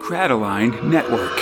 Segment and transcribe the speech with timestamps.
[0.00, 1.38] Crataline Network.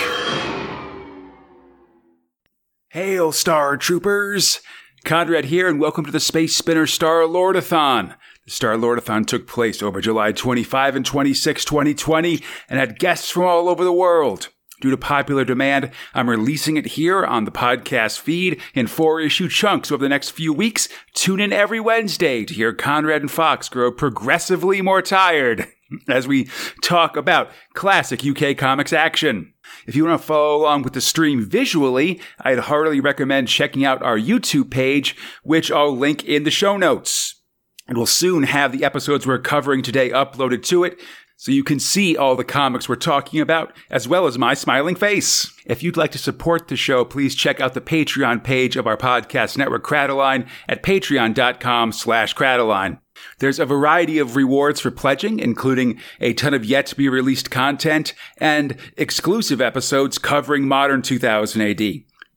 [2.89, 4.59] Hail, Star Troopers!
[5.05, 8.15] Conrad here, and welcome to the Space Spinner Star Lordathon.
[8.45, 13.43] The Star Lordathon took place over July 25 and 26, 2020, and had guests from
[13.43, 14.49] all over the world.
[14.79, 19.49] Due to popular demand, I'm releasing it here on the podcast feed in four issue
[19.49, 20.87] chunks over the next few weeks.
[21.15, 25.67] Tune in every Wednesday to hear Conrad and Fox grow progressively more tired
[26.07, 26.47] as we
[26.83, 29.51] talk about classic UK comics action.
[29.87, 34.03] If you want to follow along with the stream visually, I'd heartily recommend checking out
[34.03, 37.41] our YouTube page, which I'll link in the show notes.
[37.87, 40.99] And we'll soon have the episodes we're covering today uploaded to it,
[41.37, 44.95] so you can see all the comics we're talking about, as well as my smiling
[44.95, 45.53] face.
[45.65, 48.97] If you'd like to support the show, please check out the Patreon page of our
[48.97, 52.99] podcast network Crataline at patreon.com slash Crataline.
[53.39, 57.51] There's a variety of rewards for pledging, including a ton of yet to be released
[57.51, 61.81] content and exclusive episodes covering modern 2000 AD.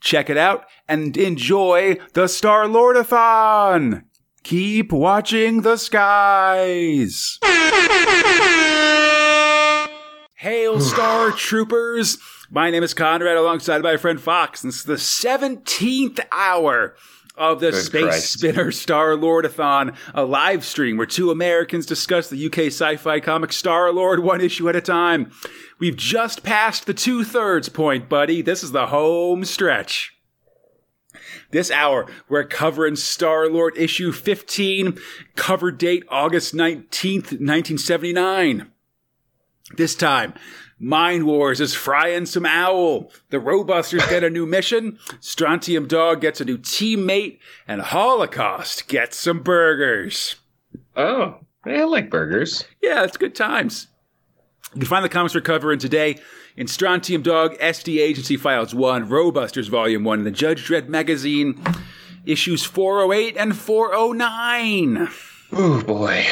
[0.00, 4.04] Check it out and enjoy the Star Lordathon!
[4.42, 7.38] Keep watching the skies!
[10.34, 12.18] Hail, Star Troopers!
[12.50, 14.62] My name is Conrad alongside my friend Fox.
[14.62, 16.96] This is the 17th hour
[17.36, 18.32] of the Good Space Christ.
[18.32, 23.52] Spinner Star Lordathon, a live stream where two Americans discuss the UK sci fi comic
[23.52, 25.30] Star Lord one issue at a time.
[25.78, 28.42] We've just passed the two thirds point, buddy.
[28.42, 30.16] This is the home stretch.
[31.50, 34.98] This hour, we're covering Star Lord issue 15,
[35.36, 38.70] cover date August 19th, 1979.
[39.76, 40.34] This time,
[40.78, 43.12] Mind Wars is frying some owl.
[43.28, 44.98] The Robusters get a new mission.
[45.20, 47.38] Strontium Dog gets a new teammate.
[47.68, 50.36] And Holocaust gets some burgers.
[50.96, 52.64] Oh, I like burgers.
[52.82, 53.88] Yeah, it's good times.
[54.74, 56.18] You can find the comics we're covering today
[56.60, 61.58] in Strontium Dog, SD Agency Files 1, Robusters Volume 1, the Judge Dredd magazine,
[62.26, 65.08] issues 408 and 409.
[65.52, 66.26] Oh boy,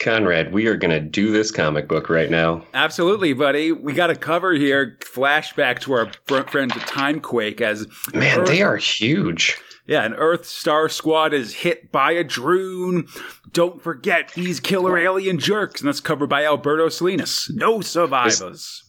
[0.00, 2.64] Conrad, we are gonna do this comic book right now.
[2.74, 3.70] Absolutely, buddy.
[3.70, 8.48] We got a cover here, flashback to our fr- friends at Timequake as Man, Earth-
[8.48, 9.56] they are huge.
[9.86, 13.06] Yeah, an Earth Star Squad is hit by a droon.
[13.52, 17.50] Don't forget these killer alien jerks, and that's covered by Alberto Salinas.
[17.54, 18.40] No survivors.
[18.42, 18.82] Is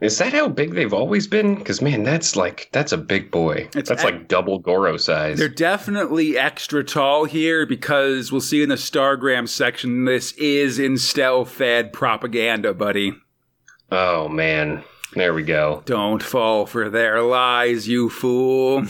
[0.00, 1.54] that how big they've always been?
[1.54, 3.68] Because man, that's like that's a big boy.
[3.74, 5.38] It's that's ac- like double Goro size.
[5.38, 11.46] They're definitely extra tall here because we'll see in the Stargram section this is Instel
[11.46, 13.16] fed propaganda, buddy.
[13.90, 15.82] Oh man, there we go.
[15.86, 18.84] Don't fall for their lies, you fool.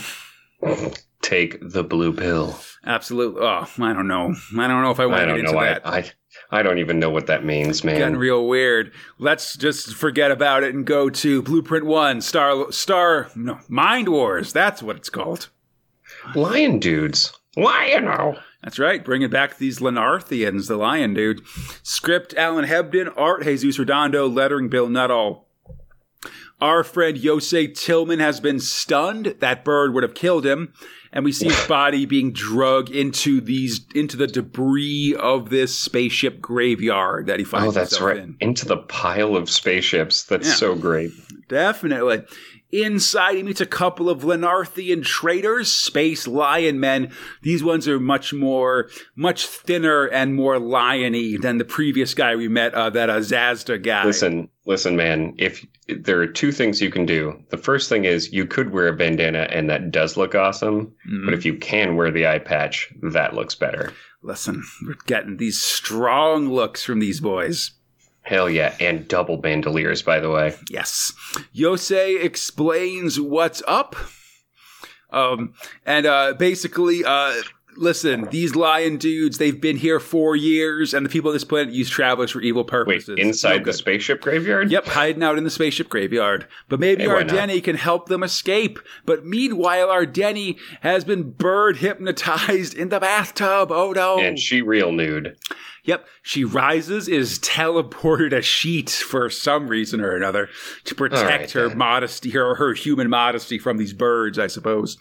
[1.23, 2.59] Take the blue pill.
[2.85, 3.43] Absolutely.
[3.43, 4.35] Oh, I don't know.
[4.59, 5.59] I don't know if I want to get into.
[5.59, 5.87] I, that.
[5.87, 6.11] I
[6.51, 7.99] I don't even know what that means, man.
[7.99, 8.93] Getting real weird.
[9.19, 14.53] Let's just forget about it and go to Blueprint One, Star Star no Mind Wars.
[14.53, 15.49] That's what it's called.
[16.35, 17.33] Lion dudes.
[17.57, 18.37] Lion-o.
[18.63, 19.05] That's right.
[19.05, 21.43] Bringing back these Lenarthians, the lion dude.
[21.83, 25.47] Script Alan Hebden, art Jesus Redondo, lettering Bill Nuttall.
[26.61, 29.37] Our friend Yosei Tillman has been stunned.
[29.41, 30.73] That bird would have killed him.
[31.13, 36.41] And we see his body being drugged into these into the debris of this spaceship
[36.41, 38.17] graveyard that he finds Oh, that's right.
[38.19, 38.37] in.
[38.41, 40.25] Into the pile of spaceships.
[40.25, 40.55] That's Yeah.
[40.55, 41.13] so great.
[41.49, 42.23] Definitely.
[42.73, 47.13] Inside, he meets a couple of Lenarthian traders, space lion men.
[47.43, 52.49] These ones are much more, much thinner and more liony than the previous guy we
[52.49, 54.05] met, uh, that uh, Zazda guy.
[54.05, 55.35] Listen, listen, man.
[55.39, 58.89] If there are two things you can do, the first thing is you could wear
[58.89, 60.93] a bandana, and that does look awesome.
[61.11, 61.25] Mhm.
[61.25, 63.93] But if you can wear the eye patch, that looks better.
[64.23, 67.73] Listen, we're getting these strong looks from these boys.
[68.23, 70.57] Hell yeah, and double bandoliers, by the way.
[70.69, 71.13] Yes.
[71.55, 73.95] Yosei explains what's up.
[75.13, 75.55] Um,
[75.87, 77.35] and uh, basically, uh,
[77.77, 81.73] listen, these lion dudes, they've been here for years, and the people on this planet
[81.73, 83.19] use travelers for evil Wait, purposes.
[83.19, 84.71] inside No the spaceship graveyard?
[84.71, 86.47] Yep, hiding out in the spaceship graveyard.
[86.69, 87.09] But maybe Hey?
[87.09, 88.79] Ardeni can help them escape.
[89.05, 93.71] But meanwhile, Ardeni has been bird hypnotized in the bathtub.
[93.71, 94.19] Oh no.
[94.19, 95.37] And she real nude.
[95.85, 100.49] Yep, she rises, is teleported a sheet for some reason or another
[100.85, 101.79] to protect right, her then.
[101.79, 104.99] modesty, her, her human modesty from these birds, I suppose.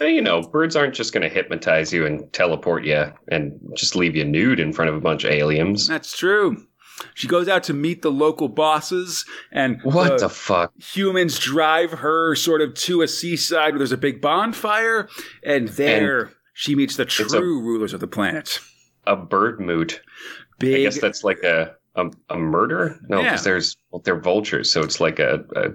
[0.00, 4.14] You know, birds aren't just going to hypnotize you and teleport you and just leave
[4.16, 5.86] you nude in front of a bunch of aliens.
[5.88, 6.66] That's true.
[7.14, 10.72] She goes out to meet the local bosses, and What uh, the fuck?
[10.78, 15.08] humans drive her sort of to a seaside where there's a big bonfire,
[15.44, 18.60] and there she meets the a- true rulers of the planet.
[19.06, 20.00] A bird moot.
[20.58, 22.98] Big, I guess that's like a, a, a murder?
[23.08, 23.24] No, Yeah.
[23.30, 25.68] because there's well, they're vultures, so it's like a, a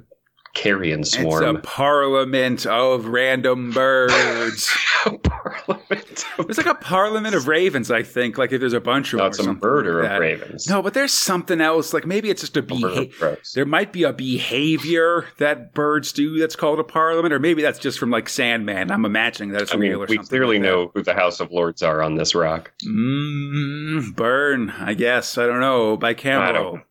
[0.54, 1.56] carrion It's swarm.
[1.58, 4.70] a parliament of random birds.
[5.24, 6.26] parliament.
[6.40, 8.38] It's like a parliament of ravens, I think.
[8.38, 9.30] Like if there's a bunch of no, them.
[9.32, 10.68] it's or a murder like of ravens.
[10.70, 11.94] No, but there's something else.
[11.94, 13.38] Like maybe it's just a behavior.
[13.56, 17.80] There might be a behavior that birds do that's called a parliament, or maybe that's
[17.80, 18.92] just from like Sandman.
[18.92, 20.30] I'm imagining that it's I mean, real or we something.
[20.30, 22.72] clearly like know who the House of Lords are on this rock.
[22.86, 25.38] Mm, burn, I guess.
[25.38, 25.98] I don't know.
[25.98, 26.82] By Camelo.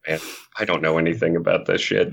[0.60, 2.12] I don't know anything about this shit.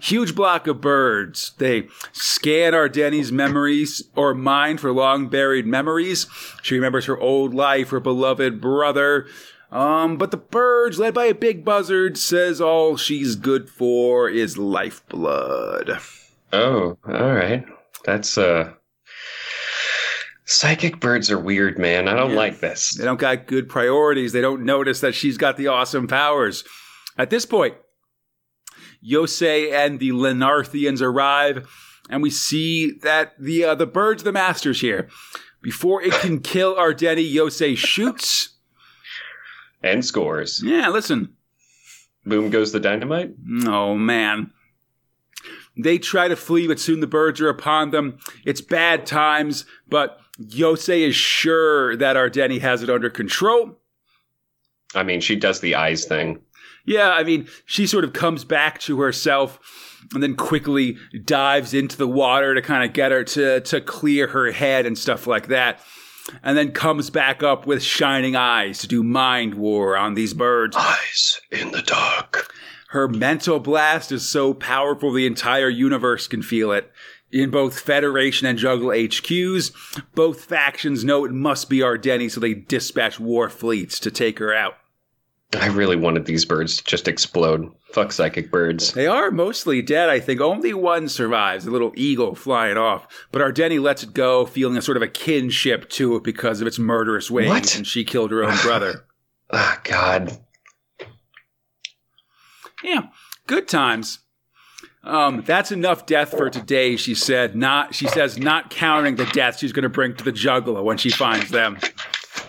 [0.00, 1.52] Huge block of birds.
[1.58, 6.26] They scan Ardeni's memories or mind for long buried memories.
[6.62, 9.26] She remembers her old life, her beloved brother.
[9.70, 14.58] Um, but the birds, led by a big buzzard, says all she's good for is
[14.58, 15.98] lifeblood.
[16.52, 17.64] Oh, all right.
[18.04, 18.72] That's uh
[20.44, 22.08] Psychic birds are weird, man.
[22.08, 22.36] I don't Yeah.
[22.36, 22.90] like this.
[22.94, 24.32] They don't got good priorities.
[24.32, 26.64] They don't notice that she's got the awesome powers.
[27.16, 27.74] At this point,
[29.04, 31.68] Yosei and the Lenarthians arrive,
[32.08, 35.08] and we see that the uh, the birds, the masters here.
[35.60, 38.56] Before it can kill Ardeni, Yosei shoots.
[39.82, 40.62] And scores.
[40.64, 41.34] Yeah, listen.
[42.24, 43.34] Boom goes the dynamite.
[43.66, 44.52] Oh man.
[45.76, 48.18] They try to flee, but soon the birds are upon them.
[48.44, 53.78] It's bad times, but Yosei is sure that Ardeni has it under control.
[54.94, 56.42] I mean, she does the eyes thing.
[56.84, 59.58] Yeah, I mean, she sort of comes back to herself
[60.12, 64.28] and then quickly dives into the water to kind of get her to to clear
[64.28, 65.80] her head and stuff like that.
[66.42, 70.76] And then comes back up with shining eyes to do mind war on these birds.
[70.76, 72.52] Eyes in the dark.
[72.90, 76.92] Her mental blast is so powerful the entire universe can feel it.
[77.32, 82.52] In both Federation and Jugula HQs, both factions know it must be Ardeni, so they
[82.52, 84.74] dispatch war fleets to take her out.
[85.60, 87.70] I really wanted these birds to just explode.
[87.92, 88.92] Fuck psychic birds.
[88.92, 90.40] They are mostly dead, I think.
[90.40, 93.06] Only one survives, a little eagle flying off.
[93.32, 96.66] But Ardeni lets it go, feeling a sort of a kinship to it because of
[96.66, 97.76] its murderous ways, What?
[97.76, 99.04] and she killed her own brother.
[99.54, 100.38] Ah, God.
[102.82, 103.02] yeah,
[103.46, 104.20] good times.
[105.04, 107.54] Um, that's enough death for today, she said.
[107.54, 110.96] Not, she says, not counting the deaths she's going to bring to the Jugula when
[110.96, 111.76] she finds them.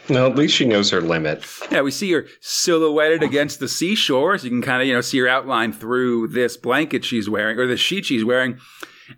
[0.10, 1.46] No, at least she knows her limit.
[1.72, 5.02] Yeah, we see her silhouetted against the seashore, so you can kind of, you know,
[5.02, 8.60] see her outline through this blanket she's wearing, or the sheet she's wearing,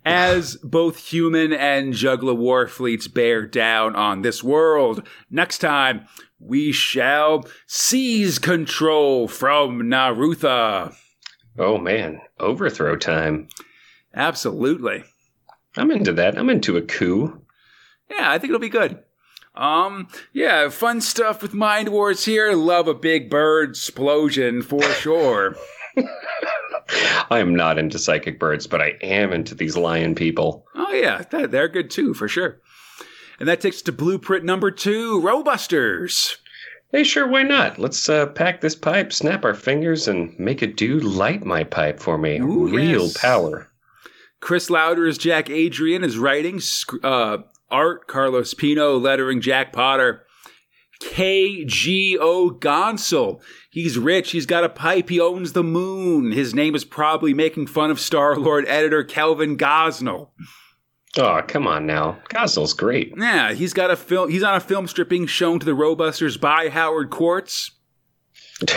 [0.04, 5.06] as both human and Jugula war fleets bear down on this world.
[5.30, 6.06] Next time,
[6.38, 10.94] we shall seize control from Narutha.
[11.58, 12.20] Oh, man.
[12.38, 13.48] Overthrow time.
[14.14, 15.02] Absolutely.
[15.76, 16.38] I'm into that.
[16.38, 17.42] I'm into a coup.
[18.10, 19.02] Yeah, I think it'll be good.
[19.56, 22.52] Um, yeah, fun stuff with Mind Wars here.
[22.52, 25.56] Love a big bird explosion for sure.
[27.30, 30.66] I am not into psychic birds, but I am into these lion people.
[30.74, 32.60] Oh yeah, that, they're good too for sure.
[33.40, 36.36] And that takes us to blueprint number two, Robusters.
[36.92, 37.78] Hey, sure, why not?
[37.78, 41.98] Let's uh, pack this pipe, snap our fingers, and make a dude light my pipe
[41.98, 42.38] for me.
[42.38, 43.18] Ooh, Real yes.
[43.18, 43.68] power.
[44.40, 46.60] Chris Lowder is Jack Adrian is writing.
[47.02, 47.38] Uh,
[47.70, 50.22] art Carlos Pino, lettering Jack Potter.
[51.02, 53.40] KGO Gonsel.
[53.70, 54.30] He's rich.
[54.30, 55.10] He's got a pipe.
[55.10, 56.32] He owns the moon.
[56.32, 60.30] His name is probably making fun of Star Lord editor Kelvin Gosnell.
[61.18, 62.18] Oh, come on now.
[62.28, 63.14] Gosling's great.
[63.16, 64.30] Yeah, he's got a film.
[64.30, 67.72] He's on a film strip being shown to the Robusters by Howard Quartz.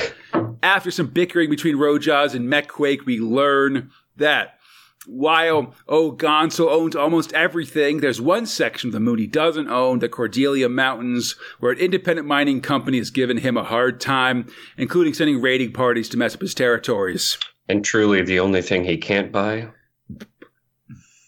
[0.63, 4.58] After some bickering between Ro-Jaws and Mek-Quake, we learn that
[5.05, 9.99] while oh, O'Gonsel owns almost everything, there's one section of the moon he doesn't own,
[9.99, 15.13] the Cordelia Mountains, where an independent mining company has given him a hard time, including
[15.13, 17.37] sending raiding parties to mess up his territories.
[17.67, 19.69] And truly, the only thing he can't buy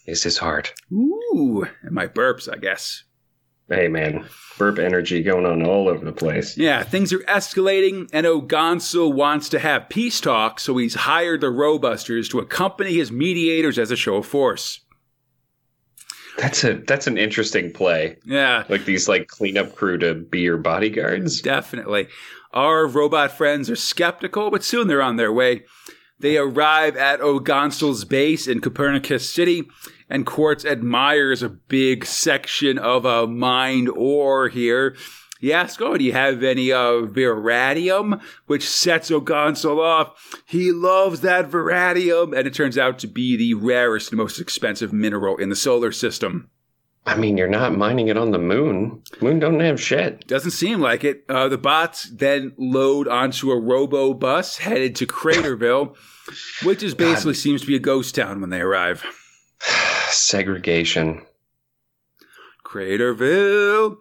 [0.06, 0.74] is his heart.
[0.92, 3.04] Ooh, and my burps, I guess.
[3.68, 4.26] Hey, man.
[4.58, 6.56] Burp energy going on all over the place.
[6.58, 11.46] Yeah, things are escalating, and O'Gonsel wants to have peace talks, so he's hired the
[11.46, 14.80] Robusters to accompany his mediators as a show of force.
[16.38, 18.16] That's a that's an interesting play.
[18.24, 21.40] Yeah, Like these like cleanup crew to be your bodyguards.
[21.42, 22.08] definitely.
[22.52, 25.64] Our robot friends are skeptical, but soon they're on their way.
[26.22, 29.68] They arrive at O'Gonsel's base in Copernicus City,
[30.08, 34.94] and Quartz admires a big section of a mined ore here.
[35.40, 38.22] He asks, Oh, do you have any uh, Viradium?
[38.46, 40.40] Which sets O'Gonsel off.
[40.46, 44.92] He loves that Viradium, and it turns out to be the rarest and most expensive
[44.92, 46.50] mineral in the solar system.
[47.04, 49.02] I mean, you're not mining it on the moon.
[49.20, 50.26] Moon don't have shit.
[50.28, 51.24] Doesn't seem like it.
[51.28, 55.96] Uh, the bots then load onto a robo bus headed to Craterville,
[56.62, 57.38] which is basically God.
[57.40, 59.04] seems to be a ghost town when they arrive.
[60.10, 61.26] Segregation.
[62.64, 63.96] Craterville.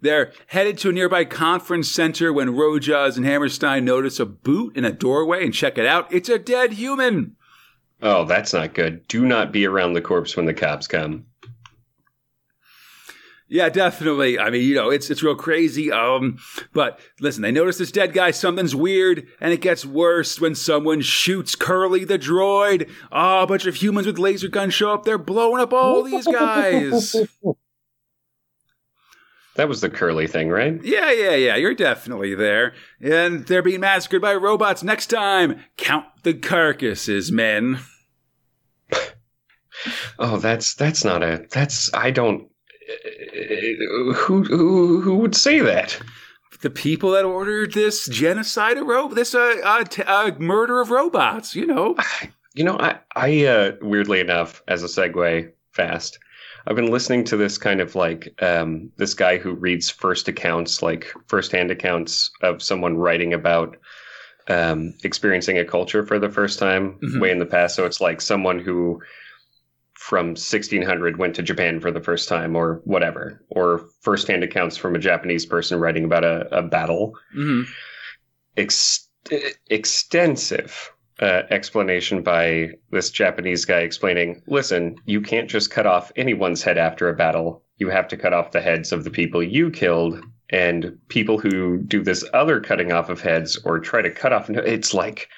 [0.00, 4.84] They're headed to a nearby conference center when Ro-Jaws and Hammerstein notice a boot in
[4.84, 6.12] a doorway and check it out.
[6.12, 7.36] It's a dead human.
[8.02, 9.06] Oh, that's not good.
[9.06, 11.26] Do not be around the corpse when the cops come.
[13.52, 14.38] Yeah, definitely.
[14.38, 15.92] I mean, you know, it's it's real crazy.
[15.92, 16.38] Um,
[16.72, 21.02] but listen, they notice this dead guy, something's weird, and it gets worse when someone
[21.02, 22.88] shoots Curly the droid.
[23.12, 25.04] Oh, a bunch of humans with laser guns show up.
[25.04, 27.14] They're blowing up all these guys.
[29.56, 30.82] That was the curly thing, right?
[30.82, 31.56] Yeah, yeah, yeah.
[31.56, 32.72] You're definitely there.
[33.02, 35.60] And they're being massacred by robots next time.
[35.76, 37.80] Count the carcasses, men.
[40.18, 42.48] oh, that's that's not a that's I don't
[44.14, 46.00] who who who would say that?
[46.60, 50.90] The people that ordered this genocide of ro- this uh, uh, t- uh, murder of
[50.90, 51.96] robots, you know.
[52.54, 56.18] You know, I I uh, weirdly enough, as a segue, fast.
[56.66, 60.82] I've been listening to this kind of like um, this guy who reads first accounts,
[60.82, 63.76] like firsthand accounts of someone writing about
[64.48, 67.20] um, experiencing a culture for the first time mm-hmm.
[67.20, 67.74] way in the past.
[67.74, 69.00] So it's like someone who
[70.02, 74.96] from 1600 went to Japan for the first time or whatever, or firsthand accounts from
[74.96, 77.14] a Japanese person writing about a, a battle.
[77.36, 77.70] Mm-hmm.
[78.56, 79.08] Ex-
[79.70, 86.64] extensive uh, explanation by this Japanese guy explaining listen, you can't just cut off anyone's
[86.64, 87.62] head after a battle.
[87.76, 90.20] You have to cut off the heads of the people you killed.
[90.50, 94.50] And people who do this other cutting off of heads or try to cut off,
[94.50, 95.28] it's like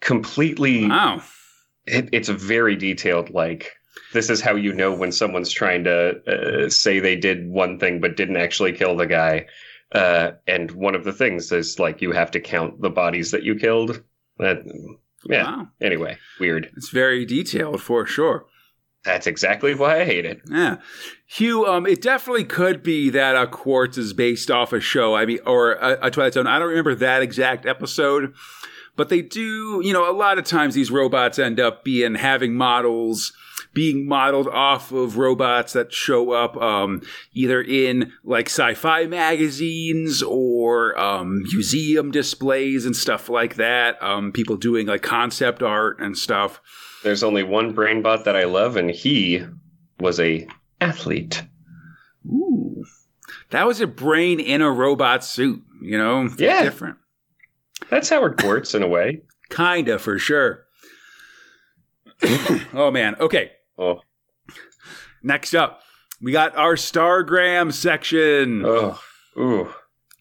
[0.00, 0.88] completely.
[0.88, 1.22] Wow.
[1.86, 3.72] It, it's a very detailed, like
[4.12, 8.00] this is how you know when someone's trying to uh, say they did one thing
[8.00, 9.46] but didn't actually kill the guy.
[9.92, 13.42] Uh, and one of the things is like you have to count the bodies that
[13.42, 14.02] you killed.
[14.38, 14.62] That,
[15.28, 15.44] yeah.
[15.44, 15.68] Wow.
[15.80, 16.70] Anyway, weird.
[16.76, 18.46] It's very detailed for sure.
[19.04, 20.42] That's exactly why I hate it.
[20.48, 20.76] Yeah,
[21.26, 21.66] Hugh.
[21.66, 25.16] Um, it definitely could be that a Quartz is based off a show.
[25.16, 26.46] I mean, or a, a Twilight Zone.
[26.46, 28.32] I don't remember that exact episode,
[28.94, 29.80] but they do.
[29.82, 33.32] You know, a lot of times these robots end up being having models
[33.74, 37.02] being modeled off of robots that show up um,
[37.32, 44.02] either in like sci-fi magazines or um, museum displays and stuff like that.
[44.02, 46.60] Um, people doing like concept art and stuff.
[47.02, 49.44] There's only one brainbot that I love, and he
[49.98, 50.46] was a
[50.80, 51.42] athlete.
[52.26, 52.84] Ooh,
[53.50, 55.62] that was a brain in a robot suit.
[55.80, 56.98] You know, yeah, different.
[57.90, 59.22] That's Howard Quartz in a way.
[59.50, 60.66] Kinda, for sure.
[62.74, 63.16] oh man.
[63.18, 63.50] Okay.
[63.82, 64.00] Oh.
[65.22, 65.82] Next up,
[66.20, 68.62] we got our Stargram section.
[68.64, 69.00] Oh,
[69.36, 69.74] ooh.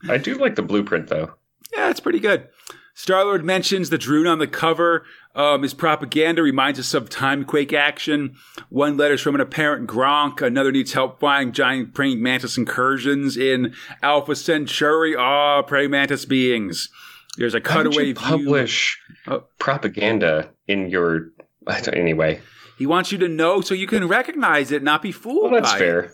[0.10, 1.34] I do like the blueprint though.
[1.72, 2.48] Yeah, it's pretty good.
[2.94, 5.06] Star Lord mentions the drone on the cover.
[5.34, 8.36] Um, his propaganda reminds us of Timequake action.
[8.70, 10.42] One letter's from an apparent Gronk.
[10.42, 15.16] Another needs help flying giant praying mantis incursions in Alpha Centauri.
[15.16, 16.90] Ah, oh, praying mantis beings.
[17.38, 19.46] There's a cutaway publish oh.
[19.58, 21.30] propaganda in your
[21.94, 22.42] anyway.
[22.82, 25.52] He wants you to know so you can recognize it, not be fooled.
[25.52, 26.00] Well, that's fair.
[26.00, 26.12] It.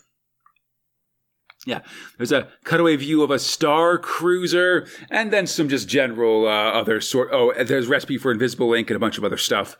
[1.65, 1.79] Yeah,
[2.17, 6.99] there's a cutaway view of a star cruiser, and then some just general uh, other
[6.99, 7.29] sort.
[7.31, 9.77] Oh, there's recipe for invisible ink and a bunch of other stuff.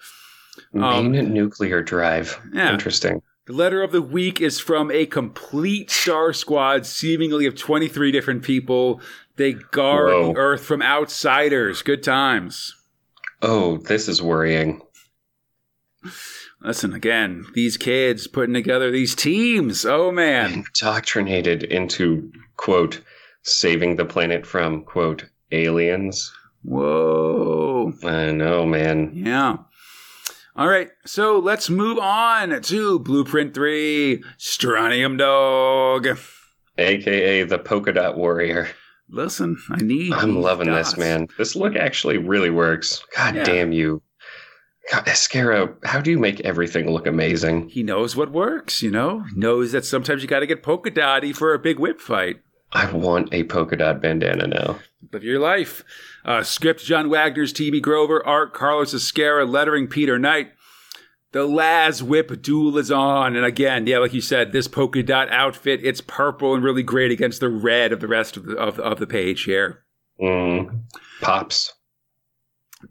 [0.72, 2.40] Main um, nuclear drive.
[2.54, 2.72] Yeah.
[2.72, 3.22] Interesting.
[3.48, 8.44] The letter of the week is from a complete star squad, seemingly of 23 different
[8.44, 9.02] people.
[9.36, 10.28] They guard Whoa.
[10.28, 11.82] the Earth from outsiders.
[11.82, 12.74] Good times.
[13.42, 14.82] Oh, this is worrying.
[16.62, 19.86] Listen again, these kids putting together these teams.
[19.86, 23.02] Oh man, indoctrinated into quote
[23.44, 26.34] saving the planet from quote aliens.
[26.64, 29.12] Whoa, I know, man.
[29.14, 29.58] Yeah.
[30.56, 36.08] All right, so let's move on to Blueprint Three, Strontium Dog,
[36.80, 38.68] aka the Polka Dot Warrior.
[39.10, 40.12] Listen, I need.
[40.14, 40.92] I'm loving dots.
[40.92, 41.28] this, man.
[41.38, 43.04] This look actually really works.
[43.16, 43.44] God yeah.
[43.44, 44.02] damn you.
[44.92, 47.70] God, Ezquerra, how do you make everything look amazing?
[47.70, 49.24] He knows what works, you know?
[49.24, 52.38] He knows that sometimes you got to get polka dotty for a big whip fight.
[52.72, 54.80] I want a polka dot bandana now.
[55.12, 55.84] Live your life.
[56.26, 57.82] Uh, script John Wagner's T.B.
[57.82, 60.52] Grover, art Carlos Ezquerra, lettering Peter Knight.
[61.34, 63.36] The Laz Whip duel is on.
[63.36, 67.12] And again, yeah, like you said, this polka dot outfit, it's purple and really great
[67.12, 69.84] against the red of the rest of the, of, of the page here.
[70.22, 70.84] Mm,
[71.22, 71.74] pops.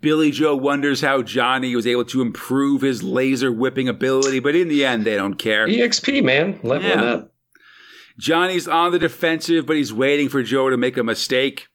[0.01, 4.69] Billy Joe wonders how Johnny was able to improve his laser whipping ability, but in
[4.69, 5.67] the end, they don't care.
[5.67, 6.59] EXP, man.
[6.63, 7.05] Leveling Yeah.
[7.05, 7.33] up.
[8.19, 11.67] Johnny's on the defensive, but he's waiting for Joe to make a mistake.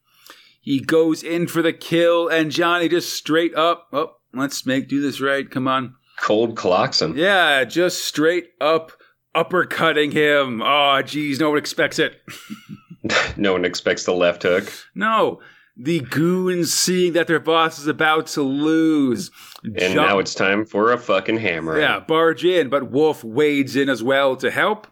[0.60, 3.88] He goes in for the kill, and Johnny just straight up.
[3.94, 5.50] Oh, let's make do this right.
[5.50, 5.96] Come on.
[6.20, 7.16] Cold clocks him.
[7.18, 8.92] Yeah, just straight up
[9.36, 10.62] uppercutting him.
[10.62, 12.22] Oh, geez, no one expects it.
[13.38, 14.72] no one expects the left hook.
[14.94, 15.40] No.
[15.78, 19.32] The goons seeing that their boss is about to lose.
[19.64, 21.80] And jump- now it's time for a fucking hammer.
[21.80, 24.88] Yeah, barge in, but Wolf wades in as well to help.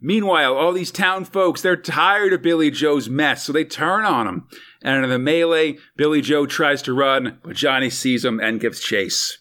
[0.00, 4.28] Meanwhile, all these town folks, they're tired of Billy Joe's mess, so they turn on
[4.28, 4.46] him.
[4.80, 8.80] And in the melee, Billy Joe tries to run, but Johnny sees him and gives
[8.80, 9.38] chase.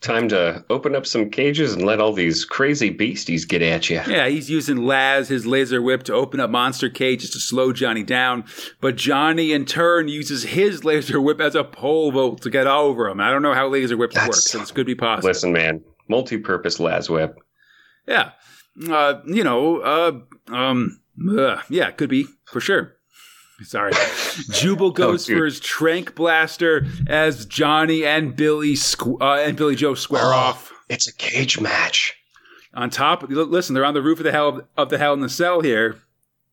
[0.00, 4.00] Time to open up some cages and let all these crazy beasties get at you.
[4.06, 8.04] Yeah, he's using Laz, his laser whip, to open up monster cages to slow Johnny
[8.04, 8.44] down.
[8.80, 13.08] But Johnny, in turn, uses his laser whip as a pole vault to get over
[13.08, 13.20] him.
[13.20, 15.28] I don't know how laser whips work, so this could be possible.
[15.28, 15.82] Listen, man.
[16.06, 17.36] Multi-purpose las whip.
[18.06, 18.30] Yeah.
[18.88, 20.20] Uh, you know, uh,
[20.54, 21.00] um,
[21.36, 22.97] uh, yeah, could be for sure.
[23.64, 23.92] Sorry.
[24.50, 29.94] Jubal goes for his trank blaster as Johnny and Billy squ- uh, and Billy Joe
[29.94, 30.36] square Oh.
[30.36, 30.72] off.
[30.88, 32.14] It's a cage match.
[32.74, 35.28] On top, listen, they're on the roof of the hell of the hell in the
[35.28, 35.96] cell here.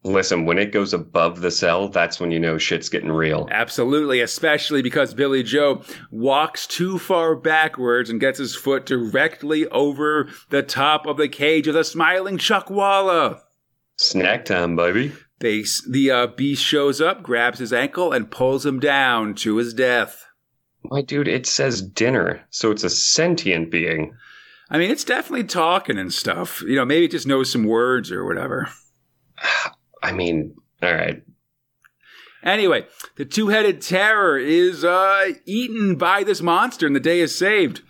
[0.03, 3.47] Listen, when it goes above the cell, that's when you know shit's getting real.
[3.51, 5.81] Absolutely, especially because Billy Joe
[6.11, 11.67] walks too far backwards and gets his foot directly over the top of the cage
[11.67, 13.41] of the smiling Chuckwalla.
[13.97, 15.11] Snack time, baby.
[15.39, 19.73] They, the uh, beast shows up, grabs his ankle, and pulls him down to his
[19.73, 20.25] death.
[20.83, 24.15] My dude, it says dinner, so it's a sentient being.
[24.69, 26.61] I mean, it's definitely talking and stuff.
[26.61, 28.69] You know, maybe it just knows some words or whatever.
[30.03, 31.21] I mean, all right.
[32.43, 37.35] Anyway, the two headed terror is uh, eaten by this monster, and the day is
[37.35, 37.81] saved.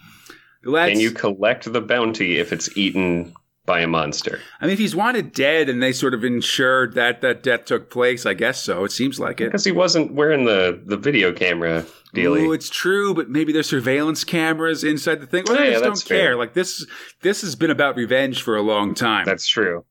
[0.64, 3.34] The lads, And you collect the bounty if it's eaten
[3.66, 4.40] by a monster.
[4.62, 7.90] I mean, if he's wanted dead and they sort of ensured that that death took
[7.90, 8.84] place, I guess so.
[8.84, 9.46] It seems like it.
[9.46, 12.48] Because he wasn't wearing the, the video camera dealie.
[12.48, 15.44] Oh, it's true, but maybe there's surveillance cameras inside the thing.
[15.50, 16.18] Or they Yeah, just don't care.
[16.18, 16.36] fair.
[16.36, 16.86] Like this,
[17.22, 19.25] this has been about revenge for a long time.
[19.25, 19.86] That's true.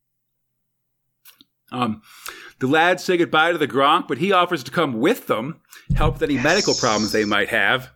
[1.72, 2.02] Um,
[2.60, 5.60] the lads say goodbye to the Gronk, but he offers to come with them,
[5.96, 7.90] help with any medical problems they might have.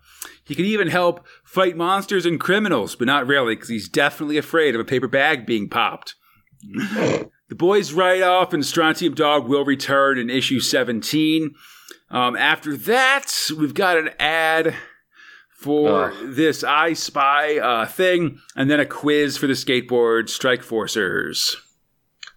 [0.45, 4.75] He can even help fight monsters and criminals, but not really, because he's definitely afraid
[4.75, 6.15] of a paper bag being popped.
[6.63, 11.55] the boys ride off, and Strontium Dog will return in issue 17.
[12.11, 14.75] Um, after that, we've got an ad
[15.51, 16.35] for Ugh.
[16.35, 21.57] this I Spy uh, thing, and then a quiz for the skateboard strike forcers.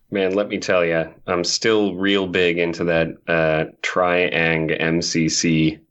[0.09, 5.81] Man, let me tell you, I'm still real big into that uh, Triang MCC.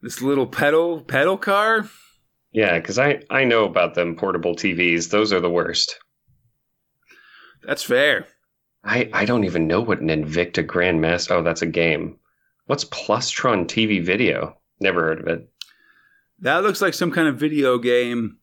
[0.00, 1.88] This little pedal pedal car.
[2.52, 5.10] Yeah, because I, I know about them portable TVs.
[5.10, 5.98] Those are the worst.
[7.66, 8.26] That's fair.
[8.84, 11.32] I, I don't even know what an Invicta Grandmaster.
[11.32, 12.18] Oh, that's a game.
[12.66, 14.56] What's Plustron TV video?
[14.80, 15.48] Never heard of it.
[16.40, 18.38] That looks like some kind of video game.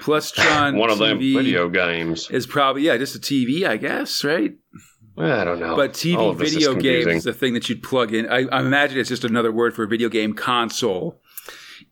[0.00, 2.28] Plustron One of them video games.
[2.30, 4.52] is probably yeah, just a TV, I guess, right?
[5.18, 5.76] I don't know.
[5.76, 8.28] But TV of this is video games is the thing that you'd plug in.
[8.28, 11.20] I, I imagine it's just another word for a video game console.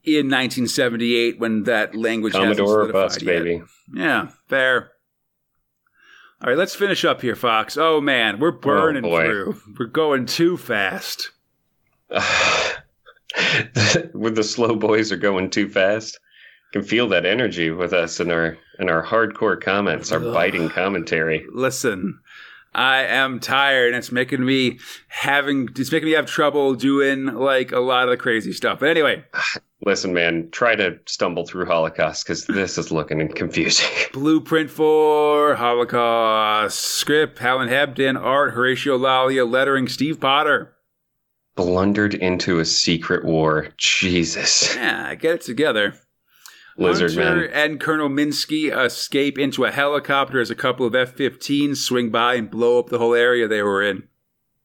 [0.02, 3.44] In 1978, when that language hasn't Commodore solidified bust, yet.
[3.44, 3.62] baby.
[3.92, 4.92] Yeah, fair.
[6.42, 7.76] All right, let's finish up here, Fox.
[7.76, 9.26] Oh man, we're oh, burning boy.
[9.26, 9.60] through.
[9.78, 11.32] We're going too fast.
[14.14, 16.18] With the slow boys are going too fast.
[16.72, 20.32] Can feel that energy with us in our in our hardcore comments, our Ugh.
[20.32, 21.44] biting commentary.
[21.52, 22.20] listen
[22.74, 24.78] i am tired and it's making me
[25.08, 28.80] having it's making me have trouble doing like a lot of the crazy stuff.
[28.80, 29.24] But anyway.
[29.86, 33.88] Listen, man, try to stumble through Holocaust because this is looking confusing.
[34.12, 36.78] blueprint for holocaust.
[36.78, 38.20] Script Alan Hebden.
[38.20, 40.74] Art Horacio Lalia lettering steve potter.
[41.56, 43.68] Blundered into a secret war.
[43.78, 45.94] Jesus, yeah get it together
[46.80, 47.50] lizard Hunter man.
[47.52, 52.50] and Colonel Minsky escape into a helicopter as a couple of F-15s swing by and
[52.50, 54.04] blow up the whole area they were in.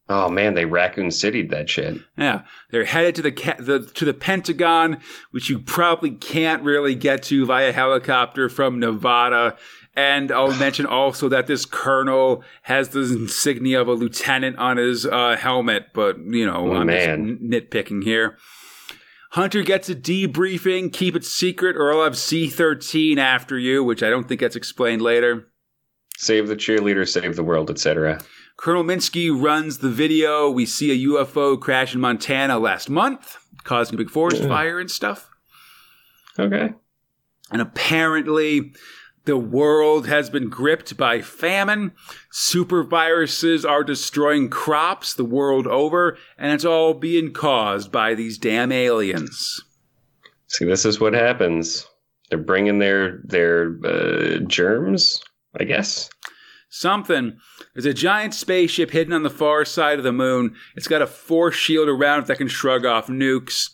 [0.08, 1.98] Oh man, they Raccoon City'd that shit.
[2.16, 5.00] Yeah, they're headed to the, ca- the to the Pentagon,
[5.32, 9.58] which you probably can't really get to via helicopter from Nevada.
[9.96, 15.08] And I'll mention also that this colonel has the insignia of a lieutenant on his
[15.08, 17.40] uh, helmet, but you know, Oh, I'm just man.
[17.42, 18.38] n- nitpicking here.
[19.36, 20.94] Hunter gets a debriefing.
[20.94, 25.02] Keep it secret, or I'll have C13 after you, which I don't think gets explained
[25.02, 25.50] later.
[26.18, 28.22] Save the cheerleader, save the world, etc.
[28.56, 30.50] Colonel Minsky runs the video.
[30.50, 34.48] We see a UFO crash in Montana last month, causing a big forest Yeah.
[34.48, 35.30] fire and stuff.
[36.40, 36.74] Okay.
[37.52, 38.74] And apparently,
[39.26, 41.92] the world has been gripped by famine.
[42.32, 48.38] Super viruses are destroying crops the world over, and it's all being caused by these
[48.38, 49.64] damn aliens.
[50.48, 51.88] See, this is what happens.
[52.30, 55.22] They're bringing their their uh, germs,
[55.60, 56.10] I guess.
[56.70, 57.38] Something.
[57.74, 60.56] There's a giant spaceship hidden on the far side of the moon.
[60.76, 63.70] It's got a force shield around it that can shrug off nukes.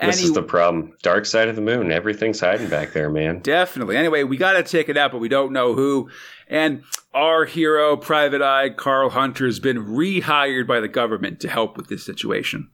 [0.00, 0.94] This is the problem.
[1.02, 1.90] Dark side of the moon.
[1.90, 3.40] Everything's hiding back there, man.
[3.40, 3.96] Definitely.
[3.96, 6.10] Anyway, we got to take it out, but we don't know who.
[6.48, 6.82] And
[7.14, 11.88] our hero, Private Eye Carl Hunter, has been rehired by the government to help with
[11.88, 12.70] this situation.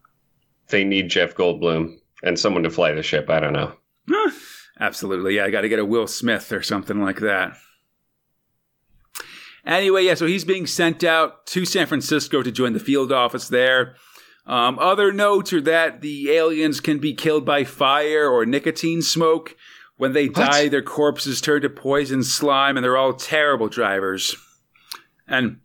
[0.68, 3.30] They need Jeff Goldblum and someone to fly the ship.
[3.30, 3.72] I don't know.
[4.80, 5.36] Absolutely.
[5.36, 7.56] Yeah, I got to get a Will Smith or something like that.
[9.64, 13.46] Anyway, yeah, so he's being sent out to San Francisco to join the field office
[13.46, 13.94] there.
[14.44, 19.56] Um, other notes are that the aliens can be killed by fire or nicotine smoke.
[19.96, 20.34] When they What?
[20.34, 24.34] die, their corpses turn to poison slime, and they're all terrible drivers.
[25.28, 25.60] And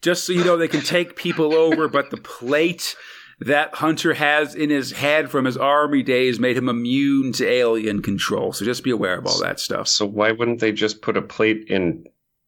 [0.00, 2.94] just so you know, they can take people over, but the plate
[3.40, 8.00] that Hunter has in his head from his army days made him immune to alien
[8.02, 8.52] control.
[8.52, 9.88] So just be aware of all that stuff.
[9.88, 12.04] So why wouldn't they just put a plate in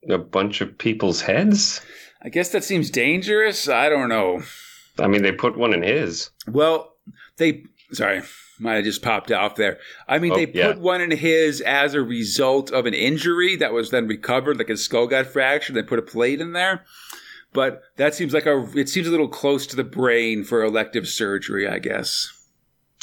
[0.08, 1.80] a bunch of people's heads?
[2.22, 3.68] I guess that seems dangerous.
[3.68, 4.42] I don't know.
[4.98, 6.30] I mean, they put one in his.
[6.46, 6.94] Well,
[7.38, 8.22] they sorry,
[8.58, 9.78] might have just popped off there.
[10.08, 10.74] I mean, Oh, they put yeah.
[10.74, 14.84] one in his as a result of an injury that was then recovered, like his
[14.84, 15.76] skull got fractured.
[15.76, 16.84] They put a plate in there,
[17.52, 21.08] but that seems like a it seems a little close to the brain for elective
[21.08, 22.28] surgery, I guess.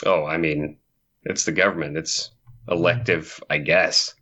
[0.05, 0.77] Oh, I mean,
[1.23, 1.97] it's the government.
[1.97, 2.31] It's
[2.69, 4.13] elective, I guess.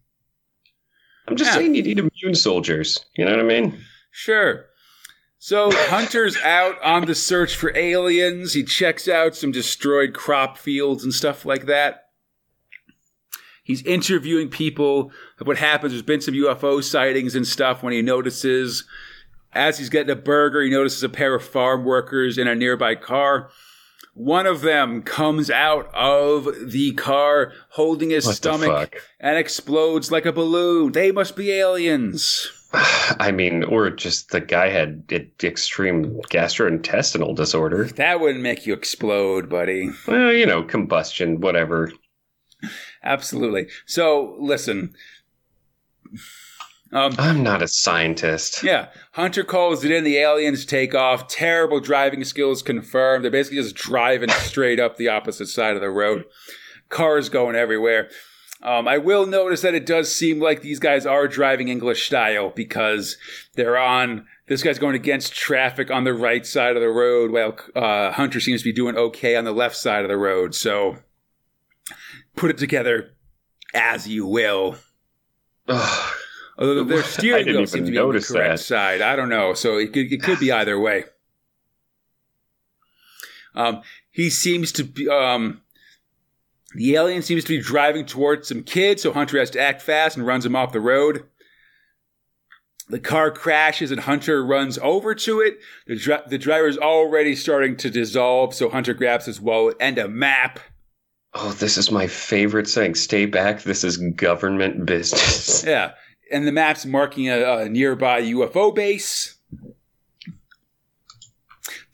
[1.27, 1.55] I'm just Yeah.
[1.57, 3.05] saying you need immune soldiers.
[3.17, 3.77] You know what I mean?
[4.11, 4.65] Sure.
[5.47, 8.51] So Hunter's out on the search for aliens.
[8.51, 12.09] He checks out some destroyed crop fields and stuff like that.
[13.63, 15.09] He's interviewing people.
[15.41, 15.93] What happens?
[15.93, 17.81] There's been some UFO sightings and stuff.
[17.81, 18.83] When he notices,
[19.53, 22.95] as he's getting a burger, he notices a pair of farm workers in a nearby
[22.95, 23.49] car.
[24.15, 30.25] One of them comes out of the car holding his What stomach and explodes like
[30.25, 30.91] a balloon.
[30.91, 32.51] They must be aliens.
[32.73, 35.03] I mean, or just the guy had
[35.43, 37.85] extreme gastrointestinal disorder.
[37.85, 39.89] That wouldn't make you explode, buddy.
[40.07, 41.91] Well, you know, combustion, whatever.
[43.03, 43.67] Absolutely.
[43.85, 44.93] So, listen.
[46.93, 48.63] Um, I'm not a scientist.
[48.63, 50.03] yeah, Hunter calls it in.
[50.03, 51.27] The aliens take off.
[51.27, 53.23] Terrible driving skills confirmed.
[53.23, 56.25] They're basically just driving straight up the opposite side of the road.
[56.89, 58.09] Cars going everywhere.
[58.61, 62.49] Um, I will notice that it does seem like these guys are driving English style
[62.49, 63.17] because
[63.55, 64.25] they're on.
[64.47, 68.39] This guy's going against traffic on the right side of the road, while uh, Hunter
[68.39, 70.55] seems to be doing okay on the left side of the road.
[70.55, 70.97] So,
[72.35, 73.13] put it together
[73.73, 74.77] as you will.
[75.67, 76.13] Ugh.
[76.57, 78.63] Although their steering wheel seems to be on the notice correct that.
[78.63, 79.01] side.
[79.01, 79.53] I don't know.
[79.53, 81.05] So it could, it could be either way.
[83.53, 85.07] Um, he seems to be.
[85.09, 85.61] Um,
[86.77, 90.15] the alien seems to be driving towards some kids, so Hunter has to act fast
[90.15, 91.23] and runs him off the road.
[92.87, 95.57] The car crashes and Hunter runs over to it.
[95.87, 99.97] The, dri- the driver is already starting to dissolve, so Hunter grabs his wallet and
[99.97, 100.59] a map.
[101.33, 102.93] Oh, this is my favorite saying.
[102.93, 103.63] Stay back.
[103.63, 105.63] This is government business.
[105.65, 105.93] Yeah,
[106.31, 109.35] and the map's marking a, a nearby UFO base.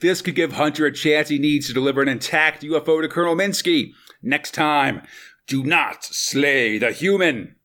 [0.01, 3.37] This could give Hunter a chance he needs to deliver an intact UFO to Colonel
[3.37, 3.93] Minsky.
[4.23, 5.01] Next time,
[5.47, 7.55] do not slay the human.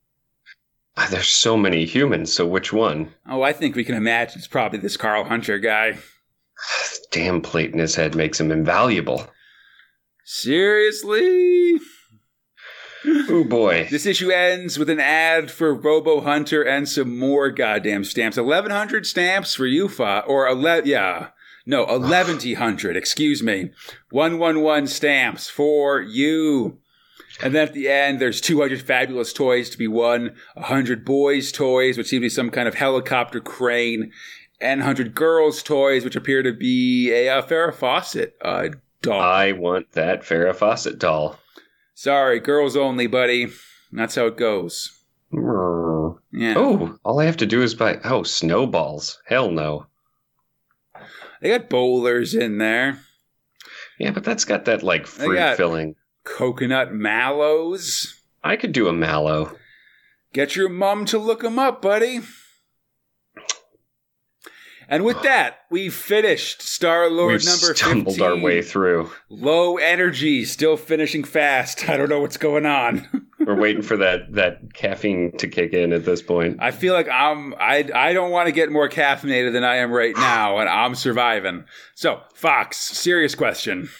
[0.97, 3.15] Ah, There's so many humans, so which one?
[3.29, 5.99] Oh, I think we can imagine it's probably this Carl Hunter guy.
[7.13, 9.27] Damn plate in his head makes him invaluable.
[10.25, 11.79] Seriously?
[13.07, 13.87] Oh boy.
[13.91, 18.37] This issue ends with an ad for Robo Hunter and some more goddamn stamps.
[18.37, 20.25] 1100 stamps for you, Fa.
[20.27, 21.29] Or, ele- yeah.
[21.69, 23.73] No, 1100, excuse me.
[24.11, 26.79] 111 stamps for you.
[27.43, 31.99] And then at the end, there's 200 fabulous toys to be won, 100 boys' toys,
[31.99, 34.13] which seem to be some kind of helicopter crane,
[34.63, 38.71] and 100 girls' toys, which appear to be a uh, Farrah Fawcett uh,
[39.03, 39.21] doll.
[39.21, 41.39] I want that Farrah Fawcett doll.
[41.93, 43.49] Sorry, girls only, buddy.
[43.93, 44.99] That's how it goes.
[46.33, 46.55] Yeah.
[46.57, 47.99] Oh, all I have to do is buy.
[48.05, 49.21] Oh, snowballs.
[49.27, 49.87] Hell no.
[51.41, 53.01] They got bowlers in there.
[53.99, 55.97] Yeah, but that's got that like fruit filling.
[56.25, 58.21] Coconut mallows.
[58.45, 59.57] I could do a mallow.
[60.33, 62.21] Get your mom to look them up, buddy.
[64.91, 68.23] And with that, we finished Star Lord number stumbled 15.
[68.25, 69.11] our way through.
[69.29, 71.89] Low energy, still finishing fast.
[71.91, 73.07] I don't know what's going on.
[73.39, 76.57] We're waiting for that that caffeine to kick in at this point.
[76.61, 79.93] I feel like I'm I I don't want to get more caffeinated than I am
[79.93, 81.65] right now, and I'm surviving.
[81.95, 83.91] So, Fox, serious question.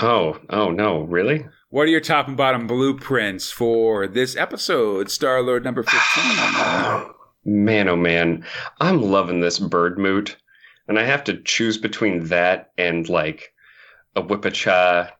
[0.00, 1.46] Oh, oh no, really?
[1.68, 7.10] What are your top and bottom blueprints for this episode, Star Lord number 15?
[7.44, 8.44] Man, oh man,
[8.80, 10.36] I'm loving this bird moot,
[10.88, 13.52] and I have to choose between that and like
[14.16, 15.10] a whipacha,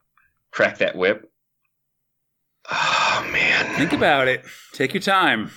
[0.50, 1.30] crack that whip.
[2.70, 4.44] Oh man, Think about it.
[4.72, 5.50] Take your time.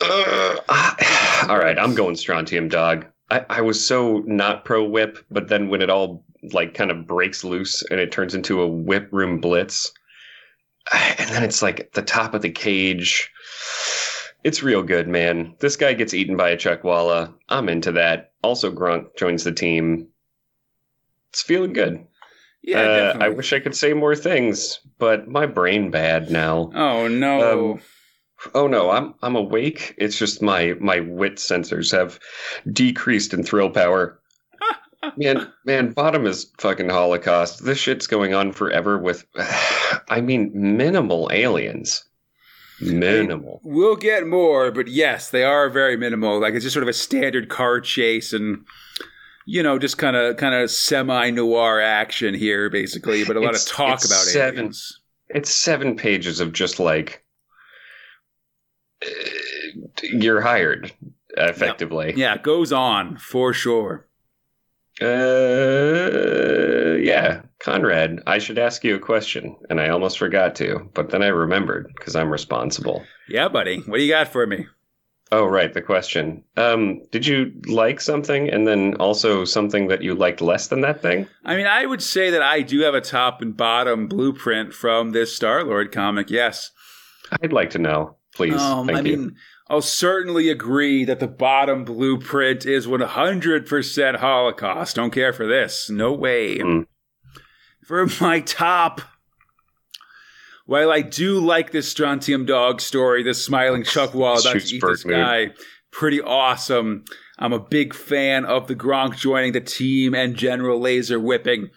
[0.00, 3.06] Uh, ah, all right, I'm going Strontium Dog.
[3.30, 7.06] I, I was so not pro whip, but then when it all like kind of
[7.06, 9.92] breaks loose and it turns into a whip room blitz,
[11.18, 13.30] and then it's like the top of the cage.
[14.42, 15.54] It's real good, man.
[15.60, 17.32] This guy gets eaten by a Chuckwalla.
[17.48, 18.32] I'm into that.
[18.42, 20.08] Also, Gronk joins the team.
[21.30, 22.06] It's feeling good.
[22.62, 26.70] Yeah, Uh, I wish I could say more things, but my brain bad now.
[26.74, 27.72] oh no.
[27.74, 27.80] Um,
[28.54, 29.94] Oh no, I'm I'm awake.
[29.96, 32.18] It's just my my wit sensors have
[32.70, 34.20] decreased in thrill power.
[35.16, 37.64] Man, man, bottom is fucking Holocaust.
[37.64, 39.24] This shit's going on forever with
[40.08, 42.04] I mean minimal aliens.
[42.80, 43.60] Minimal.
[43.62, 46.40] We'll get more, but yes, they are very minimal.
[46.40, 48.64] Like it's just sort of a standard car chase and
[49.46, 53.24] you know, just kind of kind of semi noir action here, basically.
[53.24, 55.00] But a lot It's- of talk it's about seven- aliens.
[55.28, 57.24] It's seven pages of just like
[59.04, 59.08] uh,
[60.02, 60.92] you're hired
[61.36, 62.12] effectively.
[62.16, 64.06] Yeah, it goes on for sure.
[65.00, 71.10] Uh, yeah, Conrad, I should ask you a question, and I almost forgot to, but
[71.10, 73.04] then I remembered because I'm responsible.
[73.28, 73.78] Yeah, buddy.
[73.80, 74.66] What do you got for me?
[75.32, 76.44] Oh, right, the question.
[76.56, 81.02] Um, did you like something, and then also something that you liked less than that
[81.02, 81.26] thing?
[81.44, 85.10] I mean, I would say that I do have a top and bottom blueprint from
[85.10, 86.30] this Star Lord comic.
[86.30, 86.70] Yes.
[87.42, 88.60] I'd like to know, please.
[88.60, 89.16] Um, Thank I you.
[89.16, 89.36] mean,
[89.68, 94.96] I'll certainly agree that the bottom blueprint is 100% Holocaust.
[94.96, 95.88] Don't care for this.
[95.88, 96.58] No way.
[96.58, 96.86] Mm.
[97.82, 99.00] For my top,
[100.66, 104.82] while I do like this Strontium Dog story, this smiling Chuckwall about Shoots to eat
[104.86, 105.50] this guy,
[105.90, 107.04] pretty awesome.
[107.38, 111.70] I'm a big fan of the Gronk joining the team and General Laser whipping.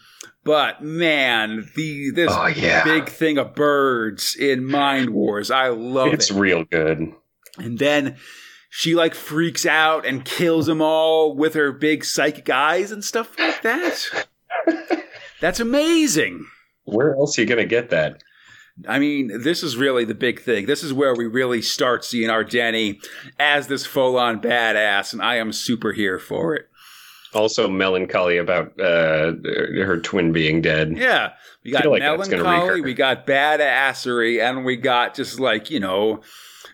[0.43, 6.13] But man, the this oh yeah, big thing of birds in Mind Wars, I love
[6.13, 6.31] it's it.
[6.31, 7.13] It's real good.
[7.57, 8.17] And then
[8.69, 13.37] she like freaks out and kills them all with her big psychic eyes and stuff
[13.39, 14.27] like that.
[15.41, 16.45] That's amazing.
[16.85, 18.21] Where else are you gonna get that?
[18.87, 20.67] I mean, this is really the big thing.
[20.67, 23.03] This is where we really start seeing Ardeni
[23.39, 26.67] as this full on badass, and I am super here for it.
[27.33, 29.33] Also, melancholy about uh,
[29.83, 30.95] her twin being dead.
[30.97, 31.33] Yeah.
[31.63, 36.21] We got like melancholy, we got badassery, and we got just like, you know,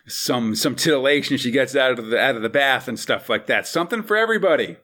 [0.06, 3.46] some some titillation she gets out of the out of the bath and stuff like
[3.46, 3.66] that.
[3.66, 4.76] Something for everybody.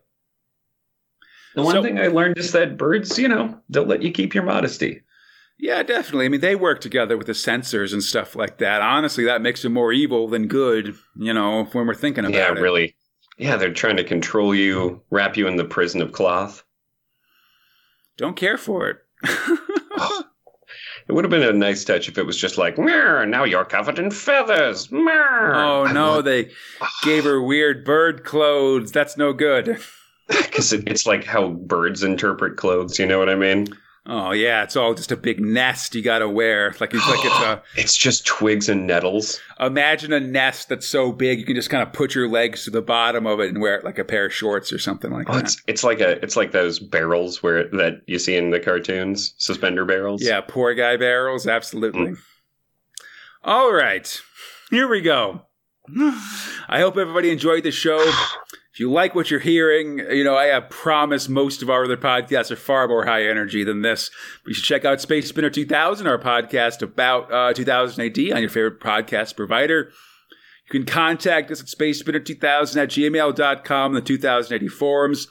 [1.55, 4.35] The one So- thing I learned is that birds, you know, they'll let you keep
[4.35, 5.03] your modesty.
[5.59, 6.25] Yeah, definitely.
[6.25, 8.81] I mean, they work together with the sensors and stuff like that.
[8.81, 12.53] Honestly, that makes them more evil than good, you know, when we're thinking about yeah,
[12.53, 12.55] it.
[12.57, 12.97] Yeah, really.
[13.37, 16.63] Yeah, they're trying to control you, wrap you in the prison of cloth.
[18.17, 18.99] Don't care for it.
[20.03, 20.23] Oh,
[21.11, 23.65] It would have been a nice touch if it was just like, "Meow, now you're
[23.65, 24.89] covered in feathers.
[24.93, 26.89] oh, I no, want- they ah.
[27.03, 28.93] gave her weird bird clothes.
[28.93, 29.79] That's no good.
[30.29, 33.67] Because it, it's like how birds interpret clothes, you know what I mean?
[34.07, 36.75] Oh, yeah, it's all just a big nest you got to wear.
[36.81, 39.39] Like it's like it's a It's just twigs and nettles.
[39.61, 42.71] imagine a nest that's so big you can just kind of put your legs to
[42.71, 45.29] the bottom of it and wear it like a pair of shorts or something like
[45.29, 45.45] Oh, that.
[45.45, 49.35] it's it's like a it's like those barrels where that you see in the cartoons,
[49.37, 50.23] suspender barrels.
[50.23, 52.13] Yeah, poor guy barrels, absolutely.
[52.13, 52.19] Mm.
[53.45, 54.21] All right,
[54.71, 55.43] here we go.
[56.69, 57.99] I hope everybody enjoyed the show.
[58.81, 61.99] If you like what you're hearing, you know, I have promised most of our other
[61.99, 64.11] podcasts are far more high energy than this.
[64.47, 68.49] You should check out Space Spinner 2000, our podcast about uh, 2000 AD on your
[68.49, 69.93] favorite podcast provider.
[70.65, 75.29] You can contact us at spacespinner2000 at gmail.com, the 2080 forums,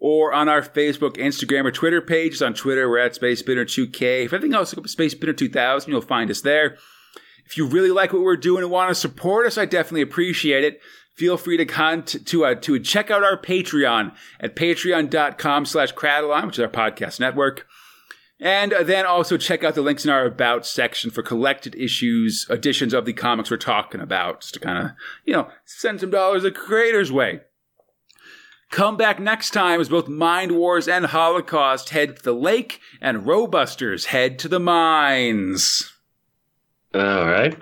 [0.00, 2.42] or on our Facebook, Instagram, or Twitter pages.
[2.42, 4.24] On Twitter, we're at SpaceSpinner2K.
[4.24, 5.92] If anything else, look up Space Spinner 2000.
[5.92, 6.76] You'll find us there.
[7.46, 10.64] If you really like what we're doing and want to support us, I definitely appreciate
[10.64, 10.80] it.
[11.20, 16.46] Feel free to con- to uh, to check out our Patreon at patreon.com slash Cradalon,
[16.46, 17.66] which is our podcast network.
[18.40, 22.94] And then also check out the links in our About section for collected issues, editions
[22.94, 24.92] of the comics we're talking about, just to kind of,
[25.26, 27.42] you know, send some dollars the creator's way.
[28.70, 33.26] Come back next time as both Mind Wars and Holocaust head to the lake and
[33.26, 35.92] Robusters head to the mines.
[36.94, 37.58] All right.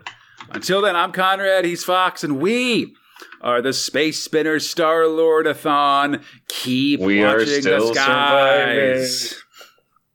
[0.50, 2.94] Until then, I'm Conrad, he's Fox, and we
[3.40, 6.22] are the Space Spinner Star Lordathon.
[6.48, 9.42] Keep We are watching still the skies.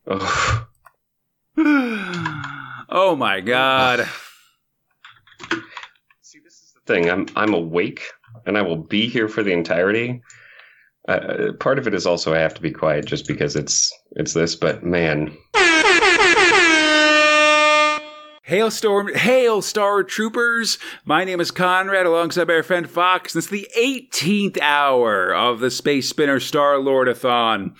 [0.08, 0.66] Oh,
[2.90, 4.08] oh my god.
[6.22, 7.10] see, this is the thing.
[7.10, 8.04] I'm I'm awake,
[8.46, 10.22] and I will be here for the entirety.
[11.08, 14.34] Uh, part of it is also I have to be quiet just because it's it's
[14.34, 14.56] this.
[14.56, 15.38] But man,
[18.54, 20.78] Hailstorm, hail star troopers!
[21.06, 23.34] My name is Conrad, alongside my friend Fox.
[23.34, 27.74] This is the 18th hour of the Space Spinner Star Lordathon,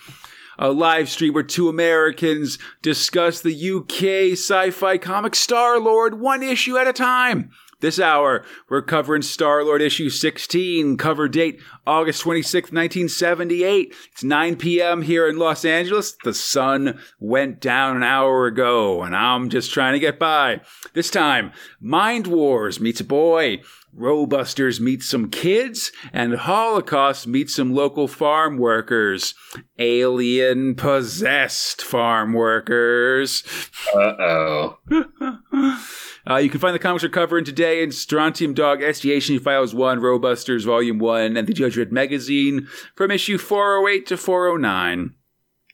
[0.58, 6.76] a live stream where two Americans discuss the UK sci-fi comic Star Lord one issue
[6.76, 7.50] at a time.
[7.80, 13.94] This hour, we're covering Star Lord issue 16, cover date August 26th, 1978.
[14.12, 15.02] It's 9 p.m.
[15.02, 16.16] here in Los Angeles.
[16.24, 20.60] The sun went down an hour ago, and I'm just trying to get by.
[20.94, 23.60] This time, Mind Wars meets a boy.
[23.96, 29.34] Robusters meets some kids, and Holocaust meets some local farm workers.
[29.78, 33.44] Alien possessed farm workers.
[33.94, 34.78] uh oh.
[36.28, 40.00] Uh, you can find the comics we're covering today in Strontium Dog SGH Files 1,
[40.00, 45.14] Robusters Volume 1, and the Judge Dredd Magazine from issue 408 to 409.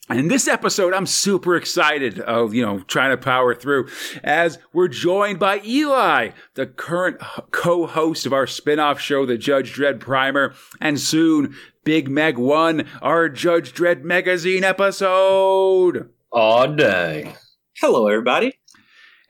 [0.09, 3.87] And in this episode, I'm super excited of, you know, trying to power through
[4.25, 7.21] as we're joined by Eli, the current
[7.53, 13.29] co-host of our spin-off show, the Judge Dredd Primer, and soon Big Meg 1, our
[13.29, 16.11] Judge Dredd Magazine episode.
[16.33, 17.35] All day.
[17.77, 18.60] Hello, everybody.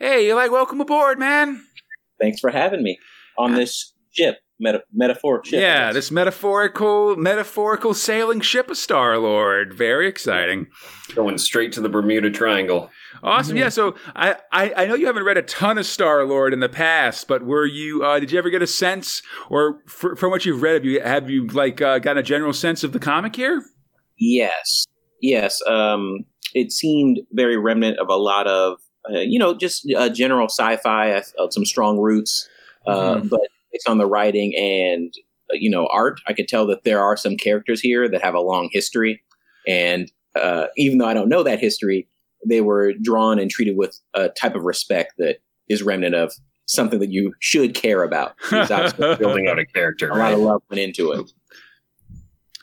[0.01, 1.63] Hey, you like welcome aboard, man.
[2.19, 2.99] Thanks for having me
[3.37, 5.61] on this ship, meta- metaphoric ship.
[5.61, 9.75] Yeah, this metaphorical metaphorical sailing ship of Star Lord.
[9.75, 10.69] Very exciting.
[11.15, 12.91] Going straight to the Bermuda Triangle.
[13.23, 13.59] Awesome.
[13.59, 13.69] Yeah.
[13.69, 16.71] So I, I I know you haven't read a ton of Star Lord in the
[16.71, 18.03] past, but were you?
[18.03, 21.01] Uh, did you ever get a sense, or fr- from what you've read, have you
[21.03, 23.63] have you like uh, gotten a general sense of the comic here?
[24.17, 24.87] Yes,
[25.21, 25.61] yes.
[25.67, 30.47] Um, it seemed very remnant of a lot of, uh, you know, just uh, general
[30.47, 32.49] sci-fi, uh, some strong roots,
[32.87, 33.31] uh, Mhm.
[33.31, 33.41] but
[33.73, 35.15] based on the writing and
[35.51, 38.35] uh, you know art, I could tell that there are some characters here that have
[38.35, 39.23] a long history,
[39.67, 42.07] and uh, even though I don't know that history,
[42.47, 46.33] they were drawn and treated with a type of respect that is remnant of
[46.67, 48.35] something that you should care about.
[48.51, 50.09] Building out a character.
[50.11, 51.33] a lot of love went into it.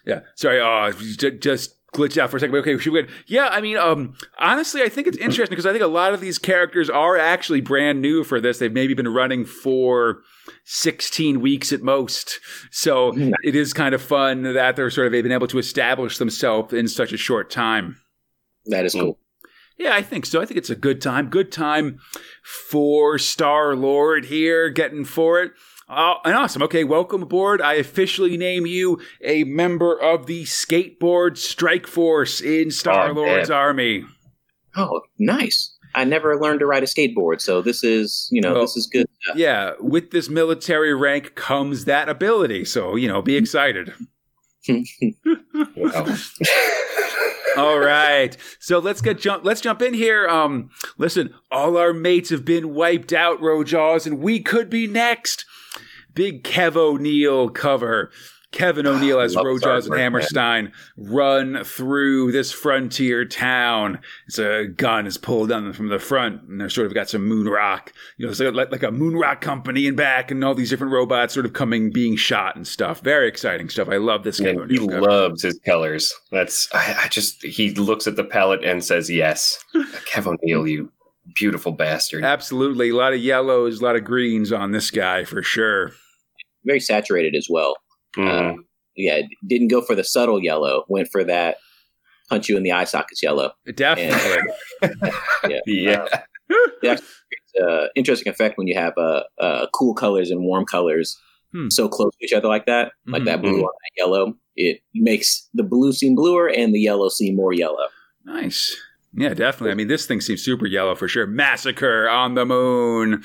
[0.06, 0.21] Yeah.
[0.36, 0.62] Sorry.
[0.62, 2.51] Oh, just glitched out for a second.
[2.53, 3.01] But okay, should we?
[3.03, 3.10] Go?
[3.25, 3.47] Yeah.
[3.47, 6.38] I mean, um, honestly, I think it's interesting because I think a lot of these
[6.38, 8.60] characters are actually brand new for this.
[8.60, 10.21] They've maybe been running for
[10.65, 12.39] 16 weeks at most.
[12.71, 13.33] So Nice.
[13.43, 16.73] it is kind of fun that they're sort of they've been able to establish themselves
[16.73, 17.97] in such a short time.
[18.67, 19.17] That is cool.
[19.77, 20.41] Yeah, I think so.
[20.41, 21.29] I think it's a good time.
[21.29, 21.99] Good time
[22.43, 25.51] for Star Lord here, getting for it.
[25.89, 26.62] Uh, and awesome.
[26.63, 27.62] Okay, welcome aboard.
[27.62, 33.58] I officially name you a member of the Skateboard Strike Force in Star Lord's man.
[33.58, 34.06] army.
[34.76, 35.73] Oh, nice.
[35.95, 38.86] I never learned to ride a skateboard, so this is, you know, Well, this is
[38.88, 39.08] good.
[39.23, 39.38] stuff.
[39.38, 42.65] Yeah, with this military rank comes that ability.
[42.65, 43.93] So, you know, be excited.
[45.76, 46.15] Wow.
[47.58, 48.36] All right.
[48.60, 50.28] So let's get jump let's jump in here.
[50.28, 55.45] Um listen, all our mates have been wiped out, Ro-Jaws, and we could be next.
[56.17, 58.12] Big Kev O'Neill cover.
[58.51, 59.99] Kevin ah, O'Neill as Ro-Jaws and artwork, man.
[59.99, 63.99] Hammerstein run through this frontier town.
[64.25, 67.10] It's a gun is pulled on them from the front, and they're sort of got
[67.10, 67.93] some moon rock.
[68.17, 70.69] You know, it's like, like, like a moon rock company in back, and all these
[70.69, 73.01] different robots sort of coming, being shot and stuff.
[73.01, 73.89] Very exciting stuff.
[73.89, 75.12] I love this Kevin And he O'Neill cover.
[75.12, 76.13] loves his colors.
[76.32, 79.63] That's I, I just he looks at the palette and says yes.
[80.10, 80.91] Kev O'Neill, you
[81.36, 82.23] beautiful bastard.
[82.23, 82.89] Absolutely.
[82.89, 85.91] A lot of yellows, a lot of greens on this guy for sure.
[86.67, 87.75] Very saturated as well.
[88.15, 88.27] Mhm.
[88.60, 88.62] Uh,
[88.95, 90.84] yeah, didn't go for the subtle yellow.
[90.89, 91.58] Went for that
[92.30, 93.53] punch you in the eye sockets yellow.
[93.73, 94.53] Definitely.
[95.65, 96.06] yeah.
[96.82, 97.01] It's
[97.62, 101.17] uh, interesting effect when you have uh, uh, cool colors and warm colors
[101.53, 101.69] Hmm.
[101.69, 103.26] so close to each other like that, like Mhm.
[103.26, 104.34] that blue on that yellow.
[104.57, 107.88] It makes the blue seem bluer and the yellow seem more yellow.
[108.26, 108.76] Nice.
[109.13, 109.72] Yeah, definitely.
[109.72, 111.26] I mean, this thing seems super yellow for sure.
[111.26, 113.24] Massacre on the moon.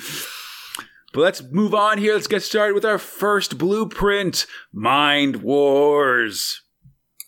[1.12, 2.14] But let's move on here.
[2.14, 6.62] Let's get started with our first blueprint Mind Wars.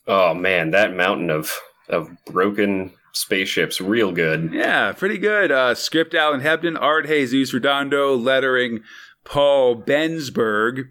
[0.07, 1.59] Oh man, that mountain of
[1.89, 4.51] of broken spaceships real good.
[4.53, 5.53] Yeah, pretty good.
[5.53, 8.81] Uh, script Alan Hebden, art Jesus Redondo, lettering
[9.25, 10.91] Paul Bensberg.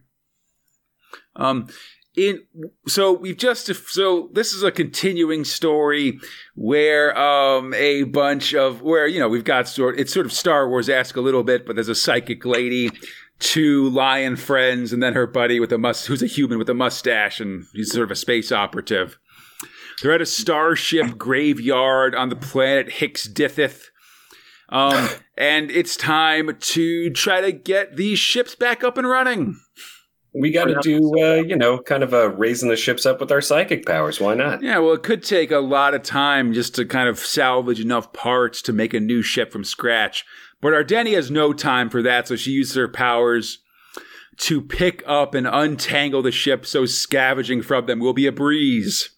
[1.36, 1.68] Um,
[2.16, 2.42] in
[2.88, 6.20] so we've just so this is a continuing story
[6.56, 10.70] where um a bunch of where you know we've got sort it's sort of Star
[10.70, 12.92] Wars esque a little bit, but there's a psychic lady,
[13.40, 16.76] two lion friends, and then her buddy with a must who's a human with a
[16.76, 19.18] mustache, and he's sort of a space operative.
[20.02, 23.86] They're at a starship graveyard on the planet Hicks Dithith.
[24.70, 25.08] Um,
[25.38, 29.60] and it's time to try to get these ships back up and running.
[30.36, 33.32] We got to do, uh, you know, kind of a raising the ships up with
[33.32, 34.20] our psychic powers.
[34.20, 34.64] Why not?
[34.64, 38.14] Yeah, well, it could take a lot of time just to kind of salvage enough
[38.14, 40.26] parts to make a new ship from scratch.
[40.60, 43.60] But Ardeni has no time for that, so she uses her powers
[44.38, 49.10] to pick up and untangle the ship so scavenging from them will be a breeze.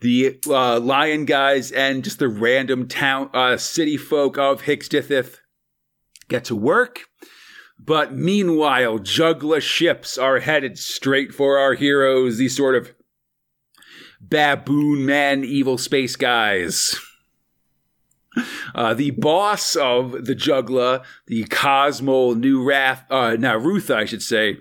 [0.00, 5.36] The uh, lion guys and just the random town uh, city folk of Hicks Dithith
[6.28, 7.09] get to work
[7.84, 12.94] but meanwhile, Jugula ships are headed straight for our heroes, these sort of
[14.20, 16.98] baboon man evil space guys.
[18.74, 24.58] Uh, the boss of the Jugula, the Cosmo New Wrath, uh, Narutha, I should say,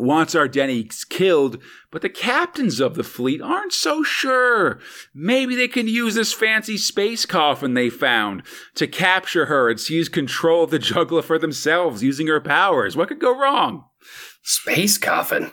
[0.00, 4.80] wants Ardeni killed, but the captains of the fleet aren't so sure.
[5.14, 8.42] Maybe they can use this fancy space coffin they found
[8.74, 12.96] to capture her and seize control of the Jugula for themselves using her powers.
[12.96, 13.84] What could go wrong?
[14.42, 15.52] Space coffin.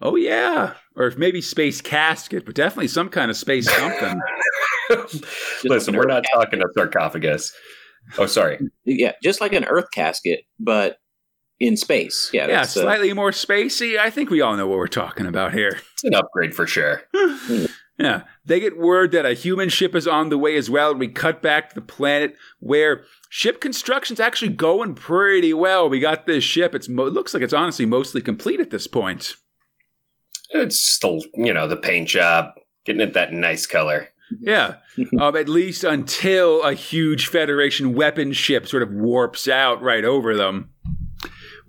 [0.00, 4.20] Oh yeah, or maybe space casket, but definitely some kind of space something.
[5.64, 7.52] Listen, we're not talking a sarcophagus.
[8.18, 8.58] Oh, sorry.
[8.84, 10.98] Yeah, just like an Earth casket, but
[11.62, 12.28] in space.
[12.32, 13.96] Yeah, yeah, uh, slightly uh, more spacey.
[13.96, 15.80] I think we all know what we're talking about here.
[16.02, 17.02] It's an upgrade for sure.
[17.96, 20.90] yeah, they get word that a human ship is on the way as well.
[20.90, 25.88] And we cut back to the planet where ship construction's actually going pretty well.
[25.88, 26.74] We got this ship.
[26.74, 29.34] It's mo- it looks like it's honestly mostly complete at this point.
[30.50, 32.46] It's still, you know, the paint job,
[32.84, 34.08] getting it that nice color.
[34.40, 34.78] Yeah,
[35.20, 40.34] um, at least until a huge Federation weapon ship sort of warps out right over
[40.34, 40.71] them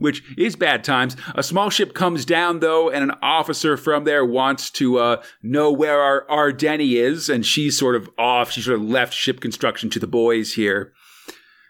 [0.04, 1.16] which is bad times.
[1.34, 5.72] A small ship comes down, though, and an officer from there wants to uh, know
[5.72, 8.52] where our Ardeni is, and she's sort of off.
[8.52, 10.92] She sort of left ship construction to the boys here.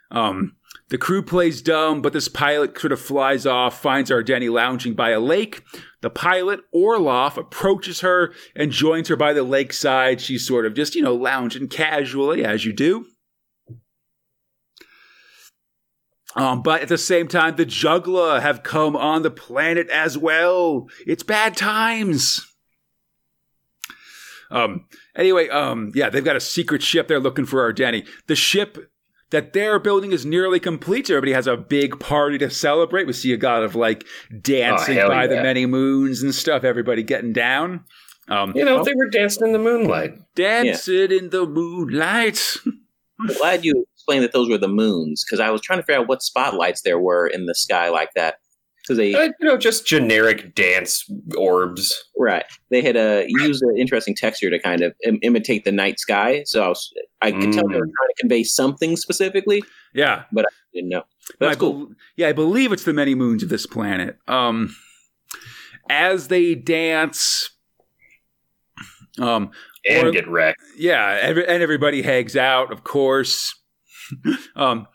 [0.10, 0.56] Um,
[0.90, 5.12] the crew plays dumb, but this pilot sort of flies off, finds Ardeni lounging by
[5.12, 5.64] a lake.
[6.02, 10.22] The pilot, Orloff, approaches her and joins her by the lakeside.
[10.22, 13.06] She's sort of just, you know, lounging casually, as you do.
[16.36, 20.88] Um, but at the same time, the Jugula have come on the planet as well.
[21.06, 22.48] It's bad times.
[24.50, 28.08] Um, anyway, um, yeah, they've got a secret ship they're looking for Ardeni.
[28.28, 28.92] The ship
[29.32, 31.10] that they're building is nearly complete.
[31.10, 33.08] Everybody has a big party to celebrate.
[33.08, 34.06] We see a god of like
[34.42, 35.28] dancing oh, by yeah.
[35.28, 36.64] the many moons and stuff.
[36.64, 37.84] Everybody getting down.
[38.30, 40.14] Um, you know, oh, they were dancing in the moonlight.
[40.36, 41.18] Dancing yeah.
[41.18, 42.58] in the moonlight.
[43.20, 46.02] I'm glad you explained that those were the moons because I was trying to figure
[46.02, 48.36] out what spotlights there were in the sky like that.
[48.82, 52.04] Because they, uh, you know, just generic dance orbs.
[52.18, 52.44] Right.
[52.70, 56.44] They had uh, used an interesting texture to kind of Im- imitate the night sky.
[56.46, 57.54] So I, was, I could mm.
[57.54, 57.94] tell they were mm.
[57.98, 59.64] trying to convey something specifically.
[59.94, 60.24] Yeah.
[60.34, 61.04] But I didn't know.
[61.40, 61.86] But that's I cool.
[61.86, 64.18] Be- yeah, I believe it's the many moons of this planet.
[64.28, 64.76] Um,
[65.90, 67.52] as they dance,
[69.18, 69.52] um,
[69.88, 70.62] and or, get wrecked.
[70.78, 73.54] Yeah, every, and everybody hangs out, of course.
[74.56, 74.88] um,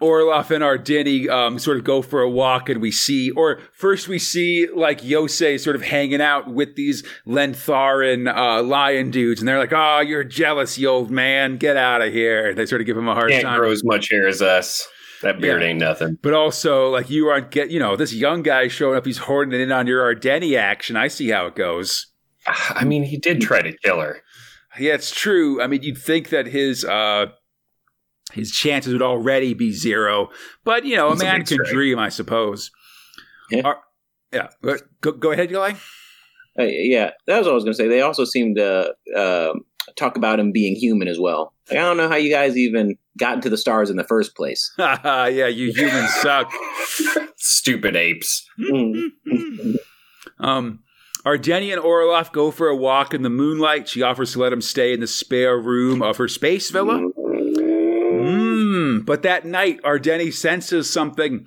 [0.00, 4.06] Orloff and Ardeni um, sort of go for a walk, and we see, or first
[4.06, 9.48] we see like Yosei sort of hanging out with these Lentharan uh, lion dudes, and
[9.48, 11.56] they're like, "Oh, you're jealous, you old man.
[11.56, 13.58] Get out of here." They sort of give him a hard Can't time.
[13.58, 14.86] grow as much hair as us.
[15.22, 15.68] That beard yeah.
[15.68, 16.16] ain't nothing.
[16.22, 19.04] But also, like you aren't get, you know, this young guy showing up.
[19.04, 20.96] He's hoarding it in on your Ardeni action.
[20.96, 22.06] I see how it goes.
[22.46, 24.22] I mean, he did try to kill her.
[24.78, 25.60] Yeah, it's true.
[25.60, 27.26] I mean, you'd think that his uh,
[28.32, 30.28] his chances would already be zero,
[30.64, 32.70] but you know, He's a man can dream, I suppose.
[33.50, 33.78] Yeah, Are,
[34.32, 34.48] yeah.
[35.00, 35.72] Go, go ahead, Eli.
[36.58, 37.88] Uh, yeah, that was what I was going to say.
[37.88, 39.52] They also seem to uh,
[39.96, 41.54] talk about him being human as well.
[41.70, 44.34] Like, I don't know how you guys even got into the stars in the first
[44.34, 44.72] place.
[44.78, 46.52] yeah, you humans suck.
[47.36, 48.48] Stupid apes.
[50.40, 50.80] um,
[51.24, 53.88] Ardeni and Orloff go for a walk in the moonlight.
[53.88, 57.08] She offers to let him stay in the spare room of her space villa.
[59.04, 61.46] But that night, Ardeni senses something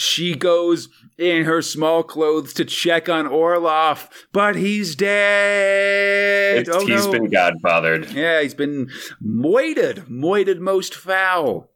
[0.00, 6.58] She goes in her small clothes to check on Orloff, but he's dead.
[6.58, 7.10] It's- oh, he's no.
[7.12, 8.12] been godfathered.
[8.14, 11.72] Yeah, he's been moited, moited most foul.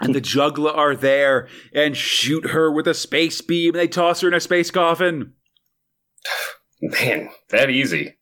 [0.00, 3.74] And the Jugula are there and shoot her with a space beam.
[3.74, 5.34] And they toss her in a space coffin.
[6.80, 8.16] Man, that easy.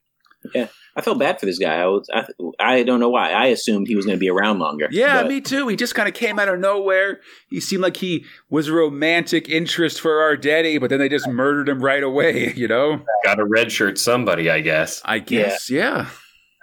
[0.97, 1.77] I felt bad for this guy.
[1.77, 2.27] I was, I,
[2.59, 3.31] I don't know why.
[3.33, 4.89] I assumed he was going to be around longer.
[4.91, 5.69] Yeah, But- me too.
[5.69, 7.21] He just kind of came out of nowhere.
[7.51, 11.69] He seemed like he was a romantic interest for Ardeni, but then they just murdered
[11.69, 13.03] him right away, you know?
[13.25, 15.03] Got a red shirt somebody, I guess.
[15.05, 16.09] I guess, yeah.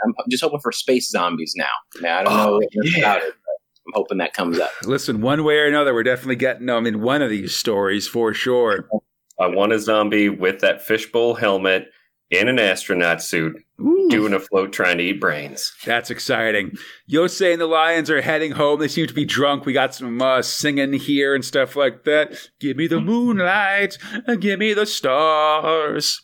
[0.04, 1.70] I'm just hoping for space zombies now.
[2.02, 2.98] Now I don't Oh, know yeah.
[3.00, 3.34] about it,
[3.88, 4.72] I'm hoping that comes up.
[4.84, 8.34] Listen, one way or another, we're definitely getting them in one of these stories for
[8.34, 8.90] sure.
[9.40, 11.86] I want a zombie with that fishbowl helmet
[12.32, 14.08] in an astronaut suit, Ooh.
[14.10, 15.74] doing a float trying to eat brains.
[15.86, 16.78] That's exciting.
[17.10, 18.80] Yosei and the Lions are heading home.
[18.80, 19.66] They seem to be drunk.
[19.66, 22.50] We got some uh, singing here and stuff like that.
[22.60, 23.98] Give me the moonlight,
[24.40, 26.22] give me the stars.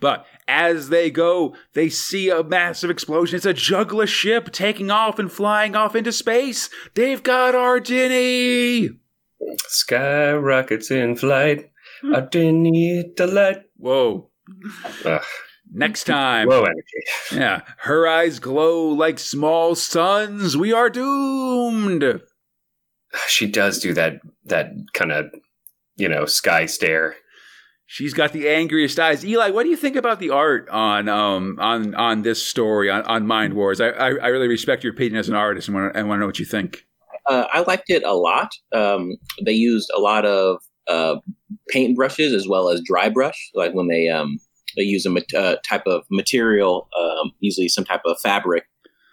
[0.00, 3.36] But as they go, they see a massive explosion.
[3.36, 6.70] It's a Jugula ship taking off and flying off into space.
[6.94, 7.82] They've got our.
[9.66, 11.70] Sky rockets in flight.
[12.14, 13.64] I didn't need the light.
[13.76, 14.30] Whoa.
[15.70, 16.48] Ugh, Next time.
[16.48, 16.82] low energy.
[17.32, 17.62] Yeah.
[17.78, 20.56] Her eyes glow like small suns.
[20.56, 22.20] We are doomed.
[23.26, 25.26] She does do that that kind of
[25.96, 27.16] you know sky stare.
[27.86, 29.24] She's got the angriest eyes.
[29.24, 33.02] Eli, what do you think about the art on um on on this story on,
[33.02, 33.80] on Mind Wars?
[33.80, 36.26] I, I I really respect your opinion as an artist and i want to, know
[36.26, 36.84] what you think.
[37.28, 38.50] Uh, I liked it a lot.
[38.72, 41.16] Um, they used a lot of uh,
[41.68, 44.38] paint brushes as well as dry brush, like when they um,
[44.78, 48.64] they use a mat- uh, type of material, um, usually some type of fabric,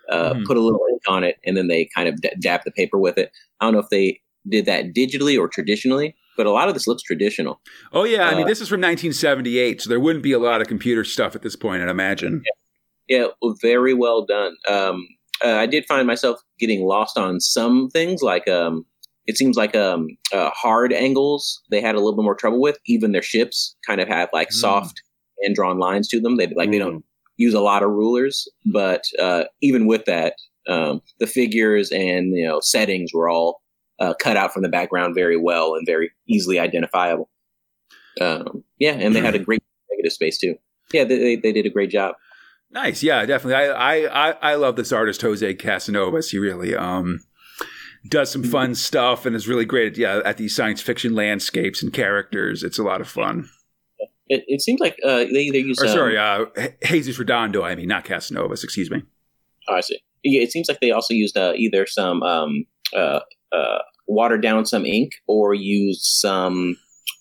[0.10, 0.46] uh, Mhm.
[0.46, 2.98] put a little ink on it, and then they kind of d- dab the paper
[2.98, 3.32] with it.
[3.60, 6.86] I don't know if they did that digitally or traditionally, but a lot of this
[6.88, 7.60] looks traditional.
[7.92, 10.62] Oh yeah, I mean Uh, this is from 1978, so there wouldn't be a lot
[10.62, 12.44] of computer stuff at this point, I'd imagine.
[13.08, 14.56] Yeah, well, very well done.
[14.68, 15.08] Um,
[15.44, 18.86] uh, I did find myself getting lost on some things, like um,
[19.28, 22.78] it seems like um, uh, hard angles they had a little bit more trouble with.
[22.86, 24.54] Even their ships kind of have like Mm.
[24.54, 25.02] soft
[25.42, 26.38] and drawn lines to them.
[26.38, 27.04] They like they don't
[27.38, 30.36] use a lot of rulers, but uh, even with that,
[30.68, 33.62] um, the figures and you know settings were all
[34.00, 37.30] uh, cut out from the background very well and very easily identifiable.
[38.22, 40.56] Um, yeah, and they had a great negative space too.
[40.94, 42.16] Yeah, they, they, did a great job.
[42.72, 43.56] Nice, yeah, definitely.
[43.56, 46.32] I I I, I love this artist Jose Casanovas.
[46.32, 47.20] He really um
[48.08, 51.82] does some fun stuff and is really great at yeah at these science fiction landscapes
[51.82, 52.64] and characters.
[52.64, 53.50] It's a lot of fun.
[54.28, 55.80] It, it seems like uh, they either use.
[55.82, 56.46] Or um, sorry, uh,
[56.84, 57.64] Jesus Redondo.
[57.64, 58.64] I mean, not Casanovas.
[58.64, 59.04] Excuse me.
[59.70, 60.00] oh, I see.
[60.24, 62.66] Yeah, it seems like they also used uh, either some um,
[62.96, 63.20] uh,
[63.52, 66.76] uh, watered down some ink or used some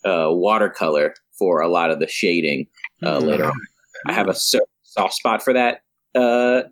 [0.07, 2.67] uh, watercolor for a lot of the shading
[3.03, 3.27] uh, Hmm.
[3.27, 3.61] later on.
[4.07, 5.81] I have a soft spot for that
[6.15, 6.63] uh,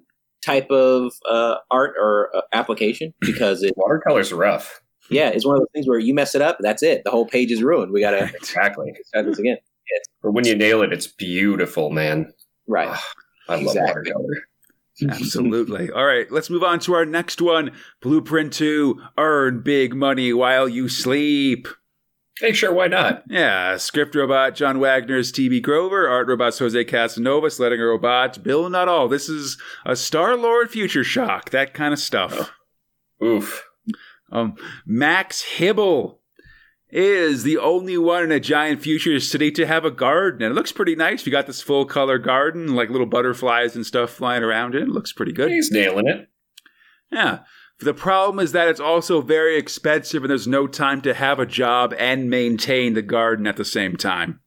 [0.45, 4.81] type of uh, art or uh, application because it, Watercolor's rough.
[5.11, 7.03] yeah, it's one of those things where you mess it up, that's it.
[7.05, 7.93] The whole page is ruined.
[7.93, 8.95] We gotta Exactly.
[9.07, 9.59] start this again.
[10.23, 12.33] But when you nail it, it's beautiful, man.
[12.67, 12.99] Right.
[13.49, 14.45] I love watercolor.
[15.09, 15.91] Absolutely.
[15.91, 17.73] All right, let's move on to our next one.
[18.01, 21.67] Blueprint 2 Earn Big Money While You Sleep.
[22.41, 23.25] Hey, sure, why not?
[23.29, 25.61] Yeah, script robot John Wagner's T.B.
[25.61, 29.09] Grover, art robots Jose Casanovas, letting a robot Bill Nuttall.
[29.09, 32.53] This is a Star Lord future shock, that kind of stuff.
[33.23, 33.65] Oof.
[34.31, 36.22] Um, Max Hibble
[36.93, 40.43] is the only one in a giant future city to have a garden.
[40.43, 41.25] And it looks pretty nice.
[41.25, 44.83] You got this full color garden, like little butterflies and stuff flying around it.
[44.83, 45.51] It looks pretty good.
[45.51, 46.29] He's nailing it.
[47.11, 47.41] Yeah.
[47.81, 51.47] The problem is that it's also very expensive and there's no time to have a
[51.47, 54.41] job and maintain the garden at the same time.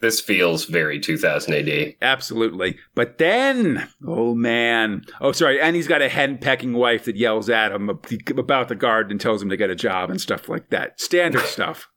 [0.00, 1.94] This feels very 2000 AD.
[2.02, 2.76] Absolutely.
[2.94, 5.04] But then, oh man.
[5.20, 5.60] Oh, sorry.
[5.60, 7.88] And he's got a hen pecking wife that yells at him
[8.36, 11.00] about the garden and tells him to get a job and stuff like that.
[11.00, 11.88] Standard stuff.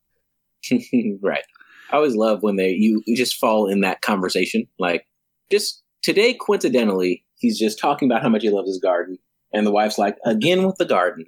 [1.21, 1.43] right.
[1.91, 4.67] I always love when they you, you just fall in that conversation.
[4.79, 5.05] Like
[5.49, 9.17] just today, coincidentally, he's just talking about how much he loves his garden,
[9.53, 11.25] and the wife's like, "Again with the garden."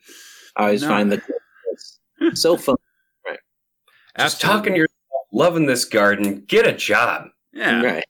[0.58, 0.90] I always No.
[0.90, 1.22] find that
[2.36, 2.76] so fun.
[3.26, 3.40] Right.
[4.18, 4.99] Just talking to yourself,
[5.32, 7.28] loving this garden, get a job.
[7.54, 7.82] Yeah.
[7.82, 8.04] Right.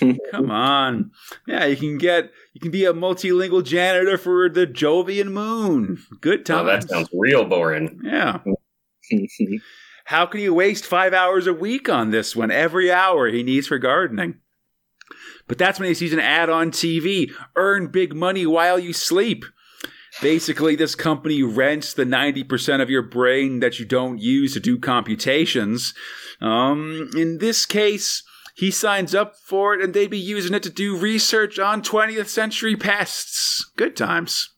[0.30, 1.10] Come on.
[1.46, 5.98] Yeah, you can get, you can be a multilingual janitor for the Jovian moon.
[6.20, 6.60] Good time.
[6.60, 8.00] Oh, that sounds real boring.
[8.02, 8.40] yeah.
[10.04, 12.50] How can you waste five hours a week on this one?
[12.50, 14.36] Every hour he needs for gardening.
[15.46, 19.44] But that's when he sees an ad on TV earn big money while you sleep.
[20.22, 24.78] Basically, this company rents the 90% of your brain that you don't use to do
[24.78, 25.94] computations.
[26.40, 28.22] Um, in this case,
[28.54, 32.28] he signs up for it and they'd be using it to do research on 20th
[32.28, 33.70] century pests.
[33.76, 34.50] Good times.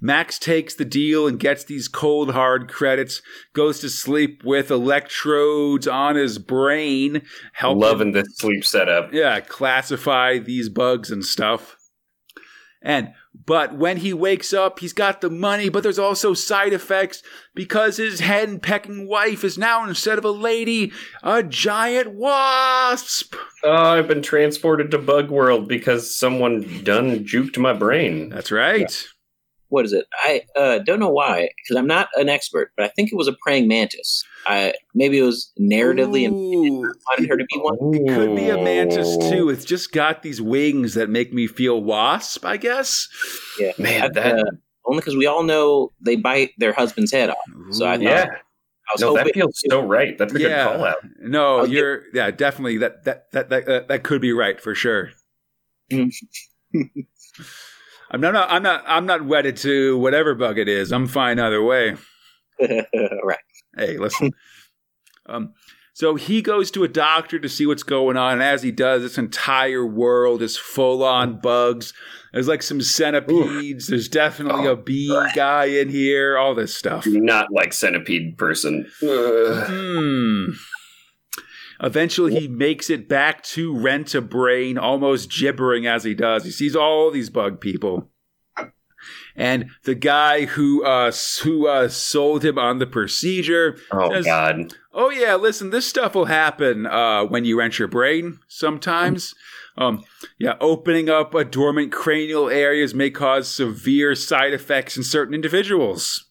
[0.00, 3.22] Max takes the deal and gets these cold hard credits,
[3.54, 7.22] goes to sleep with electrodes on his brain,
[7.54, 9.12] helping Loving this sleep setup.
[9.12, 11.76] yeah, classify these bugs and stuff.
[12.80, 17.22] And but when he wakes up, he's got the money, but there's also side effects
[17.54, 23.34] because his hen pecking wife is now instead of a lady, a giant wasp.
[23.64, 28.28] Oh, I've been transported to Bug World because someone done juked my brain.
[28.28, 29.08] That's right.
[29.68, 30.06] What is it?
[30.22, 33.28] I uh, don't know why, because I'm not an expert, but I think it was
[33.28, 34.24] a praying mantis.
[34.46, 37.76] I maybe it was narratively and Ooh, wanted her to be one.
[37.94, 39.48] it could be a mantis too.
[39.50, 43.08] It's just got these wings that make me feel wasp, I guess.
[43.58, 44.44] Yeah, Man, I- that uh,
[44.86, 47.36] only because we all know they bite their husband's head off.
[47.70, 47.98] So I Ooh.
[47.98, 48.26] thought- yeah.
[48.88, 50.18] I was No, that feels so right.
[50.18, 50.64] That's a Yeah.
[50.64, 50.96] good call out.
[51.20, 55.12] No, you're yeah, definitely that that that that that, that could be right for sure.
[55.92, 56.10] I'm
[58.20, 60.92] not I'm not I'm not wedded to whatever bug it is.
[60.92, 61.96] I'm fine either way.
[62.60, 63.38] right.
[63.76, 64.32] Hey, listen.
[65.26, 65.54] um
[65.94, 69.02] so he goes to a doctor to see what's going on, and as he does,
[69.02, 71.92] this entire world is full on bugs.
[72.32, 73.88] There's like some centipedes.
[73.88, 76.38] There's definitely Oh, a bee guy in here.
[76.38, 77.04] All this stuff.
[77.06, 78.86] Not like centipede person.
[79.02, 80.52] Hmm.
[81.82, 86.44] Eventually, he makes it back to rent a brain, almost gibbering as he does.
[86.44, 88.08] He sees all these bug people.
[89.36, 91.12] And the guy who uh,
[91.42, 94.74] who uh, sold him on the procedure, Oh Says- God.
[94.92, 98.38] oh yeah, listen, this stuff will happen uh, when you rent your brain.
[98.48, 99.34] Sometimes,
[99.78, 100.04] um,
[100.38, 106.28] yeah, opening up a dormant cranial areas may cause severe side effects in certain individuals.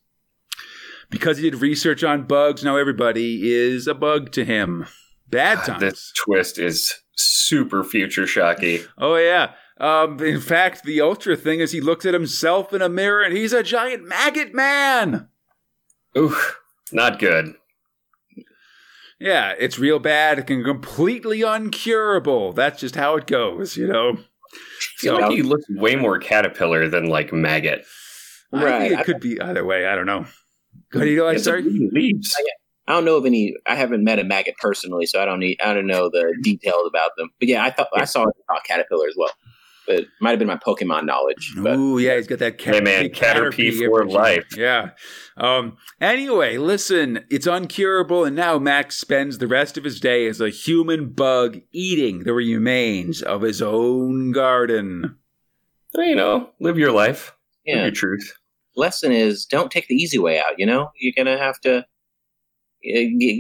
[1.10, 4.86] Because he did research on bugs, now everybody is a bug to him.
[5.28, 5.82] Bad times.
[5.82, 8.82] This twist is super future shocky.
[8.98, 9.54] Oh yeah.
[9.82, 13.36] Um, in fact, the ultra thing is he looks at himself in a mirror and
[13.36, 15.28] he's a giant maggot man.
[16.16, 16.36] Ooh,
[16.92, 17.56] not good.
[19.20, 22.54] Yeah, it's real bad It can completely uncurable.
[22.56, 24.12] That's just how it goes, you know.
[24.14, 24.18] I
[24.98, 27.84] feel So like he looks way more caterpillar than like maggot.
[28.54, 28.90] I Right.
[28.90, 29.88] think it could be either way.
[29.88, 30.26] I don't know.
[30.92, 31.64] What do you like, It's sorry?
[31.64, 32.36] leaves.
[32.88, 33.56] I don't know of any.
[33.66, 35.60] I haven't met a maggot personally, so I don't need.
[35.64, 37.30] I don't know the details about them.
[37.40, 39.32] But yeah, I thought I saw, saw caterpillar as well.
[39.88, 41.54] But it might have been my Pokemon knowledge.
[41.58, 44.56] But Ooh, yeah, he's got that cat- Hey, man, Caterpie Caterpie for life.
[44.56, 44.92] Yeah.
[45.38, 45.78] Um.
[46.00, 50.50] Anyway, listen, it's uncurable, and now Max spends the rest of his day as a
[50.50, 55.18] human bug eating the remains of his own garden.
[55.94, 57.36] Well, you know, live your life.
[57.68, 58.34] Live yeah, your truth.
[58.76, 60.58] lesson is don't take the easy way out.
[60.58, 61.86] You know, you're gonna have to g-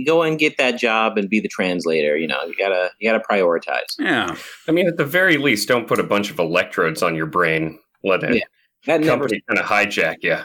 [0.05, 2.17] go and get that job and be the translator.
[2.17, 3.95] You know, you gotta you gotta prioritize.
[3.99, 4.35] Yeah.
[4.67, 7.79] I mean, at the very least, don't put a bunch of electrodes on your brain.
[8.03, 8.43] Let a Yeah.
[8.87, 9.23] That never.
[9.27, 10.37] company kind of hijack you.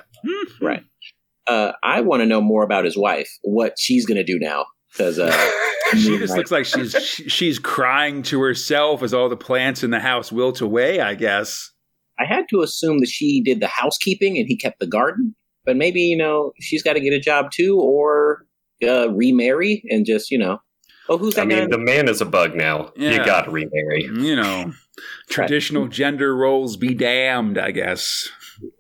[0.61, 0.82] Right.
[1.47, 3.30] Uh, I want to know more about his wife.
[3.42, 4.66] What she's gonna do now?
[4.92, 5.30] Because uh,
[5.92, 6.38] She just Right.
[6.38, 6.97] looks like she's
[7.28, 11.01] she's crying to herself as all the plants in the house wilt away.
[11.01, 11.70] I guess.
[12.18, 15.36] I had to assume that she did the housekeeping and he kept the garden.
[15.64, 18.47] But maybe you know she's got to get a job too, or
[18.83, 20.59] uh, remarry and just you know.
[21.09, 21.66] Oh, who's that I mean, guy?
[21.68, 22.91] the man is a bug now.
[22.97, 23.12] Yeah.
[23.12, 24.05] You got to remarry.
[24.05, 24.72] You know,
[25.31, 27.59] traditional gender roles be damned.
[27.59, 28.29] I guess.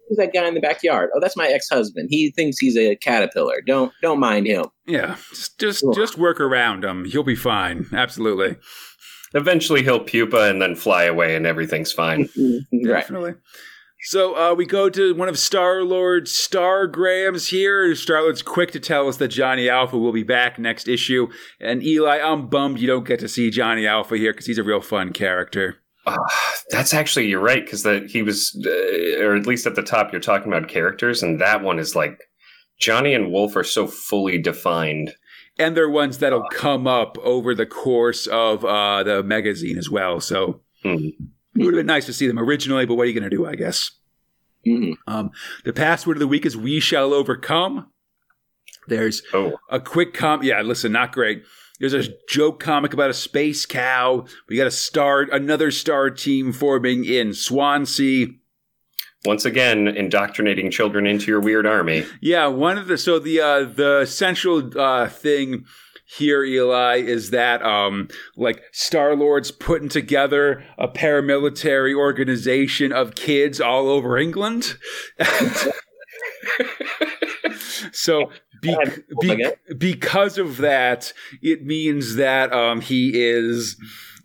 [0.08, 1.10] who's that guy in the backyard?
[1.14, 2.08] Oh, that's my ex-husband.
[2.10, 3.60] He thinks he's a caterpillar.
[3.64, 4.64] Don't don't mind him.
[4.86, 5.94] Yeah, just just, Ugh.
[5.94, 7.04] just work around him.
[7.04, 7.86] He'll be fine.
[7.92, 8.56] Absolutely.
[9.34, 12.28] Eventually, he'll pupa and then fly away, and everything's fine.
[12.84, 13.06] right.
[14.02, 17.94] So uh, we go to one of Star Lord's stargrams here.
[17.94, 21.28] Star Lord's quick to tell us that Johnny Alpha will be back next issue.
[21.60, 24.62] And Eli, I'm bummed you don't get to see Johnny Alpha here because he's a
[24.64, 25.78] real fun character.
[26.06, 26.18] Ah,
[26.70, 30.12] that's actually you're right because that he was, uh, or at least at the top,
[30.12, 32.20] you're talking about characters, and that one is like
[32.78, 35.14] Johnny and Wolf are so fully defined.
[35.58, 40.20] And they're ones that'll come up over the course of uh, the magazine as well.
[40.20, 41.08] So Hmm.
[41.58, 43.36] It would have been nice to see them originally, but what are you going to
[43.36, 43.90] do, I guess?
[44.66, 44.94] Mhm.
[45.06, 45.30] Um,
[45.64, 47.86] the password of the week is We Shall Overcome.
[48.88, 51.42] There's Oh, a quick com yeah listen not great
[51.80, 56.52] there's a joke comic about a space cow we got a star another star team
[56.52, 58.28] forming in swansea
[59.24, 62.06] once again, indoctrinating children into your weird army.
[62.20, 65.64] yeah one of the so the uh the central uh thing
[66.06, 73.60] here, Eli, is that um, like Star Lord's putting together a paramilitary organization of kids
[73.60, 74.76] all over England.
[77.92, 78.30] so
[78.62, 78.76] be,
[79.20, 83.76] be, because of that, it means that um, he is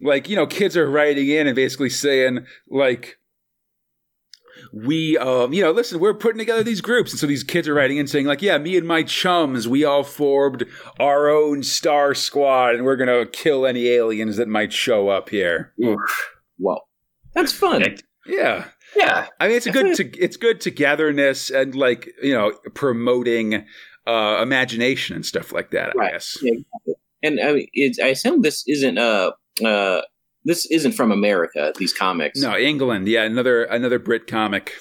[0.01, 3.17] like you know kids are writing in and basically saying like
[4.73, 7.73] we um you know listen we're putting together these groups and so these kids are
[7.73, 10.65] writing in saying like yeah me and my chums we all formed
[10.99, 15.73] our own star squad and we're gonna kill any aliens that might show up here
[15.83, 16.29] Oof.
[16.57, 16.87] Well,
[17.33, 17.83] that's fun.
[18.25, 18.65] yeah
[18.95, 19.27] Yeah.
[19.39, 23.65] i mean it's a good to, it's good togetherness and like you know promoting
[24.07, 26.11] uh imagination and stuff like that i Right.
[26.13, 26.93] guess Yeah, exactly.
[27.23, 29.31] And I mean, it's, I assume this isn't uh
[29.63, 30.01] uh
[30.45, 31.73] this isn't from America.
[31.77, 32.39] These comics.
[32.41, 34.73] no england yeah another another brit comic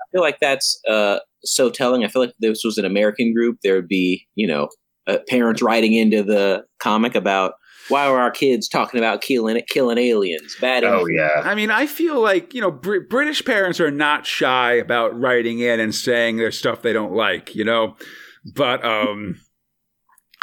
[0.00, 2.04] I feel like that's uh so telling.
[2.04, 4.68] I feel like if this was an American group, there would be you know
[5.06, 7.54] uh, parents writing into the comic about
[7.88, 10.54] why are our kids talking about killing killing aliens?
[10.60, 10.84] Bad.
[10.84, 11.14] Oh influence.
[11.16, 11.42] yeah.
[11.44, 15.58] I mean, I feel like, you know, Br- British parents are not shy about writing
[15.58, 17.96] in and saying there's stuff they don't like, you know?
[18.54, 19.40] But um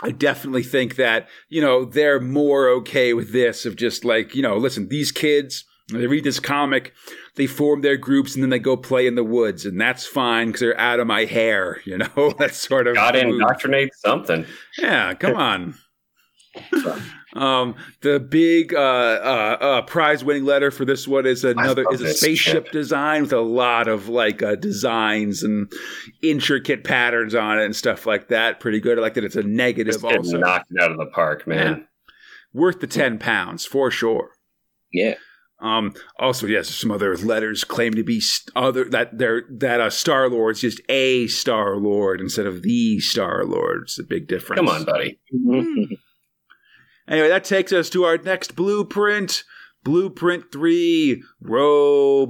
[0.02, 4.41] I definitely think that, you know, they're more okay with this of just like, you
[4.41, 6.93] know, listen, these kids, they read this comic,
[7.36, 10.47] they form their groups and then they go play in the woods and that's fine
[10.47, 12.34] because they're out of my hair, you know?
[12.38, 14.45] that's sort of Got to indoctrinate something.
[14.78, 15.76] Yeah, come on.
[17.36, 22.13] um, the big uh, uh, uh, prize-winning letter for this one is another is a
[22.13, 22.71] spaceship ship.
[22.71, 25.71] design with a lot of like uh, designs and
[26.21, 28.59] intricate patterns on it and stuff like that.
[28.59, 28.97] Pretty good.
[28.97, 30.38] I like that it's a negative Just also.
[30.38, 31.88] knocked it out of the park, man.
[32.53, 34.32] Worth the ten pounds for sure.
[34.91, 35.15] yeah.
[35.61, 39.89] Um, also, yes, some other letters claim to be st- other that they're that uh,
[39.89, 43.82] Star Lord's just a Star Lord instead of the Star Lord.
[43.84, 44.57] It's a big difference.
[44.57, 45.19] Come on, buddy.
[47.10, 49.43] Anyway, that takes us to our next blueprint.
[49.84, 52.28] Blueprint 3 Robusters.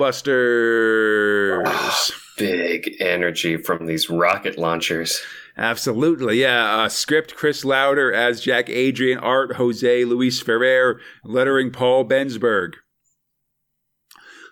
[2.38, 5.22] Big energy from these rocket launchers.
[5.58, 6.84] Absolutely, yeah.
[6.84, 12.76] Uh, script Chris Lowder as Jack Adrian, art Jose Luis Ferrer, lettering Paul Bensberg.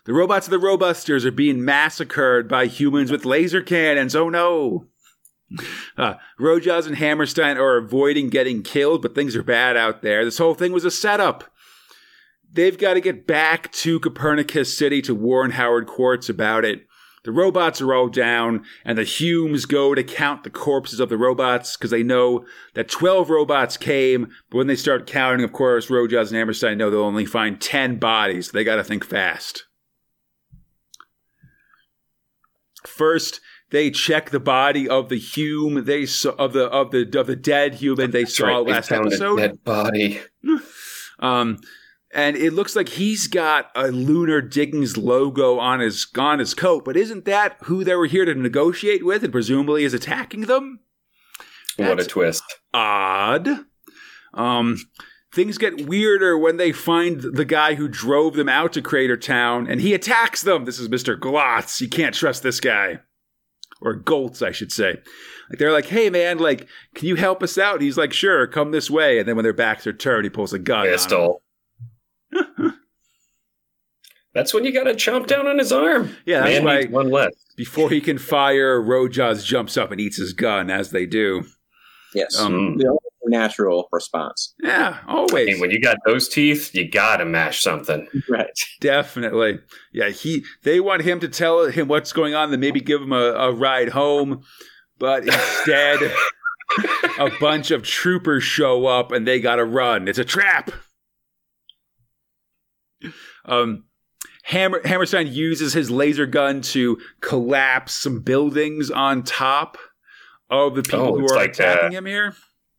[0.05, 4.15] The robots of the Robusters are being massacred by humans with laser cannons.
[4.15, 4.88] Oh no!
[5.97, 10.25] Uh, Ro-Jaws and Hammerstein are avoiding getting killed, but things are bad out there.
[10.25, 11.45] This whole thing was a setup.
[12.51, 16.85] They've got to get back to Copernicus City to warn Howard Quartz about it.
[17.23, 21.17] The robots are all down, and the Humes go to count the corpses of the
[21.17, 25.89] robots because they know that 12 robots came, but when they start counting, of course,
[25.89, 28.51] Ro-Jaws and Hammerstein know they'll only find 10 bodies.
[28.51, 29.65] They got to think fast.
[32.85, 37.28] First, they check the body of the Hume they saw of the of the of
[37.28, 39.38] the dead human they That's saw right, they last episode.
[39.38, 40.22] Dead body.
[41.20, 41.57] Um,
[42.13, 46.86] and it looks like he's got a Lunar Diggings logo on his on his coat,
[46.86, 50.80] but isn't that who they were here to negotiate with, and presumably is attacking them?
[51.76, 52.43] What a twist.
[52.74, 53.49] Odd.
[54.34, 54.78] Um,
[55.34, 59.68] things get weirder when they find the guy who drove them out to Crater Town,
[59.68, 60.65] and he attacks them.
[60.65, 61.82] This is Mister Glotz.
[61.82, 62.99] You can't trust this guy,
[63.82, 64.95] or Goltz, I should say.
[65.49, 68.45] Like they're like, "Hey, man, like, can you help us out?" And he's like, "Sure,
[68.47, 70.86] come this way." And then when their backs are turned, he pulls a gun.
[70.86, 71.41] Pistol.
[74.34, 76.15] That's when you got to chomp down on his arm.
[76.25, 77.32] Yeah, that's Man why needs one less.
[77.55, 81.43] before he can fire, Ro-Jaws jumps up and eats his gun, as they do.
[82.13, 82.38] Yes.
[82.39, 82.78] Um, Mm.
[82.78, 84.53] the only natural response.
[84.61, 85.47] Yeah, I always.
[85.47, 88.07] mean, when you got those teeth, you got to mash something.
[88.30, 88.47] Right.
[88.82, 89.59] Definitely.
[89.93, 93.13] Yeah, he they want him to tell him what's going on, then maybe give him
[93.13, 94.43] a, a ride home.
[94.99, 95.99] But instead,
[97.19, 100.07] a bunch of troopers show up and they gotta run.
[100.07, 100.71] It's a trap.
[103.45, 103.84] Um
[104.43, 109.78] Hammer, Hammerstein uses his laser gun to collapse some buildings on top
[110.49, 112.34] of the people Oh, who are like, attacking uh, him here.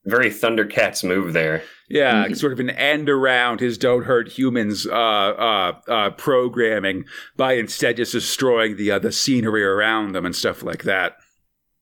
[0.05, 1.63] Very Thundercats move there.
[1.91, 2.37] Yeah, Mhm.
[2.37, 7.05] sort of an end around his "Don't Hurt Humans" uh, uh, uh, programming
[7.37, 11.17] by instead just destroying the uh, the scenery around them and stuff like that.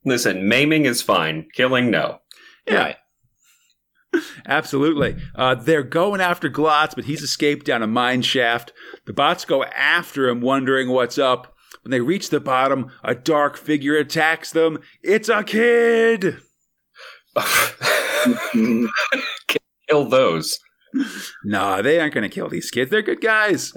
[0.05, 1.47] Listen, maiming is fine.
[1.55, 2.21] Killing, no.
[2.67, 2.83] Yeah.
[2.83, 2.97] Right.
[4.47, 5.17] Absolutely.
[5.35, 8.73] Uh, they're going after Glotz, but he's escaped down a mine shaft.
[9.07, 11.53] The bots go after him, wondering what's up.
[11.83, 14.79] When they reach the bottom, a dark figure attacks them.
[15.03, 16.39] It's a kid.
[19.89, 20.59] Kill those.
[21.45, 22.91] Nah, they aren't going to kill these kids.
[22.91, 23.73] They're good guys.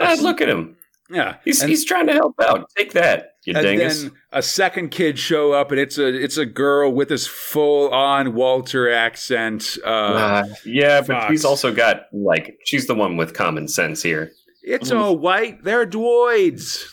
[0.00, 0.76] Ah, look at him.
[1.10, 2.70] Yeah, He's and, he's trying to help out.
[2.78, 4.02] Take that, you and dingus.
[4.02, 7.90] then a second kid show up, and it's a it's a girl with this full
[7.90, 9.76] on Walter accent.
[9.84, 14.30] Uh, Uh, yeah, but he's also got like she's the one with common sense here.
[14.62, 15.62] it's all white.
[15.64, 16.84] They're droids.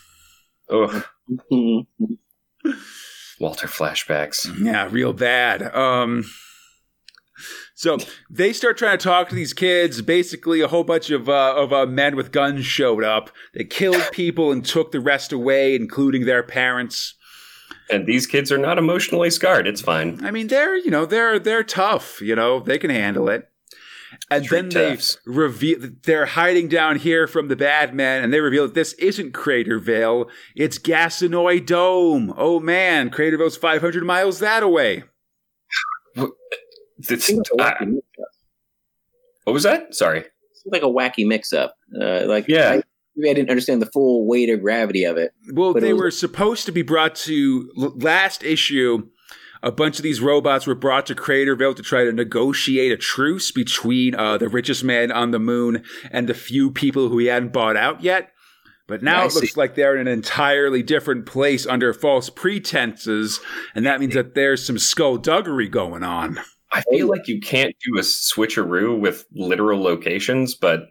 [0.70, 1.06] Oh.
[3.40, 4.50] Walter flashbacks.
[4.62, 5.64] Yeah, real bad.
[5.76, 6.26] Um,
[7.76, 7.98] so
[8.30, 10.02] they start trying to talk to these kids.
[10.02, 13.32] Basically, a whole bunch of uh, of uh, men with guns showed up.
[13.54, 17.16] They killed people and took the rest away, including their parents.
[17.90, 19.66] And these kids are not emotionally scarred.
[19.66, 20.24] It's fine.
[20.24, 22.22] I mean, they're you know they're they're tough.
[22.22, 23.50] You know they can handle it.
[24.32, 25.18] And Street then toughs.
[25.26, 28.94] they reveal they're hiding down here from the bad men, and they reveal that this
[28.94, 32.34] isn't Craterville; it's Gasinoid Dome.
[32.38, 35.04] Oh man, Craterville's five hundred miles that away.
[36.16, 37.86] It's- Seems like uh,
[39.46, 39.96] what was that?
[39.96, 40.22] Sorry.
[40.54, 41.76] Seems like a wacky mix-up.
[42.00, 42.72] Uh, like Yeah.
[42.72, 42.84] I,
[43.16, 45.32] maybe I didn't understand the full weight or gravity of it.
[45.54, 49.08] Well, But it they was- were supposed to be brought to l- last issue.
[49.62, 53.52] A bunch of these robots were brought to Craterville to try to negotiate a truce
[53.52, 57.52] between uh, the richest man on the moon and the few people who he hadn't
[57.52, 58.32] bought out yet.
[58.88, 59.60] But now I it looks see.
[59.60, 63.40] like they're in an entirely different place under false pretenses,
[63.76, 66.40] and that means that there's some skullduggery going on.
[66.72, 70.84] I feel like you can't do a switcheroo with literal locations, but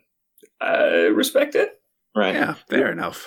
[0.60, 1.80] uh, respect it.
[2.16, 2.34] Right.
[2.34, 3.26] Yeah, fair enough.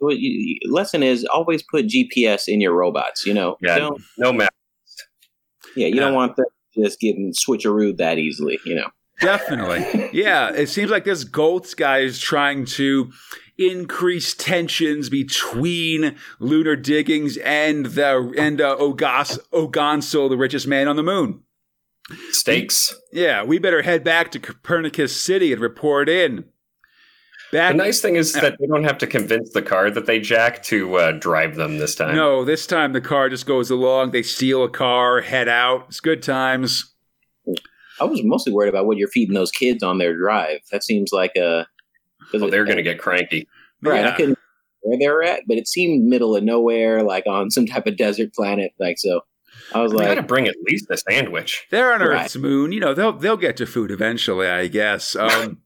[0.00, 3.24] Well, you, you- lesson is always put GPS in your robots.
[3.24, 3.56] You know.
[3.62, 3.78] Yeah.
[3.78, 4.50] Don't, No matter.
[5.76, 5.86] Yeah.
[5.88, 8.58] You don't want them just getting switcheroo that easily.
[8.64, 8.88] You know.
[9.20, 10.10] Definitely.
[10.12, 13.12] Yeah, it seems like this Goltz guy is trying to
[13.56, 20.96] increase tensions between lunar diggings and the and uh, Ogas Ogonsul, the richest man on
[20.96, 21.42] the moon.
[22.30, 22.94] Stakes.
[23.12, 26.44] Yeah, we better head back to Copernicus City and report in.
[27.52, 30.62] The nice thing is that they don't have to convince the car that they jack
[30.64, 32.16] to uh, drive them this time.
[32.16, 34.12] No, this time the car just goes along.
[34.12, 35.84] They steal a car, head out.
[35.88, 36.94] It's good times.
[38.00, 40.60] I was mostly worried about what you're feeding those kids on their drive.
[40.72, 41.66] That seems like a.
[42.34, 43.46] Oh, they're going to get cranky.
[43.82, 44.06] Right.
[44.06, 44.38] I couldn't
[44.82, 48.34] where they're at, but it seemed middle of nowhere, like on some type of desert
[48.34, 48.72] planet.
[48.78, 49.20] Like so,
[49.74, 51.66] I was We got to bring at least a sandwich.
[51.70, 52.24] They're on Right.
[52.24, 52.72] Earth's moon.
[52.72, 55.14] You know, they'll they'll get to food eventually, I guess.
[55.16, 55.61] Um,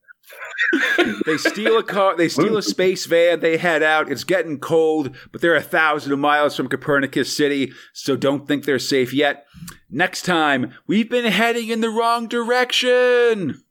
[1.27, 2.17] they steal a car.
[2.17, 3.41] They steal a space van.
[3.41, 4.11] They head out.
[4.11, 8.79] It's getting cold, but they're a thousand miles from Copernicus City, so don't think they're
[8.79, 9.47] safe yet.
[9.91, 13.63] Next time, we've been heading in the wrong direction.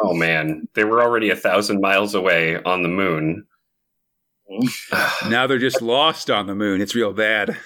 [0.00, 3.46] Oh man, they were already a thousand miles away on the moon.
[5.28, 6.80] Now they're just lost on the moon.
[6.80, 7.56] It's real bad.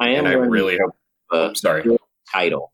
[0.00, 0.96] I am and I really hope.
[1.30, 1.84] uh, sorry.
[2.32, 2.72] title,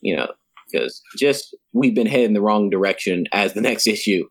[0.00, 0.32] you know,
[0.70, 4.26] because just we've been heading the wrong direction as the next issue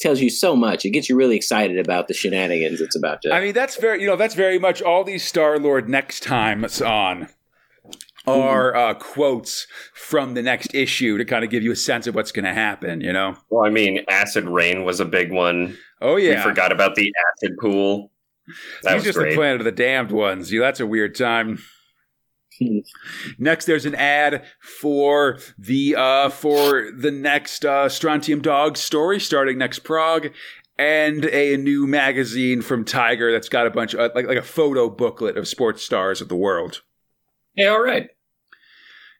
[0.00, 0.84] tells you so much.
[0.84, 3.32] It gets you really excited about the shenanigans it's about to.
[3.32, 6.64] I mean, that's very, you know, that's very much all these Star Lord next time
[6.64, 7.28] it's on
[8.26, 12.14] are uh, quotes from the next issue to kind of give you a sense of
[12.14, 13.34] what's going to happen, you know?
[13.50, 15.76] Well, I mean, acid rain was a big one.
[16.00, 16.42] Oh, We yeah.
[16.42, 18.12] forgot about the acid pool.
[18.82, 19.30] That He's was just great.
[19.30, 20.52] the planet of the damned ones.
[20.52, 21.58] You, that's a weird time.
[23.38, 29.58] Next, there's an ad for the uh, for the next uh, Strontium Dog story starting
[29.58, 30.30] next prog,
[30.78, 34.88] and a new magazine from Tiger that's got a bunch of like like a photo
[34.90, 36.82] booklet of sports stars of the world.
[37.54, 38.08] Yeah, all right.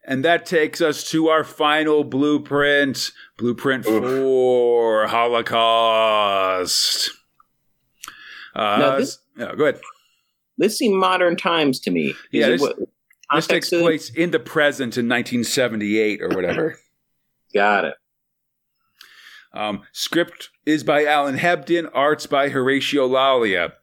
[0.05, 3.11] And that takes us to our final blueprint.
[3.37, 4.03] Blueprint Oof.
[4.03, 5.07] for
[5.99, 7.11] Holocaust.
[8.55, 9.79] Uh, Now this- yeah, go ahead.
[10.57, 12.07] this seemed modern times to me.
[12.09, 12.77] Is Yeah, this- what-
[13.33, 16.79] This takes place in the present in 1978 or whatever.
[17.53, 17.95] Got it.
[19.53, 23.73] um, script is by Alan Hebden, arts by Horacio Lalia.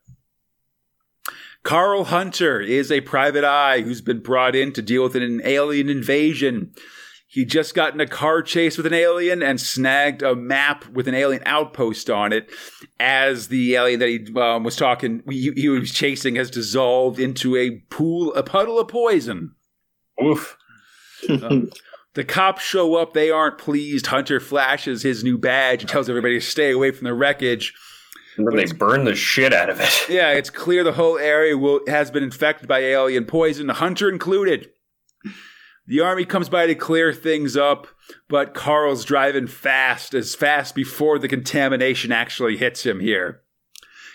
[1.62, 5.88] Carl Hunter is a private eye who's been brought in to deal with an alien
[5.88, 6.72] invasion.
[7.36, 11.06] He just got in a car chase with an alien and snagged a map with
[11.06, 12.48] an alien outpost on it.
[12.98, 17.54] As the alien that he um, was talking, he, he was chasing, has dissolved into
[17.54, 19.54] a pool, a puddle of poison.
[20.24, 20.56] Oof.
[21.28, 21.70] Um,
[22.14, 23.12] the cops show up.
[23.12, 24.06] They aren't pleased.
[24.06, 27.74] Hunter flashes his new badge and tells everybody to stay away from the wreckage.
[28.36, 30.08] And then they burn the shit out of it.
[30.08, 34.70] Yeah, it's clear the whole area will, has been infected by alien poison, Hunter included.
[35.88, 37.86] The army comes by to clear things up,
[38.28, 43.42] but Carl's driving fast, as fast before the contamination actually hits him here.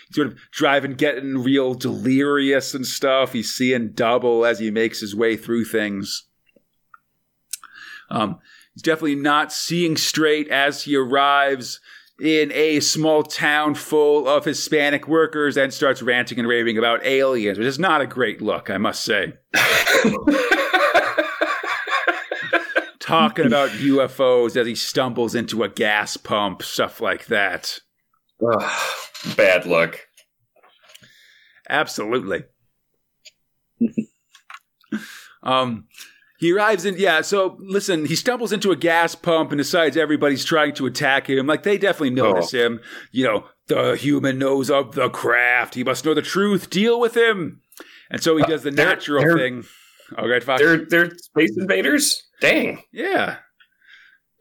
[0.06, 3.32] He's sort of driving, getting real delirious and stuff.
[3.32, 6.24] He's seeing double as he makes his way through things.
[8.10, 8.38] Um,
[8.74, 11.80] he's definitely not seeing straight as he arrives.
[12.20, 17.58] in a small town full of Hispanic workers and starts ranting and raving about aliens,
[17.58, 19.32] which is not a great look, I must say.
[23.02, 27.80] Talking about UFOs as he stumbles into a gas pump, stuff like that.
[28.40, 28.80] Ugh,
[29.36, 29.98] bad luck.
[31.68, 32.44] Absolutely.
[35.42, 35.86] um,
[36.38, 40.44] he arrives in, yeah, so listen, he stumbles into a gas pump and decides everybody's
[40.44, 41.46] trying to attack him.
[41.46, 42.80] Like, they definitely notice him.
[43.10, 45.74] You know, the human knows of the craft.
[45.74, 46.70] He must know the truth.
[46.70, 47.60] Deal with him.
[48.10, 49.64] And so he does the they're- natural they're- thing.
[50.18, 50.60] Oh, right, Fox.
[50.60, 52.22] They're they're space invaders.
[52.42, 52.82] Dang.
[52.92, 53.36] Yeah.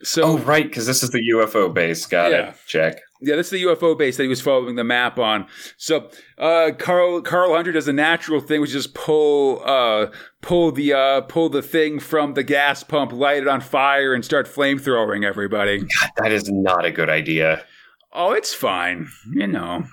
[0.04, 2.06] So, Oh right, because this is the UFO base.
[2.08, 2.50] Got Yeah.
[2.50, 2.56] it.
[2.66, 2.98] Check.
[3.22, 5.46] Yeah, this is the UFO base that he was following the map on.
[5.78, 10.08] So, uh, Carl Carl Hunter does the natural thing, which is just pull uh,
[10.42, 14.26] pull the uh, pull the thing from the gas pump, light it on fire, and
[14.26, 15.78] start flamethrowing everybody.
[15.80, 17.64] God, that is not a good idea.
[18.12, 19.84] Oh, it's fine, you know.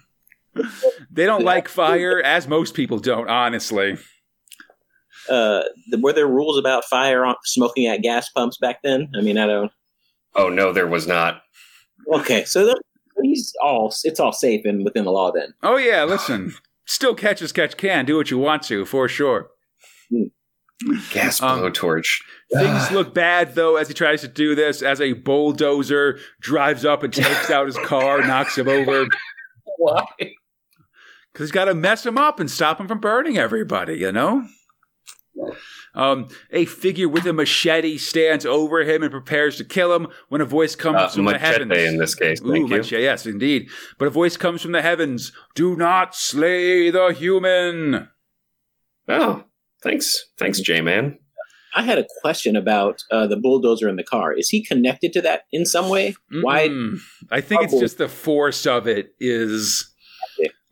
[1.11, 3.97] They don't like fire, as most people don't, honestly.
[5.29, 5.63] Uh,
[6.01, 9.09] were there rules about fire on, smoking at gas pumps back then?
[9.17, 9.73] I mean, I don't.
[10.35, 11.43] Oh no, there was not.
[12.13, 12.81] Okay, so the,
[13.23, 15.53] he's all it's all safe and within the law then.
[15.63, 16.55] Oh yeah, listen,
[16.87, 18.05] still catch as catch can.
[18.05, 19.51] Do what you want to, for sure.
[21.11, 22.07] Gas Um, blowtorch.
[22.55, 24.81] Things look bad though as he tries to do this.
[24.81, 29.07] As a bulldozer drives up and takes out his car, knocks him over
[29.79, 30.05] Why?
[30.19, 33.95] because he's got to mess him up and stop him from burning everybody.
[33.99, 34.47] You know.
[35.95, 40.41] Um, a figure with a machete stands over him and prepares to kill him when
[40.41, 41.93] a voice comes Uh, from the machete heavens.
[41.93, 42.41] in this case.
[42.43, 42.77] Ooh, Thank you.
[42.79, 43.69] machete, yes, indeed.
[43.99, 45.33] But a voice comes from the heavens.
[45.55, 48.09] Do not slay the human.
[49.09, 49.45] Oh,
[49.83, 51.19] thanks, thanks, J man.
[51.75, 54.33] I had a question about uh, the bulldozer in the car.
[54.33, 56.15] Is he connected to that in some way?
[56.43, 56.69] Why?
[56.69, 56.99] Mm-mm.
[57.31, 57.81] I think it's Trouble.
[57.81, 59.95] just the force of it is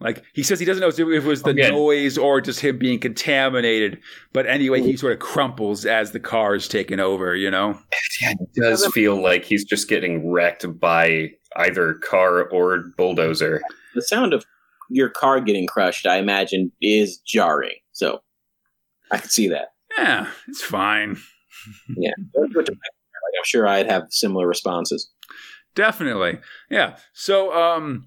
[0.00, 1.70] like he says he doesn't know if it was the yeah.
[1.70, 3.98] noise or just him being contaminated.
[4.32, 7.34] But anyway, he sort of crumples as the car is taken over.
[7.34, 7.78] You know.
[8.20, 13.62] Yeah, it does feel like he's just getting wrecked by either car or bulldozer.
[13.94, 14.44] The sound of
[14.90, 17.76] your car getting crushed, I imagine, is jarring.
[17.92, 18.20] So
[19.10, 19.68] I could see that.
[19.96, 21.16] Yeah, it's fine.
[21.96, 25.10] Yeah, I'm sure I'd have similar responses.
[25.74, 26.38] Definitely.
[26.70, 26.96] Yeah.
[27.12, 28.06] So, um,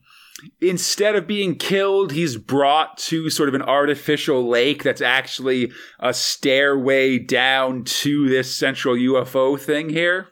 [0.61, 6.13] instead of being killed, he's brought to sort of an artificial lake that's actually a
[6.13, 10.29] stairway down to this central UFO thing here.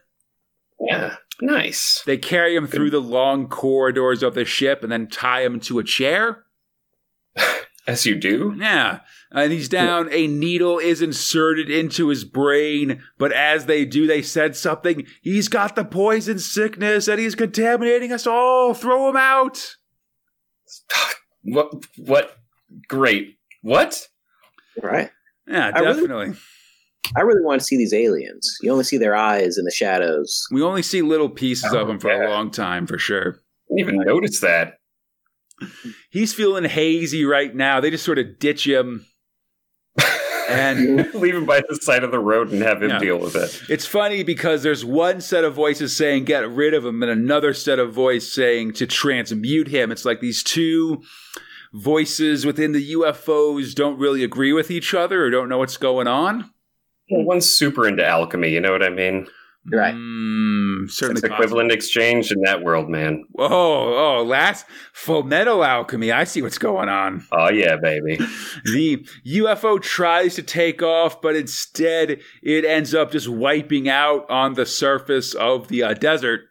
[0.79, 2.03] Yeah, nice.
[2.05, 5.79] They carry him through the long corridors of the ship and then tie him to
[5.79, 6.45] a chair.
[7.87, 8.53] As you do.
[8.57, 8.99] Yeah.
[9.31, 10.09] And he's down.
[10.11, 13.01] A needle is inserted into his brain.
[13.17, 15.07] But as they do, they said something.
[15.21, 18.73] He's got the poison sickness and he's contaminating us all.
[18.73, 19.76] Throw him out.
[21.43, 21.71] What?
[21.97, 22.35] What?
[22.89, 23.37] Great.
[23.61, 24.05] What?
[24.81, 25.09] Right.
[25.47, 26.37] Yeah, I really- definitely.
[27.15, 28.57] I really want to see these aliens.
[28.61, 30.45] You only see their eyes in the shadows.
[30.51, 33.39] We only see little pieces of them him for a long time, for sure.
[33.69, 34.79] Didn't even notice that.
[36.09, 37.79] He's feeling hazy right now.
[37.79, 39.05] They just sort of ditch him.
[40.49, 42.99] And leave him by the side of the road and have him Yeah.
[42.99, 43.61] deal with it.
[43.69, 47.53] it's funny because there's one set of voices saying get rid of him and another
[47.53, 49.91] set of voice saying to transmute him.
[49.91, 51.01] It's like these two
[51.73, 56.07] voices within the UFOs don't really agree with each other or don't know what's going
[56.07, 56.49] on.
[57.09, 58.49] Well, one's super into alchemy.
[58.49, 59.27] You know what I mean?
[59.69, 59.93] Right.
[59.93, 63.25] Mm, certainly It's equivalent exchange in that world, man.
[63.35, 63.57] possible.
[63.57, 66.11] Oh, oh, last full metal alchemy.
[66.11, 67.25] I see what's going on.
[67.31, 68.17] Oh yeah, baby.
[68.65, 74.53] The UFO tries to take off, but instead it ends up just wiping out on
[74.53, 76.46] the surface of the uh, desert,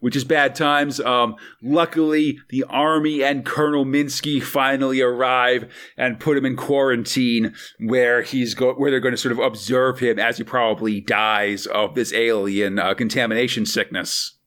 [0.00, 1.00] which is bad times.
[1.00, 8.22] Um, luckily, the army and Colonel Minsky finally arrive and put him in quarantine, where
[8.22, 11.94] he's go- where they're going to sort of observe him as he probably dies of
[11.94, 14.38] this alien uh, contamination sickness.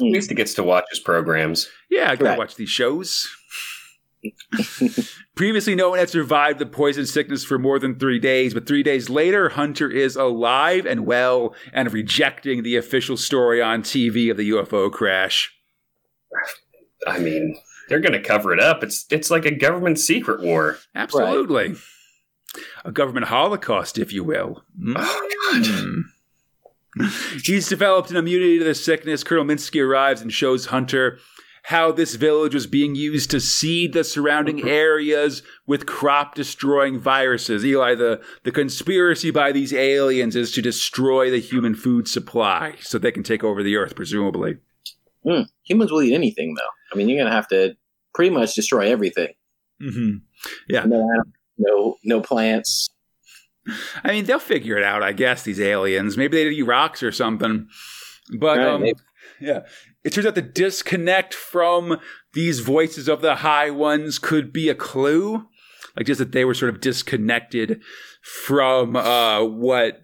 [0.00, 1.68] At least he gets to watch his programs.
[1.88, 3.28] Yeah, I gotta watch these shows.
[5.34, 8.82] Previously, no one had survived the poison sickness for more than three days, but three
[8.82, 14.36] days later, Hunter is alive and well and rejecting the official story on TV of
[14.36, 15.52] the UFO crash.
[17.06, 17.56] I mean,
[17.88, 18.82] they're going to cover it up.
[18.82, 20.78] It's it's like a government secret war.
[20.94, 21.74] Absolutely.
[22.84, 24.64] A government holocaust, if you will.
[24.96, 25.66] Oh god.
[25.66, 26.00] Hmm.
[27.42, 29.24] He's developed an immunity to the sickness.
[29.24, 31.18] Colonel Minsky arrives and shows Hunter
[31.68, 37.64] how this village was being used to seed the surrounding areas with crop destroying viruses.
[37.64, 42.98] Eli, the, the conspiracy by these aliens is to destroy the human food supply so
[42.98, 44.58] they can take over the earth, presumably.
[45.24, 46.68] Mm, humans will eat anything, though.
[46.92, 47.74] I mean, you're gonna have to
[48.14, 49.32] pretty much destroy everything.
[49.80, 50.16] hmm
[50.68, 50.84] Yeah.
[50.84, 51.08] No,
[51.56, 52.90] no, no plants.
[54.04, 56.18] I mean, they'll figure it out, I guess, these aliens.
[56.18, 57.68] Maybe they eat rocks or something.
[58.38, 58.98] But Right, um, maybe.
[59.40, 59.60] yeah,
[60.04, 61.98] it turns out the disconnect from
[62.34, 65.46] these voices of the high ones could be a clue.
[65.96, 67.80] Like just that they were sort of disconnected
[68.22, 70.02] from uh, what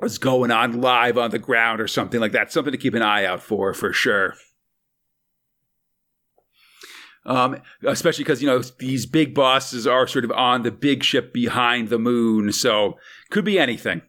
[0.00, 2.50] was going on live on the ground or something like that.
[2.50, 4.34] Something to keep an eye out for, for sure.
[7.24, 11.32] Um, especially because you know these big bosses are sort of on the big ship
[11.32, 12.98] behind the moon, so
[13.30, 14.02] could be anything.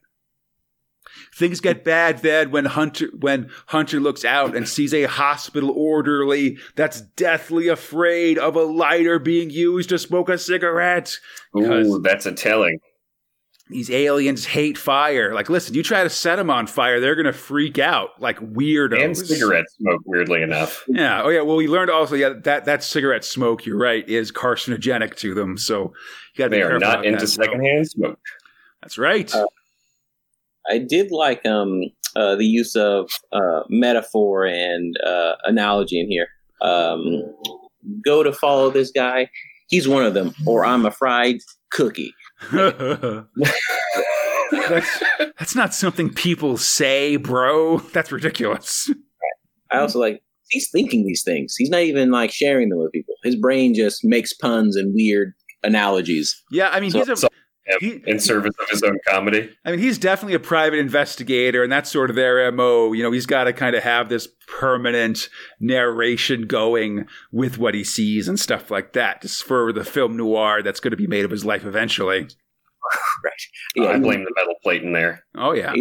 [1.38, 6.58] Things get bad then when Hunter when Hunter looks out and sees a hospital orderly
[6.76, 11.16] that's deathly afraid of a lighter being used to smoke a cigarette.
[11.56, 12.80] Ooh, that's a telling.
[13.70, 15.36] These aliens hate fire.
[15.36, 19.04] Like, listen, you try to set them on fire, they're gonna freak out like weirdos.
[19.04, 20.86] And cigarette smoke, weirdly enough.
[20.88, 21.22] Yeah.
[21.22, 21.42] Oh, yeah.
[21.42, 23.64] Well, we learned also, yeah, that that cigarette smoke.
[23.64, 25.56] You're right, is carcinogenic to them.
[25.60, 25.94] So
[26.34, 26.80] you got to be careful.
[26.80, 28.20] They are not into that secondhand smoke.
[28.82, 29.32] That's right.
[29.36, 29.46] Uh,
[30.70, 31.82] I did like um
[32.16, 36.28] uh, the use of uh, metaphor and uh, analogy in here.
[36.62, 37.22] Um,
[38.04, 39.30] go to follow this guy.
[39.70, 41.38] He's one of them, or I'm a fried
[41.72, 42.14] cookie.
[44.70, 45.04] that's
[45.38, 47.80] that's not something people say, bro.
[47.94, 48.90] That's ridiculous.
[49.72, 51.56] I also like he's thinking these things.
[51.58, 53.16] He's not even like sharing them with people.
[53.24, 56.42] His brain just makes puns and weird analogies.
[56.52, 57.16] Yeah, I mean, So- he's a.
[57.18, 57.28] so-
[57.80, 59.50] he, In service of his own comedy.
[59.66, 62.94] I mean, he's definitely a private investigator, and that's sort of their mo.
[62.94, 67.84] You know, he's got to kind of have this permanent narration going with what he
[67.84, 71.26] sees and stuff like that, just for the film noir that's going to be made
[71.26, 72.28] of his life eventually.
[73.22, 73.34] Right.
[73.76, 75.26] Yeah, I blame the metal plate in there.
[75.36, 75.74] Oh yeah,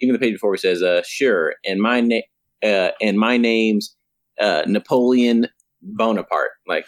[0.00, 2.22] even the page before he says, uh, "Sure," and my name,
[2.62, 3.94] uh, and my name's
[4.40, 5.48] uh, Napoleon
[5.82, 6.52] Bonaparte.
[6.66, 6.86] Like,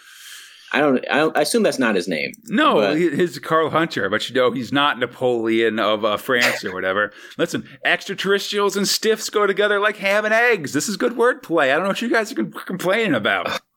[0.73, 2.31] I don't, I don't, I assume that's not his name.
[2.47, 6.63] no, But- he- he's Carl Hunter, but you know he's not Napoleon of uh, France
[6.63, 7.11] or whatever.
[7.37, 10.71] Listen, extraterrestrials and stiffs go together like ham and eggs.
[10.73, 11.65] This is good wordplay.
[11.65, 13.59] I don't know what you guys are complaining about.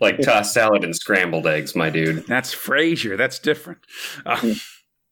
[0.00, 2.24] Like tossed salad and scrambled eggs, my dude.
[2.28, 3.18] That's Frasier.
[3.18, 3.80] That's different.
[4.24, 4.54] Uh,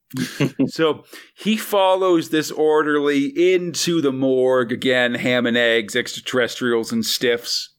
[0.68, 1.02] so
[1.36, 7.70] he follows this orderly into the morgue again, ham and eggs, extraterrestrials and stiffs.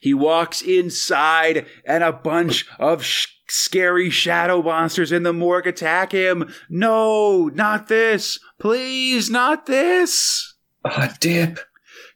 [0.00, 6.12] He walks inside, and a bunch of sh- scary shadow monsters in the morgue attack
[6.12, 6.52] him.
[6.68, 8.38] No, not this.
[8.58, 10.54] Please, not this.
[10.84, 11.58] Ah, dip.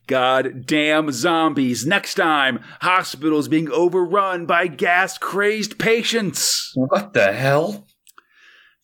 [0.06, 1.86] God damn zombies.
[1.86, 6.72] Next time, hospitals being overrun by gas crazed patients.
[6.74, 7.86] What the hell?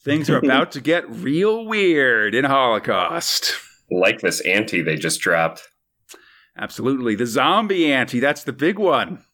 [0.03, 3.55] Things are about to get real weird in Holocaust.
[3.93, 5.69] Like this ante they just dropped.
[6.57, 7.15] Absolutely.
[7.15, 9.25] The zombie ante, that's the big one.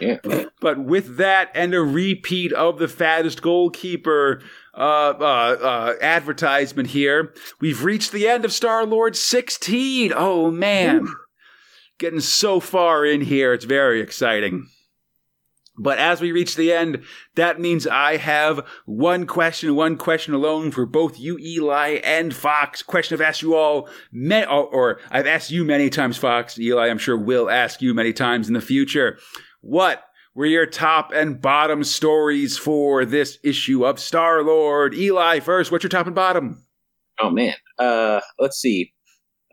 [0.00, 0.18] Yeah.
[0.60, 4.42] But with that and a repeat of the fattest goalkeeper
[4.74, 10.12] uh, uh, uh, advertisement here, we've reached the end of Star Lord 16.
[10.14, 11.06] Oh, man.
[11.98, 14.68] Getting so far in here, it's very exciting.
[15.78, 17.02] But as we reach the end,
[17.34, 22.82] that means I have one question, one question alone for both you, Eli, and Fox.
[22.82, 26.58] Question I've asked you all, ma- or, or I've asked you many times, Fox.
[26.58, 29.18] Eli, I'm sure will ask you many times in the future.
[29.60, 30.02] What
[30.34, 34.94] were your top and bottom stories for this issue of Star Lord?
[34.94, 36.62] Eli, first, what's your top and bottom?
[37.20, 37.54] Oh man.
[37.78, 38.92] Uh, let's see.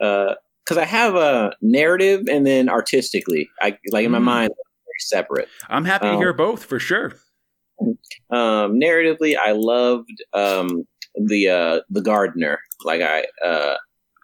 [0.02, 4.24] Uh, because I have a narrative and then artistically, I like in my Mm.
[4.24, 4.52] mind,
[5.00, 5.48] separate.
[5.70, 7.14] I'm happy to Um, hear both for sure.
[8.30, 10.86] Um, narratively, I loved um
[11.16, 12.60] the uh the gardener.
[12.84, 13.76] Like I uh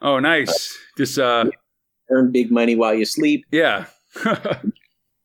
[0.02, 0.78] Oh, nice.
[0.98, 1.46] Just, uh,
[2.10, 3.46] earn big money while you sleep.
[3.52, 3.86] yeah.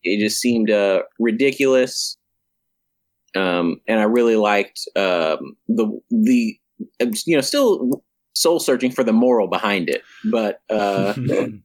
[0.03, 2.19] it just seemed uh, ridiculous.
[3.37, 6.59] Um, and I really liked um, the the
[7.27, 8.03] you know still
[8.35, 11.15] soul searching for the moral behind it, but uh,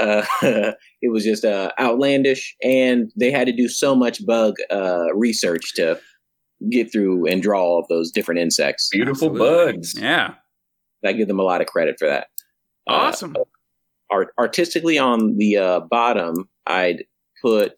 [0.00, 0.22] uh,
[1.02, 5.74] it was just uh, outlandish, and they had to do so much bug uh, research
[5.74, 5.98] to
[6.70, 8.88] get through and draw all of those different insects.
[8.92, 9.72] Beautiful Absolutely.
[9.72, 9.94] bugs.
[9.98, 10.34] yeah.
[11.04, 12.28] I give them a lot of credit for that.
[12.88, 13.34] Uh, Awesome.
[14.10, 17.04] art artistically on the uh, bottom, I'd
[17.42, 17.72] put.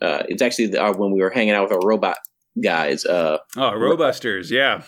[0.00, 2.18] Uh, it's actually the, uh, when we were hanging out with our robot
[2.62, 3.04] guys.
[3.04, 4.50] Uh, Oh, Robusters.
[4.50, 4.82] Yeah.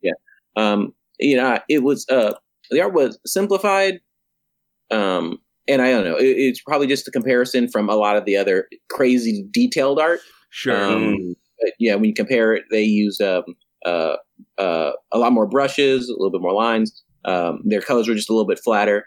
[0.00, 0.12] Yeah.
[0.56, 2.32] Um, you know, it was uh,
[2.70, 4.00] the art was simplified.
[4.90, 5.38] Um,
[5.68, 8.36] and I don't know, it, it's probably just a comparison from a lot of the
[8.36, 10.20] other crazy detailed art.
[10.50, 10.76] Sure.
[10.76, 13.42] Um, but yeah, when you compare it, they use um,
[13.84, 14.16] uh,
[14.56, 17.02] uh, a lot more brushes, a little bit more lines.
[17.24, 19.06] Um, their colors were just a little bit flatter.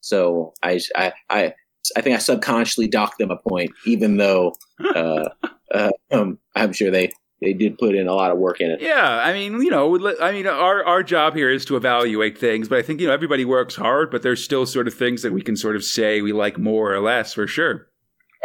[0.00, 1.54] So I, I, I,
[1.96, 4.52] I think I subconsciously docked them a point, even though
[4.94, 5.28] uh,
[5.72, 8.80] uh, um, I'm sure they they did put in a lot of work in it.
[8.80, 12.68] Yeah, I mean, you know, I mean, our our job here is to evaluate things,
[12.68, 15.32] but I think you know everybody works hard, but there's still sort of things that
[15.32, 17.88] we can sort of say we like more or less for sure.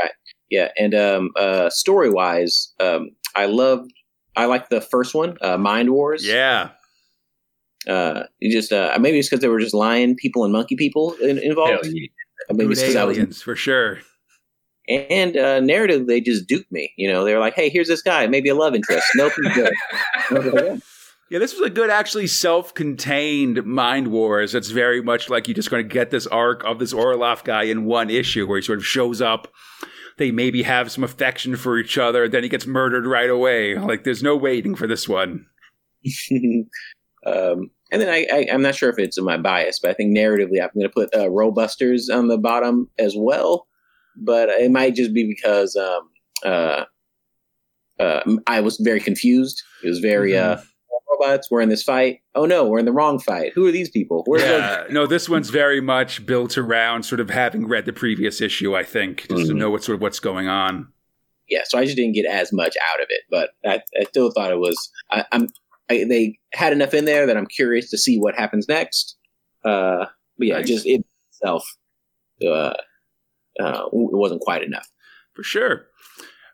[0.02, 0.12] Right.
[0.50, 3.88] Yeah, and um, uh, story wise, um, I love.
[4.36, 6.26] I like the first one, uh, Mind Wars.
[6.26, 6.70] Yeah.
[7.88, 11.14] Uh, you just uh, maybe it's because there were just lion people and monkey people
[11.22, 11.86] in, involved.
[11.86, 12.08] Yeah.
[12.52, 14.00] Maybe it's because I was for sure
[14.88, 16.94] and uh, narrative they just duped me.
[16.98, 19.54] You know, they were like, "Hey, here's this guy, maybe a love interest." Nope, he's
[19.54, 19.74] good.
[21.30, 24.56] yeah, this was a good, actually self-contained Mind Wars.
[24.56, 27.64] It's very much like you're just going to get this arc of this Orloff guy
[27.64, 29.48] in one issue, where he sort of shows up.
[30.18, 33.78] They maybe have some affection for each other, then he gets murdered right away.
[33.78, 35.46] Like, there's no waiting for this one.
[37.24, 40.18] um, and then I, I, am not sure if it's my bias, but I think
[40.18, 43.67] narratively, I'm going to put uh, Robusters on the bottom as well
[44.18, 46.10] but it might just be because um,
[46.44, 46.86] uh,
[48.00, 49.62] uh, I was very confused.
[49.84, 50.60] It was very mm-hmm.
[50.60, 50.64] uh,
[51.10, 51.50] robots.
[51.50, 52.20] We're in this fight.
[52.36, 53.54] Oh no, we're in the wrong fight.
[53.54, 54.24] Who are these people?
[54.26, 58.42] Where's yeah, no, this one's very much built around sort of having read the previous
[58.42, 58.76] issue.
[58.76, 59.50] I think just mm-hmm.
[59.50, 60.88] to know what sort of what's going on.
[61.50, 64.32] Yeah, so I just didn't get as much out of it, but I, I still
[64.32, 64.92] thought it was.
[65.12, 65.48] I, am
[65.90, 69.16] they had enough in there that I'm curious to see what happens next.
[69.64, 70.06] Uh,
[70.38, 70.68] but yeah, nice.
[70.68, 71.66] just it itself.
[72.46, 72.74] Uh,
[73.60, 74.88] uh, it wasn't quite enough.
[75.34, 75.86] For sure.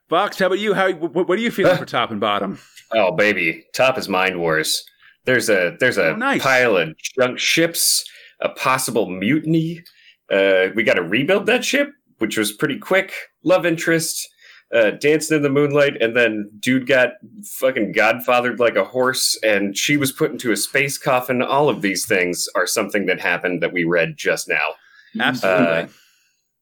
[0.10, 0.74] Fox, how about you?
[0.74, 2.60] How what, what are you feeling for top and bottom?
[2.92, 4.84] Oh baby, top is Mind Wars.
[5.26, 6.42] There's a there's a oh, nice.
[6.42, 8.04] pile of junk ships,
[8.42, 9.84] a possible mutiny.
[10.32, 11.90] Uh, we got to rebuild that ship,
[12.20, 13.14] which was pretty quick.
[13.44, 14.28] Love interest,
[14.74, 17.14] uh, dancing in the moonlight, and then dude got
[17.44, 21.42] fucking godfathered like a horse, and she was put into a space coffin.
[21.42, 24.74] All of these things are something that happened that we read just now.
[25.20, 25.66] Absolutely.
[25.66, 25.88] Uh,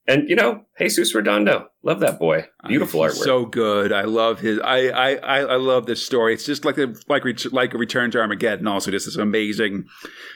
[0.08, 2.48] and you know, Jesus Redondo, love that boy.
[2.68, 3.24] Beautiful artwork.
[3.24, 3.92] So good.
[3.92, 4.60] I love his.
[4.60, 6.34] I I I love this story.
[6.34, 8.68] It's just like a like like a Return to Armageddon.
[8.68, 9.86] Also, just this amazing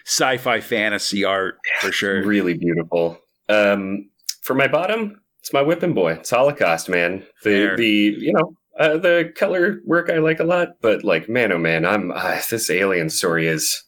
[0.05, 2.23] sci-fi fantasy art for sure.
[2.23, 3.17] Really beautiful.
[3.49, 4.09] Um,
[4.41, 6.13] for my bottom, it's my whipping boy.
[6.13, 7.25] It's Holocaust, man.
[7.43, 7.77] The Fair.
[7.77, 11.57] the you know uh, the color work I like a lot, but like man, oh
[11.57, 13.83] man, I'm uh, this alien story is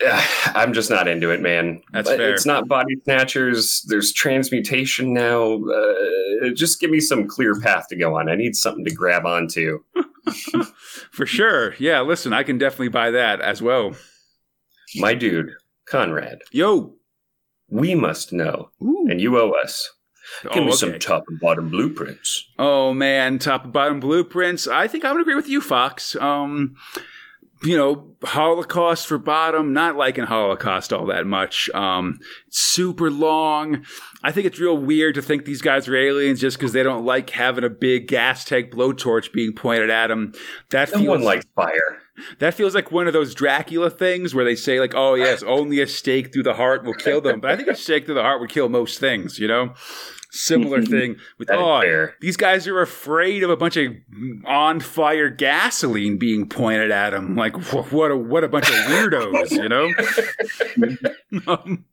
[0.54, 1.82] I'm just not into it, man.
[1.92, 2.34] That's but fair.
[2.34, 3.84] It's not body snatchers.
[3.88, 5.62] There's transmutation now.
[5.64, 8.28] Uh, just give me some clear path to go on.
[8.28, 9.80] I need something to grab onto.
[11.12, 11.74] For sure.
[11.78, 13.94] Yeah, listen, I can definitely buy that as well.
[14.96, 15.50] My dude,
[15.86, 16.40] Conrad.
[16.50, 16.94] Yo.
[17.70, 19.06] We must know, Ooh.
[19.08, 19.90] and you owe us.
[20.42, 20.76] Give oh, me okay.
[20.76, 22.48] some top and bottom blueprints.
[22.58, 24.66] Oh man, top and bottom blueprints.
[24.66, 26.16] I think I would agree with you, Fox.
[26.16, 26.76] Um,
[27.64, 31.70] you know, Holocaust for bottom, not liking Holocaust all that much.
[31.70, 32.18] Um,
[32.50, 33.84] super long.
[34.22, 37.04] I think it's real weird to think these guys are aliens just because they don't
[37.04, 40.32] like having a big gas tank blowtorch being pointed at them.
[40.70, 41.98] That no feels one likes fire.
[42.38, 45.80] That feels like one of those Dracula things where they say like, "Oh yes, only
[45.80, 48.22] a stake through the heart will kill them." But I think a stake through the
[48.22, 49.38] heart would kill most things.
[49.38, 49.74] You know
[50.34, 53.92] similar thing with oh these guys are afraid of a bunch of
[54.44, 59.50] on fire gasoline being pointed at them like what a what a bunch of weirdos
[59.50, 59.90] you know?
[61.48, 61.84] Um,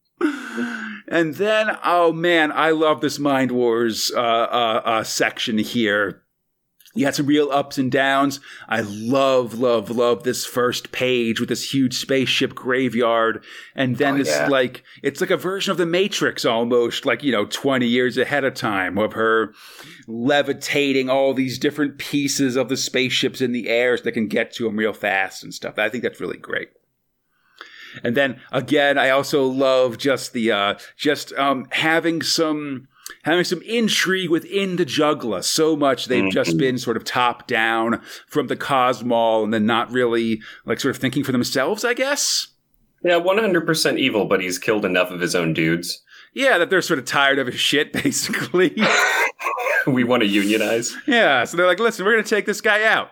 [1.08, 6.22] and then oh man i love this mind wars uh, uh, uh, section here
[6.94, 8.40] you had some real ups and downs.
[8.68, 13.44] I love, love, love this first page with this huge spaceship graveyard.
[13.76, 14.48] And then oh, this, yeah.
[14.48, 18.44] like, it's like a version of the Matrix almost, like, you know, 20 years ahead
[18.44, 19.54] of time of her
[20.08, 24.52] levitating all these different pieces of the spaceships in the air so they can get
[24.54, 25.80] to them real fast and stuff.
[25.80, 26.70] I think that's really great.
[28.04, 32.88] And then again, I also love just the, uh, just, um, having some,
[33.24, 36.30] having some intrigue within the Jugula so much they've mm-hmm.
[36.30, 40.96] just been sort of top down from the Cosmol and then not really like sort
[40.96, 42.48] of thinking for themselves, I guess.
[43.04, 46.04] Yeah, 100% evil, but he's killed enough of his own dudes.
[46.34, 48.76] Yeah, that they're sort of tired of his shit, basically.
[49.88, 50.96] we want to unionize.
[51.08, 53.10] Yeah, so they're like, listen, we're going to take this guy out.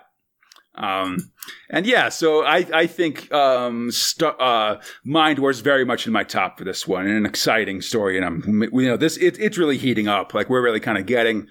[0.79, 1.31] Um,
[1.69, 6.23] and yeah, so I, I think um, st- uh, Mind Wars very much in my
[6.23, 8.15] top for this one, and an exciting story.
[8.17, 10.33] And I'm, you know, this it, it's really heating up.
[10.33, 11.47] Like we're really kind of getting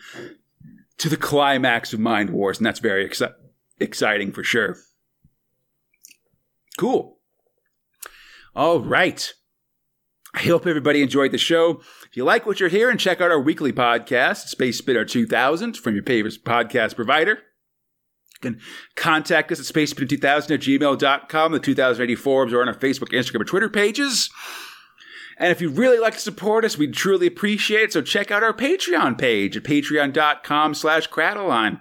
[0.96, 3.34] to the climax of Mind Wars, and that's very exci-
[3.78, 4.76] exciting for sure.
[6.78, 7.18] Cool.
[8.56, 9.32] All right.
[10.34, 11.80] I hope everybody enjoyed the show.
[12.08, 15.94] If you like what you're hearing, check out our weekly podcast, Space Spinner 2000, from
[15.94, 17.38] your favorite podcast provider.
[18.42, 18.60] You can
[18.94, 21.52] contact us at spacespinner2000 at gmail.com.
[21.52, 24.30] The 2080 forums are on our Facebook, Instagram, and Twitter pages.
[25.38, 27.92] And if you'd really like to support us, we'd truly appreciate it.
[27.92, 31.80] So check out our Patreon page at patreon.com slash Crataline.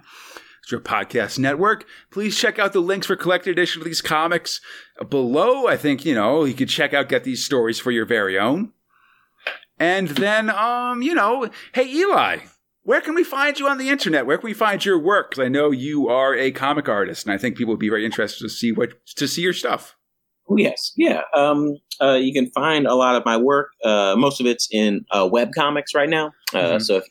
[0.62, 1.84] It's your podcast network.
[2.10, 4.60] Please check out the links for collected edition of these comics
[5.08, 5.66] below.
[5.66, 8.72] I think, you know, you could check out, get these stories for your very own.
[9.78, 12.40] And then, um, you know, hey, Eli,
[12.88, 14.24] where can we find you on the internet?
[14.24, 15.30] Where can we find your work?
[15.30, 18.02] Because I know you are a comic artist, and I think people would be very
[18.06, 19.94] interested to see what to see your stuff.
[20.48, 21.20] Oh, yes, yeah.
[21.36, 23.68] Um, uh, you can find a lot of my work.
[23.84, 26.28] Uh, most of it's in uh, web comics right now.
[26.54, 26.82] Uh, Mhm.
[26.82, 27.04] So, if,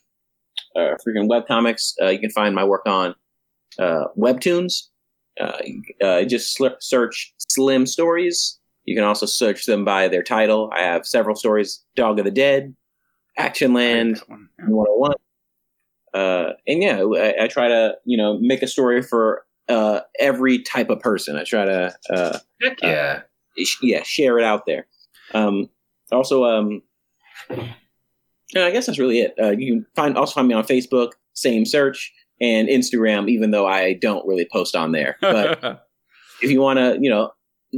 [0.75, 3.13] uh, freaking web comics, uh, you can find my work on
[3.77, 4.87] uh, Webtoons.
[5.39, 5.59] Uh,
[6.03, 8.59] uh, just sl- search Slim Stories.
[8.85, 10.71] You can also search them by their title.
[10.75, 12.75] I have several stories: Dog of the Dead,
[13.37, 14.49] Action Land, That one.
[14.57, 15.13] 101.
[16.13, 20.61] Uh, and yeah, I, I try to you know make a story for uh, every
[20.63, 21.35] type of person.
[21.35, 23.21] I try to uh, Heck yeah.
[23.63, 24.87] sh- yeah share it out there.
[25.33, 25.69] Um,
[26.11, 26.81] also, um,
[27.49, 29.35] yeah, I guess that's really it.
[29.41, 33.29] Uh, you can find also find me on Facebook, same search, and Instagram.
[33.29, 35.87] Even though I don't really post on there, but
[36.41, 37.31] if you want to, you know,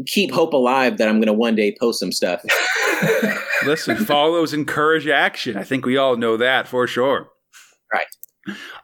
[0.05, 2.43] keep hope alive that I'm going to one day post some stuff.
[3.65, 5.57] Listen, follows encourage action.
[5.57, 7.29] I think we all know that for sure.
[7.91, 8.05] Right.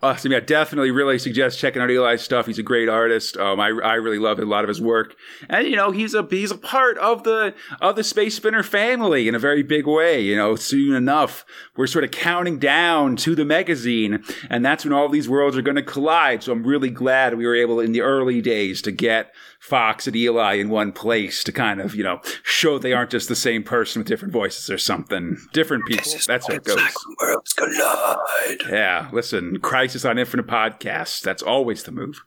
[0.01, 0.31] Awesome.
[0.31, 2.45] Yeah, definitely really suggest checking out Eli's stuff.
[2.45, 3.37] He's a great artist.
[3.37, 5.15] Um, I, I really love a lot of his work.
[5.49, 9.27] And, you know, he's a, he's a part of the, of the Space Spinner family
[9.27, 10.21] in a very big way.
[10.21, 14.23] You know, soon enough, we're sort of counting down to the magazine.
[14.49, 16.43] And that's when all these worlds are going to collide.
[16.43, 20.15] So I'm really glad we were able in the early days to get Fox and
[20.15, 23.63] Eli in one place to kind of, you know, show they aren't just the same
[23.63, 25.37] person with different voices or something.
[25.53, 26.11] Different people.
[26.27, 26.77] That's how it goes.
[27.19, 28.61] worlds collide.
[28.69, 31.21] Yeah, listen, Crisis on Infinite Podcasts.
[31.21, 32.23] That's always the move.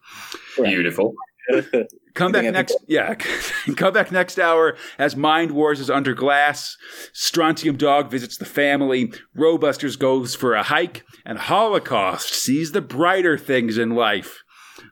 [0.57, 1.15] Beautiful.
[2.15, 3.15] Come back next, yeah.
[3.77, 6.77] Come back next hour as Mind Wars is under glass.
[7.13, 9.13] Strontium Dog visits the family.
[9.37, 14.43] Robusters goes for a hike, and Holocaust sees the brighter things in life.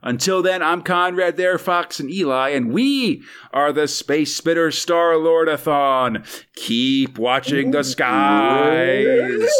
[0.02, 3.22] Until then, I'm Conrad, there, Fox, and Eli, and we
[3.52, 6.24] are the Space Spinner Star Lordathon.
[6.54, 9.50] Keep watching the skies.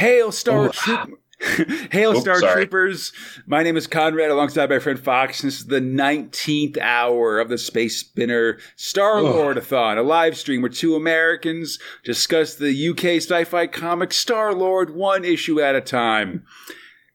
[0.00, 1.20] Hail, oh, Star Oh, Troop.
[1.92, 2.62] Hail, Oops, Star sorry.
[2.62, 3.12] Troopers.
[3.46, 5.42] My name is Conrad alongside my friend Fox.
[5.42, 10.70] This is the 19th hour of the Space Spinner Star Lordathon, a live stream where
[10.70, 16.46] two Americans discuss the UK sci fi comic Star Lord one issue at a time.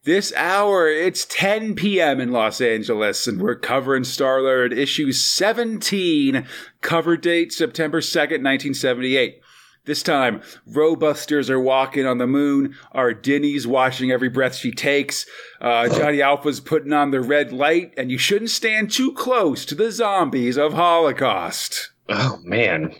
[0.04, 2.20] This hour, it's 10 p.m.
[2.20, 6.46] in Los Angeles, and we're covering Star Lord issue 17,
[6.82, 9.40] cover date September 2nd, 1978.
[9.86, 12.74] This time, Robusters are walking on the moon.
[12.92, 15.26] Ardeni's watching every breath she takes.
[15.60, 19.74] Uh, Johnny Alpha's putting on the red light, and you shouldn't stand too close to
[19.76, 21.92] the zombies of Holocaust.
[22.08, 22.94] Oh man.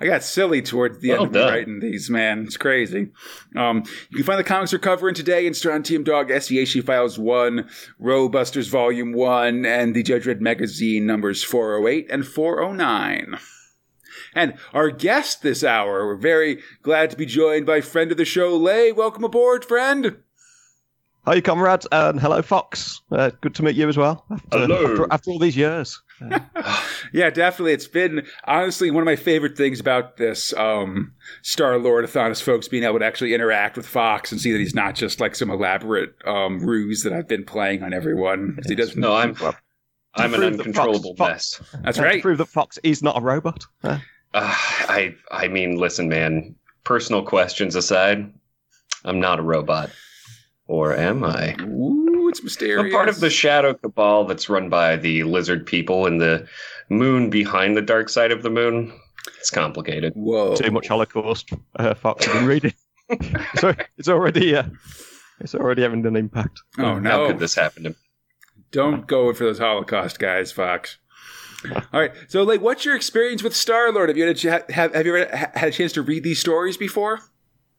[0.00, 1.48] I got silly towards the Well end of done.
[1.52, 2.44] writing these, man.
[2.44, 3.10] It's crazy.
[3.54, 7.68] Um, you can find the comics we're covering today in Strontium Dog SCHC Files 1,
[8.00, 13.38] Robusters Volume 1, and the Judge Dredd Magazine numbers 408 and 409.
[14.34, 18.24] And our guest this hour, we're very glad to be joined by friend of the
[18.24, 18.90] show, Lay.
[18.92, 20.16] Welcome aboard, friend.
[21.24, 23.00] Hi, comrades, and hello, Fox.
[23.12, 24.24] Uh, good to meet you as well.
[24.30, 24.90] After, Hello.
[24.90, 26.00] After, after all these years.
[27.12, 27.72] Yeah, definitely.
[27.72, 32.68] It's been honestly one of my favorite things about this um, Star Lordathon is folks
[32.68, 35.50] being able to actually interact with Fox and see that he's not just like some
[35.50, 38.54] elaborate um, ruse that I've been playing on everyone.
[38.56, 38.96] 'Cause He does.
[38.96, 39.54] No, I'm Well,
[40.14, 41.70] I'm an uncontrollable Fox- mess.
[41.84, 42.16] That's uh, right.
[42.16, 43.64] To prove that Fox is not a robot.
[43.82, 43.98] Uh,
[44.34, 46.54] Uh, I I mean, listen, man.
[46.84, 48.32] Personal questions aside,
[49.04, 49.90] I'm not a robot,
[50.66, 51.54] or am I?
[51.62, 52.86] Ooh, it's mysterious.
[52.86, 56.48] I'm part of the Shadow Cabal that's run by the lizard people in the
[56.88, 58.92] moon behind the dark side of the moon.
[59.38, 60.12] It's complicated.
[60.16, 60.56] Whoa.
[60.56, 61.50] too much Holocaust.
[61.78, 62.74] Uh, Fox have been reading.
[63.56, 64.64] so it's already uh,
[65.40, 66.60] it's already having an impact.
[66.78, 67.10] Oh no!
[67.10, 67.96] How could this happen to me?
[68.70, 70.98] Don't go for those Holocaust guys, Fox.
[71.92, 72.12] All right.
[72.28, 74.08] So, like, what's your experience with Star Lord?
[74.08, 76.38] Have you had a, ch- have, have you ever had a chance to read these
[76.38, 77.20] stories before?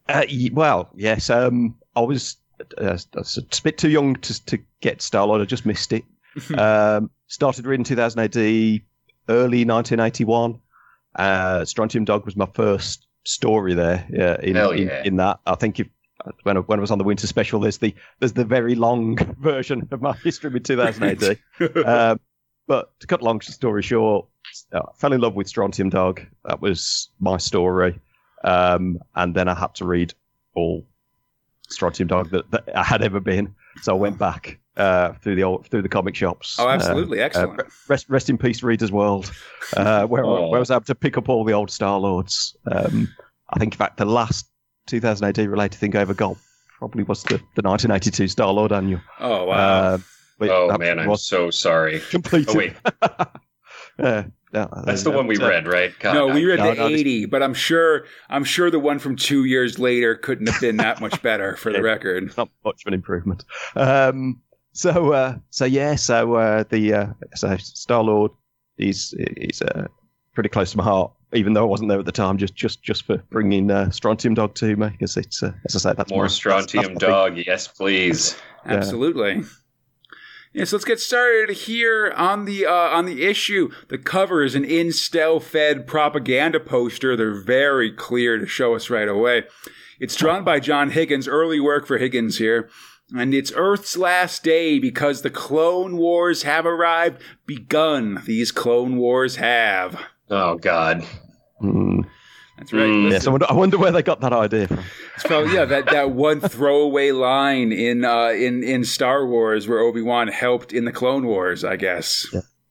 [0.09, 1.29] Uh, well, yes.
[1.29, 2.37] Um, I was,
[2.77, 5.41] uh, I was a bit too young to to get Star Lord.
[5.41, 6.03] I just missed it.
[6.57, 8.35] um, started reading 2000 AD,
[9.29, 10.59] early 1981.
[11.15, 14.05] Uh, Strontium Dog was my first story there.
[14.09, 15.03] Yeah, in, Hell in, yeah.
[15.03, 15.87] in that, I think if
[16.43, 19.17] when I, when I was on the Winter Special, there's the there's the very long
[19.39, 21.39] version of my history with 2000 AD.
[21.85, 22.19] um,
[22.67, 24.25] but to cut a long story short,
[24.73, 26.21] uh, I fell in love with Strontium Dog.
[26.45, 27.99] That was my story.
[28.43, 30.13] Um, and then I had to read
[30.55, 30.85] all
[31.69, 33.55] Strontium Dog that, that I had ever been.
[33.81, 36.57] So I went back uh, through the old, through the comic shops.
[36.59, 37.59] Oh, absolutely, Uh, excellent.
[37.61, 39.31] uh, rest, rest in peace, Reader's World,
[39.77, 40.49] uh, where, Oh.
[40.49, 42.55] where I was able to pick up all the old Star Lords.
[42.71, 43.07] Um,
[43.49, 44.47] I think, in fact, the last
[44.87, 46.35] 2000 AD related thing I ever got
[46.79, 48.99] probably was the, the 1982 Star Lord annual.
[49.19, 49.99] oh wow.
[50.33, 51.99] Uh, but Oh that man, I'm was so sorry.
[52.09, 52.49] completed.
[52.49, 52.73] Oh wait,
[53.99, 55.93] Yeah, yeah, that's the one we uh, read, right?
[55.99, 58.79] God, no, we read no, the no, this- eighty, but I'm sure I'm sure the
[58.79, 62.35] one from two years later couldn't have been that much better for the record.
[62.37, 63.45] not much of an improvement.
[63.75, 64.41] Um,
[64.75, 68.31] so, uh, so yeah, so uh, the uh, so Star Lord
[68.79, 69.85] is is uh,
[70.33, 72.39] pretty close to my heart, even though I wasn't there at the time.
[72.39, 75.79] Just just just for bringing uh, Strontium Dog to me, because it's uh, as I
[75.91, 77.37] say, that's more my- strontium that's- that's dog.
[77.45, 78.35] Yes, please.
[78.65, 78.73] Yeah.
[78.73, 79.43] Absolutely.
[80.53, 83.71] Yeah, so let's get started here on the uh, on the issue.
[83.87, 87.15] The cover is an Instel fed propaganda poster.
[87.15, 89.45] They're very clear to show us right away.
[89.99, 92.69] It's drawn by John Higgins, early work for Higgins here.
[93.15, 98.21] And it's Earth's last day because the Clone Wars have arrived, begun.
[98.25, 99.99] These Clone Wars have.
[100.29, 101.03] Oh God.
[101.59, 102.01] Hmm.
[102.63, 102.81] That's right.
[102.81, 103.03] Mm.
[103.09, 104.79] Listen, Yes, I wonder, I wonder where they got that idea from.
[105.15, 109.79] It's probably yeah that, that one throwaway line in uh, in in Star Wars where
[109.79, 112.25] Obi Wan helped in the Clone Wars, I guess.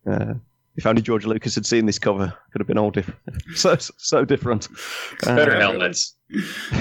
[0.06, 0.35] Uh,
[0.77, 3.20] if only George Lucas had seen this cover, could have been all different.
[3.55, 4.69] so so different.
[5.23, 6.14] Better Uh, helmets.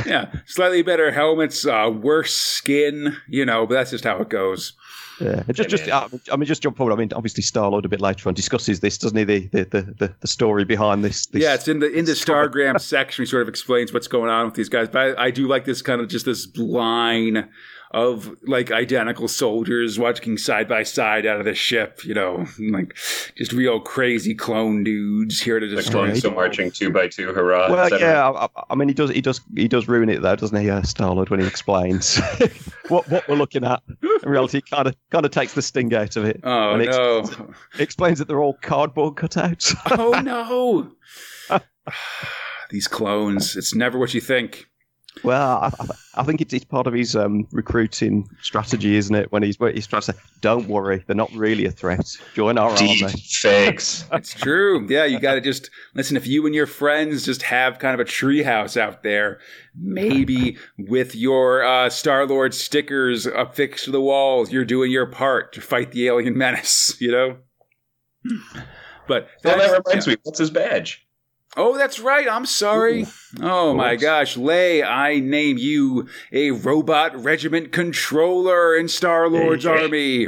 [0.06, 4.74] Yeah, slightly better helmets, uh, worse skin, you know, but that's just how it goes.
[5.22, 6.10] Yeah, it just, just, man.
[6.32, 6.94] I mean, just jump forward.
[6.94, 9.24] I mean, obviously, Star Lord a bit later on discusses this, doesn't he?
[9.24, 11.28] The the the, the, the story behind this.
[11.28, 13.24] this yeah, it's in the in the Stargram section.
[13.24, 14.90] He sort of explains what's going on with these guys.
[14.90, 17.50] But I, I do like this kind of just this line
[17.94, 22.04] of like identical soldiers watching side by side out of the ship.
[22.06, 22.96] You know, like
[23.36, 26.02] just real crazy clone dudes here to The destroy.
[26.04, 27.34] clones the still marching two by two.
[27.34, 27.70] Hurrah!
[27.70, 30.36] Well, yeah, I, I- I mean, he does, he does, he does ruin it though,
[30.36, 32.18] doesn't he, uh, Star Lord, when he explains
[32.88, 33.84] what what we're looking at.
[34.24, 36.40] In reality, kind of kind of takes the sting out of it.
[36.44, 37.24] Oh And no!
[37.76, 39.76] He explains that they're all cardboard cutouts.
[40.00, 40.20] oh
[41.50, 41.60] no!
[42.70, 43.58] These clones.
[43.58, 44.68] It's never what you think.
[45.24, 49.32] Well, I, I- I think it's, it's part of his um, recruiting strategy, isn't it?
[49.32, 52.06] When he's when he's trying to say, "Don't worry, they're not really a threat.
[52.34, 54.04] Join our Deep army." fakes.
[54.12, 54.86] It's true.
[54.90, 56.18] Yeah, you got to just listen.
[56.18, 59.40] If you and your friends just have kind of a treehouse out there,
[59.74, 65.54] maybe with your uh, Star Lord stickers affixed to the walls, you're doing your part
[65.54, 66.98] to fight the alien menace.
[67.02, 67.38] You know.
[69.08, 70.18] But Well, that reminds me.
[70.24, 71.08] What's his badge?
[71.58, 72.28] Oh, that's right.
[72.30, 73.06] I'm sorry.
[73.42, 79.70] Oh my gosh, Lay, I name you a robot regiment controller in Star Lord's Hey,
[79.78, 79.84] hey.
[79.84, 80.28] army.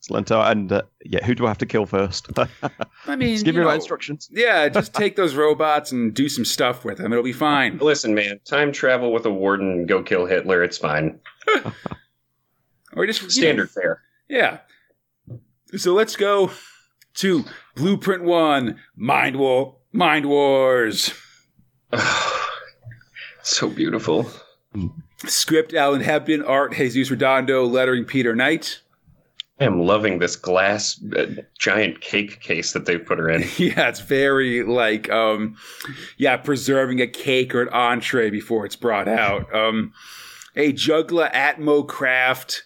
[0.00, 0.30] Excellent.
[0.30, 2.28] Uh, And uh, yeah, who do I have to kill first?
[3.06, 4.28] I mean, Just give you me my instructions.
[4.30, 7.10] Yeah, just take those robots and do some stuff with them.
[7.12, 7.78] It'll be fine.
[7.78, 8.38] Listen, man.
[8.44, 9.70] Time travel with a warden.
[9.70, 10.62] and Go kill Hitler.
[10.62, 11.18] It's fine.
[12.96, 14.02] Or just you know, Standard fare.
[14.28, 14.58] yeah.
[15.76, 16.52] So let's go
[17.14, 17.44] to
[17.74, 21.14] Blueprint One, Mind War, Mind Wars.
[23.44, 24.28] so beautiful.
[25.24, 28.80] Script: Alan Hebden, art: Jesus Redondo, lettering: Peter Knight.
[29.60, 31.26] I am loving this glass uh,
[31.60, 33.44] giant cake case that they've put her in.
[33.56, 35.56] Yeah, it's very like, um,
[36.16, 39.54] yeah, preserving a cake or an entree before it's brought out.
[39.54, 39.92] Um,
[40.56, 42.64] a Jugula Atmo craft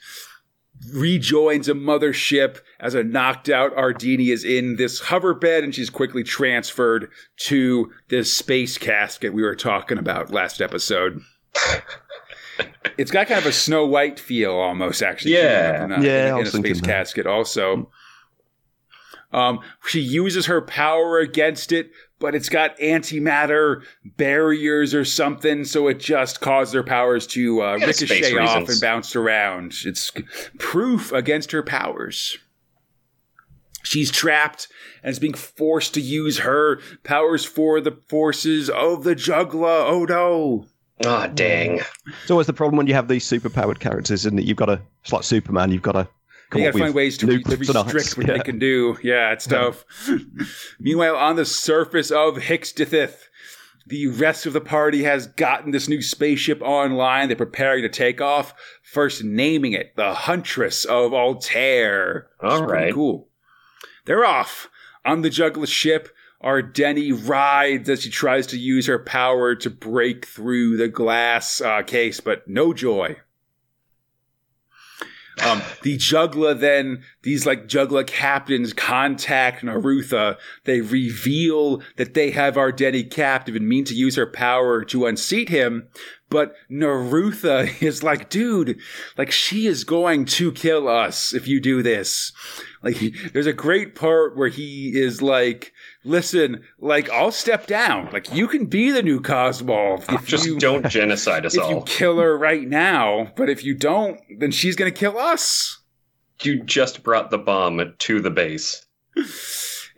[0.93, 6.23] rejoins a mothership as a knocked out Ardeni is in this hoverbed and she's quickly
[6.23, 11.21] transferred to this space casket we were talking about last episode.
[12.99, 15.35] it's got kind of a Snow White feel almost, actually.
[15.35, 15.85] Yeah.
[15.85, 17.91] in a, Yeah, in in a space casket also.
[19.33, 21.91] Um, she uses her power against it,
[22.21, 23.83] but it's got antimatter
[24.17, 28.71] barriers or something, so it just caused her powers to uh, Yeah, ricochet off reasons.
[28.71, 29.75] and bounce around.
[29.85, 30.13] It's
[30.59, 32.39] proof against her powers.
[33.85, 34.69] She's trapped
[35.03, 39.85] and is being forced to use her powers for the forces of the Jugula.
[39.89, 40.67] Oh no!
[41.07, 41.81] Ah, dang.
[42.23, 44.45] It's always the problem when you have these superpowered characters, isn't it?
[44.45, 45.71] You've got to, it's like Superman.
[45.71, 46.09] You've got to
[46.51, 48.35] come You gotta find with ways to, re- to restrict what Yeah.
[48.39, 48.97] they can do.
[49.03, 49.85] Yeah, it's tough.
[50.81, 53.17] Meanwhile, on the surface of Hixdithith,
[53.87, 57.29] the rest of the party has gotten this new spaceship online.
[57.29, 58.55] They're preparing to take off.
[58.83, 62.29] First naming it the Huntress of Altair.
[62.43, 62.93] All right.
[62.93, 63.29] Cool.
[64.05, 64.69] They're off.
[65.05, 66.09] On the Jugula ship,
[66.45, 71.83] Ardeni rides as she tries to use her power to break through the glass uh,
[71.83, 73.17] case, but no joy.
[75.43, 80.37] Um, the Jugula then, these like Jugula captains contact Narutha.
[80.65, 85.49] They reveal that they have Ardeni captive and mean to use her power to unseat
[85.49, 85.89] him.
[86.31, 88.79] But Narutha is like, dude,
[89.17, 92.33] like she is going to kill us if you do this.
[92.83, 95.73] Like, he, there's a great part where he is like,
[96.05, 98.11] listen, like I'll step down.
[98.13, 99.99] Like you can be the new Cosmo.
[100.09, 101.71] If Just you, don't genocide us if all.
[101.71, 103.33] you kill her right now.
[103.37, 105.81] But if you don't, then she's gonna kill us.
[106.43, 108.87] You just brought the bomb to the base.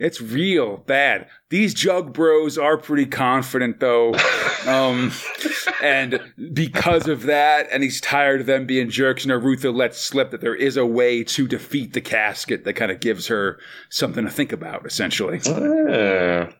[0.01, 1.27] It's real bad.
[1.49, 4.15] These jug bros are pretty confident though.
[4.65, 5.11] Um,
[5.83, 6.19] and
[6.53, 10.55] because of that, and he's tired of them being jerks, Narutha lets slip that there
[10.55, 13.59] is a way to defeat the casket that kind of gives her
[13.89, 15.39] something to think about, essentially.
[15.45, 16.51] Ah.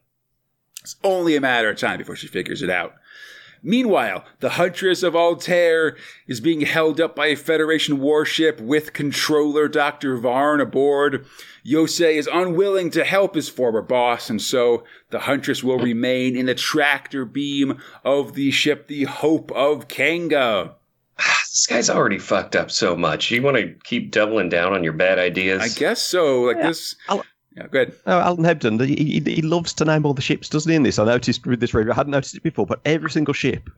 [0.82, 2.94] It's only a matter of time before she figures it out.
[3.64, 5.96] Meanwhile, the Huntress of Altair
[6.28, 10.18] is being held up by a Federation warship with controller Dr.
[10.18, 11.26] Varn aboard.
[11.66, 16.48] Yosei is unwilling to help his former boss, and so the Huntress will remain in
[16.48, 20.76] the tractor beam of the ship, the Hope of Kanga.
[21.20, 23.30] Ah, this guy's already fucked up so much.
[23.30, 25.62] You want to keep doubling down on your bad ideas?
[25.62, 26.42] I guess so.
[26.42, 26.96] Like Yeah, this.
[27.08, 27.24] I'll-
[27.56, 27.94] Yeah, go ahead.
[28.08, 30.76] Oh, Alan Hebden, he, he, he loves to name all the ships, doesn't he?
[30.76, 31.92] In this, I noticed with this review.
[31.92, 33.70] I hadn't noticed it before, but every single ship,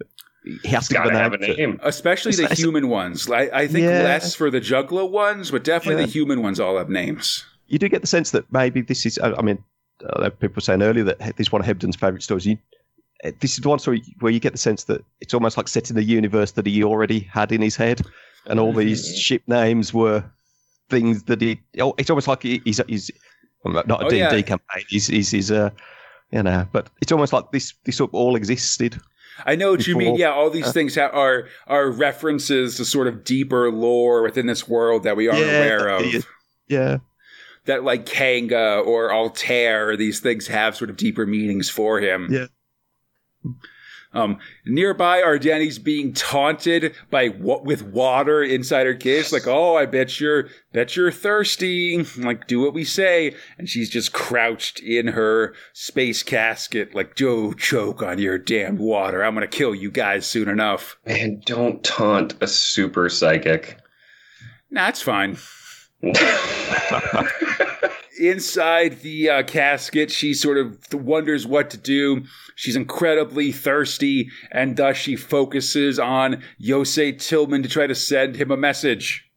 [0.62, 1.56] he has to give gotta a have a name.
[1.56, 1.58] to.
[1.58, 1.80] name.
[1.84, 3.28] Especially the It's- human ones.
[3.30, 4.04] I, I think Yeah.
[4.04, 6.06] less for the Jugula ones, but definitely Yeah.
[6.08, 7.46] the human ones all have names.
[7.68, 9.18] You do get the sense that maybe this is.
[9.18, 9.58] I I mean,
[10.08, 12.46] uh, people were saying earlier that this is one of Hebden's favourite stories.
[12.46, 12.58] You,
[13.24, 15.68] uh, this is the one story where you get the sense that it's almost like
[15.68, 18.02] set in the universe that he already had in his head,
[18.46, 20.24] and all these ship names were
[20.90, 21.60] things that he.
[21.80, 23.18] oh, It's almost like he's he's well,
[23.66, 24.42] not a Oh, D and D yeah.
[24.42, 24.84] campaign.
[24.90, 25.70] He's he's, he's uh,
[26.32, 29.00] you know, but it's almost like this this all existed.
[29.46, 30.16] I know what you mean.
[30.16, 34.46] Yeah, all these Uh, things ha- are are references to sort of deeper lore within
[34.48, 36.06] this world that we aren't aware of.
[36.06, 36.20] yeah,
[36.68, 36.98] yeah.
[37.66, 42.28] That like Kanga or Altair, these things have sort of deeper meanings for him.
[42.32, 42.48] Yeah.
[44.14, 49.34] Um, nearby, Ardeni's being taunted by what with water inside her case.
[49.34, 52.06] Like, oh, I bet you're, bet you're thirsty.
[52.24, 53.36] Like, do what we say.
[53.58, 59.24] And she's just crouched in her space casket, like, Joe, choke on your damned water.
[59.24, 60.98] I'm gonna kill you guys soon enough.
[61.06, 63.78] Man, don't taunt a super psychic.
[64.70, 65.38] Nah, it's fine.
[68.20, 72.24] Inside the uh, casket, she sort of wonders what to do.
[72.56, 78.52] She's incredibly thirsty, and thus she focuses on Yosei Tillman to try to send him
[78.52, 79.30] a message.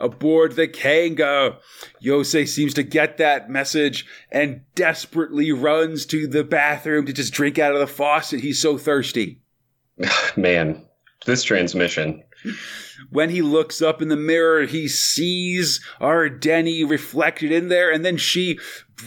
[0.00, 1.58] Aboard the Kanga,
[2.02, 7.58] Yosei seems to get that message and desperately runs to the bathroom to just drink
[7.58, 8.40] out of the faucet.
[8.40, 9.42] He's so thirsty.
[10.36, 10.86] Man,
[11.26, 12.24] this transmission.
[13.10, 18.16] When he looks up in the mirror, he sees Ardeni reflected in there, and then
[18.16, 18.58] she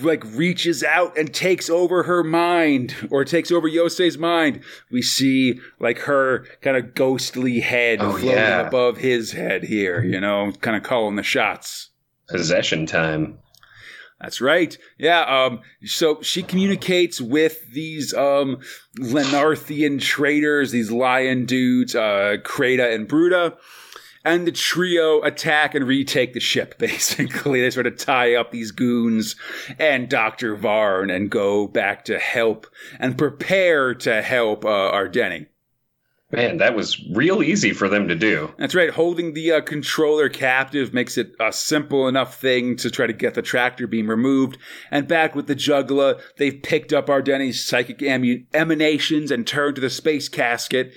[0.01, 4.61] like reaches out and takes over her mind, or takes over Yosei's mind.
[4.91, 8.67] We see like her kind of ghostly head Oh, floating yeah.
[8.67, 11.89] above his head here, you know, kind of calling the shots.
[12.27, 13.37] Possession time.
[14.23, 14.77] That's right.
[14.97, 15.21] Yeah.
[15.21, 15.59] Um.
[15.83, 18.59] So she communicates with these um
[18.97, 23.57] Lenarthian traders, these lion dudes, uh, Kreda and Bruta,
[24.23, 26.77] and the trio attack and retake the ship.
[26.79, 29.35] Basically, they sort of tie up these goons
[29.77, 32.65] and Doctor Varn and go back to help
[32.99, 35.47] and prepare to help uh, Ardeni.
[36.33, 38.51] Man, that was real easy for them to do.
[38.57, 38.89] That's right.
[38.89, 43.35] Holding the uh, controller captive makes it a simple enough thing to try to get
[43.35, 44.57] the tractor beam removed.
[44.89, 49.81] And back with the Jugula, they've picked up Ardeni's psychic emu- emanations and turned to
[49.81, 50.91] the space casket.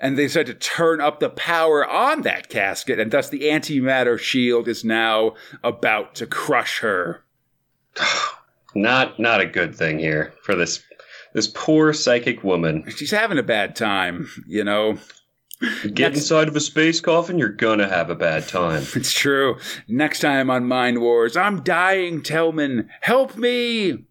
[0.00, 4.18] And they decide to turn up the power on that casket, and thus the antimatter
[4.18, 7.24] shield is now about to crush her.
[8.74, 10.82] Not not a good thing here for this
[11.34, 12.84] this poor psychic woman.
[12.96, 14.98] She's having a bad time, you know.
[15.82, 18.82] Get That's- inside of a space coffin, you're gonna have a bad time.
[18.96, 19.58] It's true.
[19.86, 22.88] Next time on Mind Wars, I'm dying, Tellman.
[23.00, 24.04] Help me!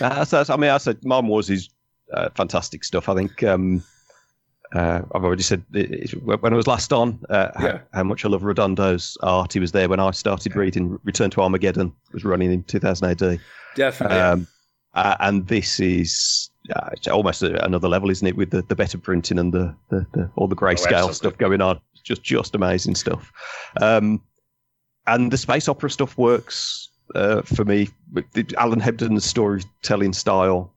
[0.00, 1.68] Uh, so, so, I mean, I said Mind Wars is
[2.12, 3.08] uh, fantastic stuff.
[3.08, 3.84] I think um,
[4.74, 5.62] uh, I've already said
[6.22, 7.78] when I was last on uh, Yeah.
[7.92, 9.52] how, how much I love Redondo's art.
[9.52, 11.92] He was there when I started reading Return to Armageddon.
[12.12, 13.40] Was running in 2000 AD.
[13.74, 14.16] Definitely.
[14.18, 14.46] Um,
[14.94, 18.36] uh, and this is uh, it's almost a, another level, isn't it?
[18.36, 21.14] With the, the better printing and the, the, the all the grayscale absolutely.
[21.14, 21.80] stuff going on.
[21.92, 23.32] It's just just amazing stuff.
[23.80, 24.22] Um,
[25.06, 27.88] and the space opera stuff works uh, for me.
[28.12, 30.71] With Alan Hebden's storytelling style,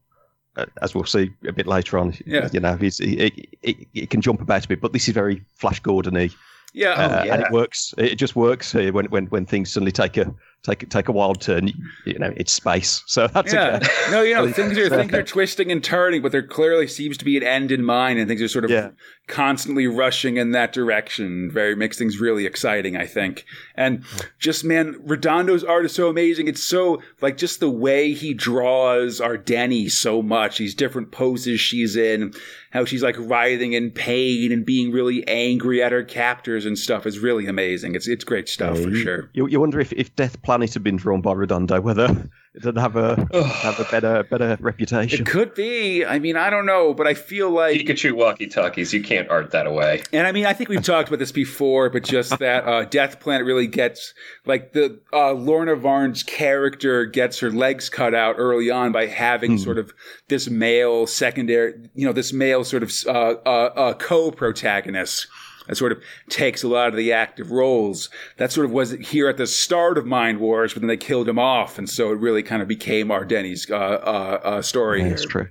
[0.82, 2.14] as we'll see a bit later on.
[2.26, 2.49] Yeah.
[2.52, 5.44] you know, he's, he, he, he can jump about a bit, but this is very
[5.56, 6.30] Flash Gordon-y
[6.76, 6.95] yeah.
[6.98, 7.34] Oh, uh, yeah.
[7.34, 7.94] and it works.
[7.98, 10.34] It just works uh, when when when things suddenly take a
[10.66, 11.70] take take a wild turn.
[12.06, 13.78] You know, it's space, so that's yeah.
[13.82, 13.88] okay.
[14.12, 17.26] No, you know, things are things are twisting and turning, but there clearly seems to
[17.26, 18.90] be an end in mind, and things are sort of Yeah.
[19.28, 21.50] constantly rushing in that direction.
[21.52, 23.46] Very makes things really exciting, I think.
[23.76, 24.04] And
[24.40, 26.48] just man, Redondo's art is so amazing.
[26.48, 30.58] It's so like just the way he draws Ardeni so much.
[30.58, 32.34] These different poses she's in,
[32.72, 37.06] how she's like writhing in pain and being really angry at her captors and stuff
[37.06, 37.96] is really amazing.
[37.96, 39.30] It's it's great stuff for you, sure.
[39.34, 42.77] You, you wonder if, if Death Planet had been drawn by Redondo, whether it would
[42.77, 43.15] have a
[43.61, 45.22] have a better better reputation.
[45.22, 46.06] It could be.
[46.06, 48.94] I mean, I don't know, but I feel like Pikachu walkie talkies.
[48.94, 50.03] You can't art that away.
[50.14, 53.19] And I mean, I think we've talked about this before, but just that uh, Death
[53.19, 54.14] Planet really gets
[54.45, 59.57] like the uh, Lorna Varn's character gets her legs cut out early on by having
[59.57, 59.94] sort of
[60.30, 65.27] this male secondary, you know, this male sort of uh, uh, uh, co-protagonist
[65.68, 68.10] that sort of takes a lot of the active roles.
[68.38, 71.28] That sort of was here at the start of Mind Wars, but then they killed
[71.28, 75.00] him off, and so it really kind of became Ardeni's uh, uh, uh, story.
[75.00, 75.16] Yeah, here.
[75.16, 75.48] That's true.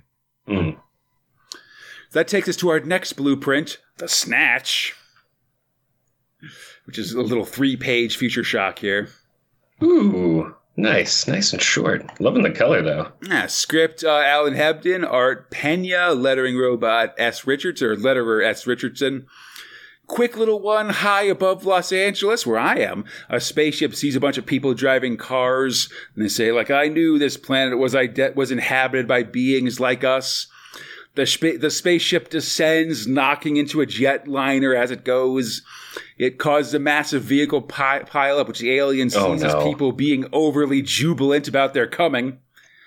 [0.47, 0.77] Mm.
[2.11, 4.95] That takes us to our next blueprint, the Snatch,
[6.85, 9.09] which is a little three page future shock here.
[9.83, 12.21] Ooh, nice, nice and short.
[12.21, 13.11] Loving the color though.
[13.27, 17.45] Yeah, script uh, Alan Hebden, art Pena, lettering robot S.
[17.45, 18.65] Richards, or letterer S.
[18.65, 19.27] Richardson.
[20.07, 23.05] Quick little one high above Los Angeles, where I am.
[23.29, 27.17] A spaceship sees a bunch of people driving cars, and they say, like, I knew
[27.17, 30.47] this planet was, ide- was inhabited by beings like us.
[31.15, 35.63] The, spa- the spaceship descends, knocking into a jetliner as it goes.
[36.17, 40.25] It causes a massive vehicle pi- pileup, which the alien sees Oh, as people being
[40.33, 42.39] overly jubilant about their coming.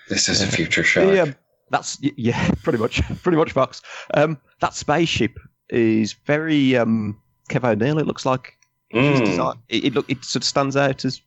[0.09, 1.13] This is a future shock.
[1.13, 1.33] Yeah,
[1.69, 3.81] that's yeah, pretty much, pretty much, Fox.
[4.13, 5.37] Um, that spaceship
[5.69, 7.19] is very um,
[7.49, 7.99] Kev O'Neill.
[7.99, 8.55] It looks like
[8.91, 9.55] Mm.
[9.69, 11.21] It, it look it sort of stands out as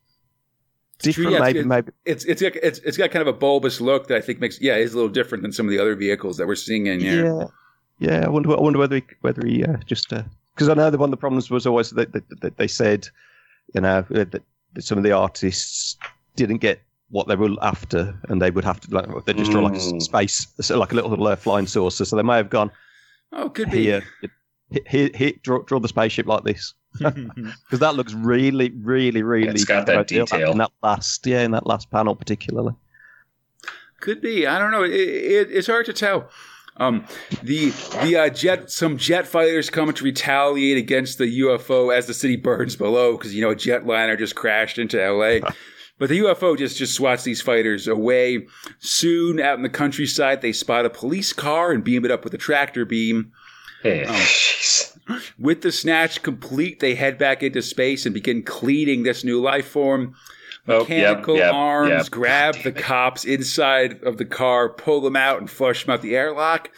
[0.98, 1.31] different.
[1.31, 1.69] yeah, maybe, good.
[1.69, 1.93] maybe.
[2.05, 4.60] It's it's got, it's it's got kind of a bulbous look that I think makes
[4.60, 6.98] yeah is a little different than some of the other vehicles that we're seeing in
[6.98, 7.24] here.
[7.24, 7.47] Yeah,
[8.01, 8.27] yeah.
[8.27, 8.51] I wonder.
[8.56, 11.16] I wonder whether he, whether he uh, just because I know that one of the
[11.19, 13.06] problems was always that, that, that they said,
[13.77, 14.43] you know, that, that
[14.81, 15.97] some of the artists
[16.35, 19.62] didn't get what they were after, and they would have to like they just draw
[19.62, 20.02] like a Mm.
[20.02, 22.05] space, like a little uh, flying saucer.
[22.05, 22.73] So they may have gone
[23.32, 23.84] Oh, could be.
[23.84, 24.02] here,
[24.70, 29.48] hit, hit, hit draw, draw the spaceship like this because that looks really, really, really.
[29.48, 30.52] it's got that detail.
[30.52, 32.74] in that last, yeah, in that last panel particularly.
[34.00, 34.46] Could be.
[34.46, 34.82] I don't know.
[34.82, 36.28] It, it, it's hard to tell.
[36.78, 37.06] Um,
[37.42, 37.70] the
[38.02, 42.36] the uh, jet some jet fighters come to retaliate against the UFO as the city
[42.36, 45.42] burns below because you know a jetliner just crashed into L.A.
[46.03, 48.49] But the UFO just just swats these fighters away.
[48.81, 52.35] Soon, out in the countryside, they spot a police car and beam it up with
[52.35, 53.31] a tractor beam.
[53.85, 55.20] Hey, Oh.
[55.39, 59.69] With the snatch complete, they head back into space and begin cleaning this new life
[59.69, 60.16] form.
[60.66, 62.11] Oh, yep, Mechanical yep, arms yep.
[62.11, 62.79] grab the it.
[62.79, 66.69] cops inside of the car, pull them out, and flush them out the airlock.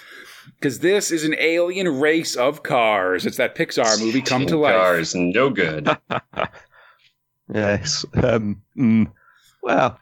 [0.56, 3.24] Because this is an alien race of cars.
[3.24, 4.74] It's that Pixar movie come to life.
[4.74, 5.88] Cars, no good.
[7.52, 8.04] Yes.
[8.14, 9.10] Um, mm,
[9.62, 9.98] well,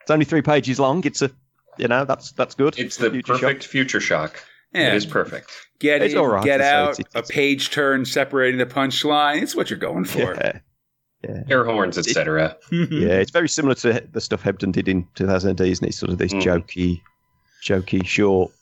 [0.00, 1.04] it's only three pages long.
[1.04, 1.30] It's a,
[1.78, 2.78] you know, that's that's good.
[2.78, 3.40] It's the Future shock.
[3.40, 4.44] perfect future shock.
[4.72, 4.88] Yeah.
[4.88, 5.50] It is perfect.
[5.78, 9.42] Get It's in, all right, get it's- out, it's- a page turn separating the punchline.
[9.42, 10.34] It's what you're going for.
[10.34, 11.42] Yeah.
[11.48, 12.54] Air horns, etc.
[12.70, 15.94] yeah, it's very similar to the stuff Hebden did in 2000 AD, isn't it?
[15.94, 16.42] Sort of this Mm.
[16.42, 17.00] jokey,
[17.62, 18.52] jokey, short,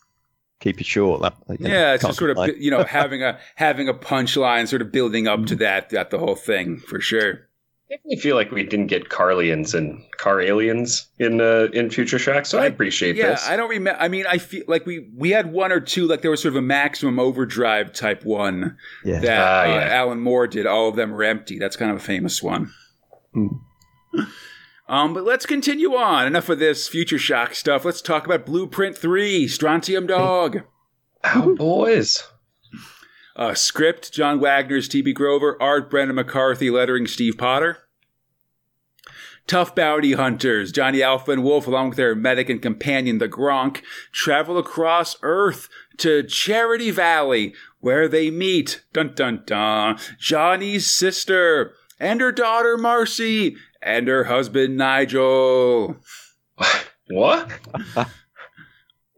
[0.61, 1.23] keep it short.
[1.23, 4.69] That, you know, Yeah, it's just sort of you know having a having a punchline,
[4.69, 5.47] sort of building up Mm.
[5.49, 7.49] to that that the whole thing for sure.
[7.93, 12.19] I definitely feel like we didn't get Carlians and Car Aliens in uh, in Future
[12.19, 13.47] Shock, so I appreciate Yeah, this.
[13.47, 14.01] I don't remember.
[14.01, 16.53] I mean, I feel like we we had one or two, like there was sort
[16.53, 19.21] of a maximum overdrive type one yeah.
[19.21, 19.95] that Ah, uh, yeah.
[19.95, 20.67] Alan Moore did.
[20.67, 21.59] All of them were empty.
[21.59, 22.73] That's kind of a famous one.
[23.37, 23.61] Mm.
[24.89, 26.27] Um, but let's continue on.
[26.27, 27.85] Enough of this future shock stuff.
[27.85, 30.63] Let's talk about Blueprint Three, Strontium Dog.
[31.25, 32.25] Oh, boys.
[33.37, 35.13] Uh, script: John Wagner's T.B.
[35.13, 37.79] Grover, art: Brendan McCarthy, lettering: Steve Potter.
[39.47, 43.83] Tough bounty hunters, Johnny Alpha and Wolf, along with their medic and companion, the Gronk,
[44.13, 52.21] travel across Earth to Charity Valley, where they meet, dun dun dun, Johnny's sister, and
[52.21, 55.97] her daughter Marcy, and her husband Nigel.
[57.11, 57.51] What?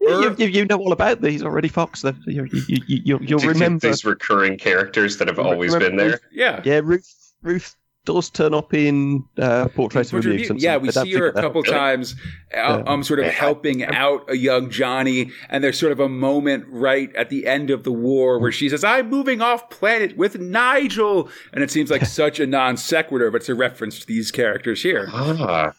[0.01, 2.01] You, you, you know all about these already, Fox.
[2.01, 3.87] The- You, you, you, you, you'll These- remember.
[3.87, 6.19] these recurring characters that have always been Remember- there.
[6.31, 6.61] Yeah.
[6.65, 7.75] Yeah, Ruth, Ruth
[8.05, 10.61] does turn up in uh, Portrait of a Mutant.
[10.61, 12.15] Yeah, we see her a think that- couple times,
[12.55, 16.65] uh, um, sort of helping out a young Johnny, and there's sort of a moment
[16.69, 20.39] right at the end of the war where she says, "I'm moving off planet with
[20.39, 24.31] Nigel," and it seems like such a non sequitur, but it's a reference to these
[24.31, 25.09] characters here.
[25.11, 25.73] Ah,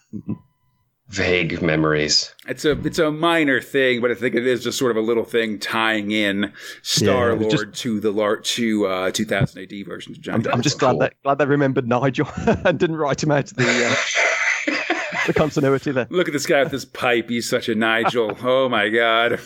[1.09, 2.35] vague memories.
[2.49, 5.01] It's a it's a minor thing, but I think it is just sort of a
[5.07, 6.53] little thing tying in
[6.83, 10.13] Star it was Lord to the lar- to uh, 2000 AD version.
[10.13, 10.45] of Johnny.
[10.49, 10.95] I'm, I'm just Cool.
[10.95, 13.65] glad that glad they remembered Nigel and didn't write him out of the
[14.67, 14.75] uh,
[15.27, 16.07] the continuity there.
[16.11, 17.29] Look at this guy with this pipe.
[17.29, 18.37] He's such a Nigel.
[18.43, 19.39] Oh my god.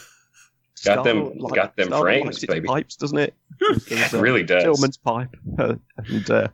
[0.85, 2.66] Got them- Star-Lord got them Star-Lord frames, baby.
[2.66, 3.35] Pipes, doesn't it?
[3.61, 4.62] It really does.
[4.62, 5.37] Tillman's pipe.
[5.59, 6.49] Uh, and uh,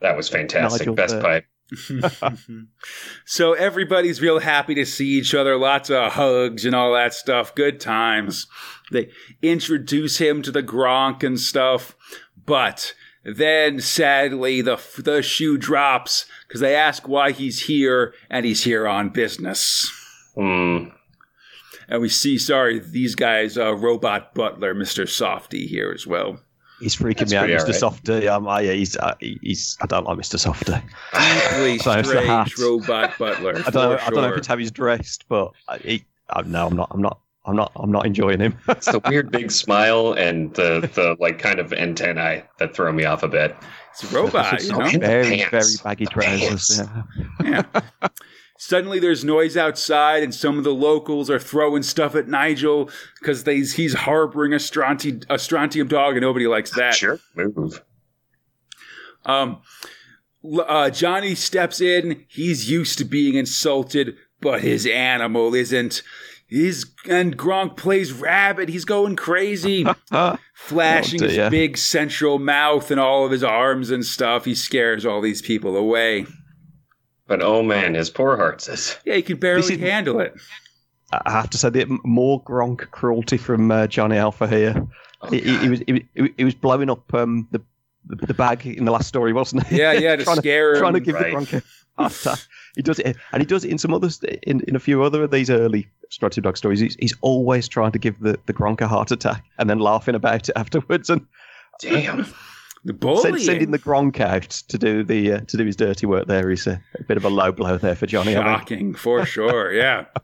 [0.00, 0.80] That was fantastic.
[0.82, 1.44] Nigel, Best uh, pipe.
[3.24, 5.56] so everybody's real happy to see each other.
[5.56, 7.54] Lots of hugs and all that stuff.
[7.54, 8.46] Good times.
[8.90, 9.10] They
[9.42, 11.94] introduce him to the Gronk and stuff,
[12.46, 18.64] but then sadly the the shoe drops because they ask why he's here, and he's
[18.64, 19.90] here on business.
[20.34, 20.90] Hmm.
[21.90, 26.40] And we see, sorry, these guys, uh, Robot Butler, Mister Softy here as well.
[26.80, 27.60] He's freaking That's me out, Mr.
[27.60, 27.74] alright.
[27.74, 28.28] Softy.
[28.28, 30.38] Um, I, yeah, he's, uh, he's, I don't like Mr.
[30.38, 30.72] Softy.
[30.72, 32.48] Deeply So it's the hat.
[32.48, 33.50] strange Robot Butler.
[33.66, 35.52] I don't, know, for I don't know if it's how he's dressed, but
[35.82, 36.88] he, I, no, I'm not.
[36.90, 37.20] I'm not.
[37.46, 37.72] I'm not.
[37.76, 38.58] I'm not enjoying him.
[38.68, 43.04] It's the weird big smile and the, the like kind of antennae that throw me
[43.04, 43.56] off a bit.
[43.92, 44.78] It's a robot, you know?
[44.78, 45.80] Very, very pants.
[45.80, 46.80] baggy trousers.
[47.42, 47.62] Yeah.
[47.72, 48.08] Yeah.
[48.60, 52.90] Suddenly, there's noise outside, and some of the locals are throwing stuff at Nigel
[53.20, 56.96] because he's harboring a, stronti, a strontium dog, and nobody likes that.
[56.96, 57.20] Sure.
[57.36, 57.80] Move.
[59.24, 59.62] Um,
[60.44, 62.24] uh, Johnny steps in.
[62.26, 66.02] He's used to being insulted, but his animal isn't.
[66.48, 68.70] He's and Gronk plays rabbit.
[68.70, 69.86] He's going crazy,
[70.54, 74.46] flashing his big central mouth and all of his arms and stuff.
[74.46, 76.26] He scares all these people away.
[77.28, 78.96] But oh man, his poor heart says.
[79.04, 80.34] Yeah, he can barely is- handle it.
[81.10, 84.86] I have to say, the more Gronk cruelty from uh, Johnny Alpha here.
[85.22, 86.06] Oh, he, he, he was he,
[86.36, 87.62] he was blowing up um, the,
[88.06, 89.78] the the bag in the last story, wasn't he?
[89.78, 91.30] Yeah, yeah, to trying scare to, trying to give right.
[91.30, 92.38] the Gronk a heart attack.
[92.76, 95.22] He does it, and he does it in some others, in, in a few other
[95.22, 96.80] of these early Strontium Dog stories.
[96.80, 100.14] He's, he's always trying to give the, the Gronk a heart attack and then laughing
[100.14, 101.26] about it afterwards and
[101.80, 102.26] Damn.
[102.84, 103.38] The send, bullying.
[103.38, 106.26] sending the Gronk out to do the uh, to do his dirty work.
[106.26, 108.36] There is a, a bit of a low blow there for Johnny.
[108.36, 108.46] I think.
[108.46, 109.72] Shocking, for sure.
[109.72, 110.06] Yeah.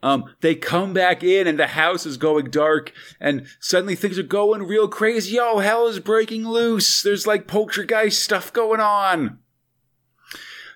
[0.00, 4.22] Um, they come back in and the house is going dark, and suddenly things are
[4.22, 5.38] going real crazy.
[5.40, 7.02] Oh, hell is breaking loose.
[7.02, 9.40] There's like poltergeist stuff going on.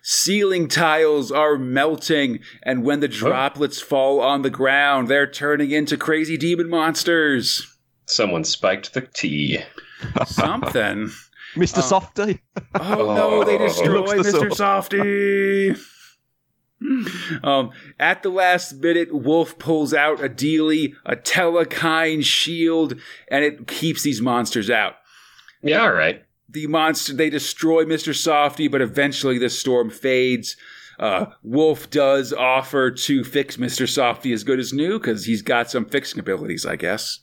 [0.03, 5.97] Ceiling tiles are melting, and when the droplets fall on the ground, they're turning into
[5.97, 7.79] crazy demon monsters.
[8.07, 9.61] Someone spiked the tea.
[10.27, 11.11] Something.
[11.57, 11.79] Mr.
[11.79, 12.41] Uh, Softy.
[12.81, 13.59] Oh no, they Oh.
[13.59, 14.55] destroy the Mr.
[14.55, 15.75] Softy.
[17.45, 17.71] Um,
[18.01, 22.95] at the last minute, Wolf pulls out a dealy, a telekine shield,
[23.29, 24.95] and it keeps these monsters out.
[25.63, 26.25] Yeah, all right.
[26.49, 28.15] The monster they destroy Mr.
[28.15, 30.57] Softy, but eventually the storm fades.
[30.99, 33.89] Uh, Wolf does offer to fix Mr.
[33.89, 37.21] Softy as good as new because he's got some fixing abilities, I guess.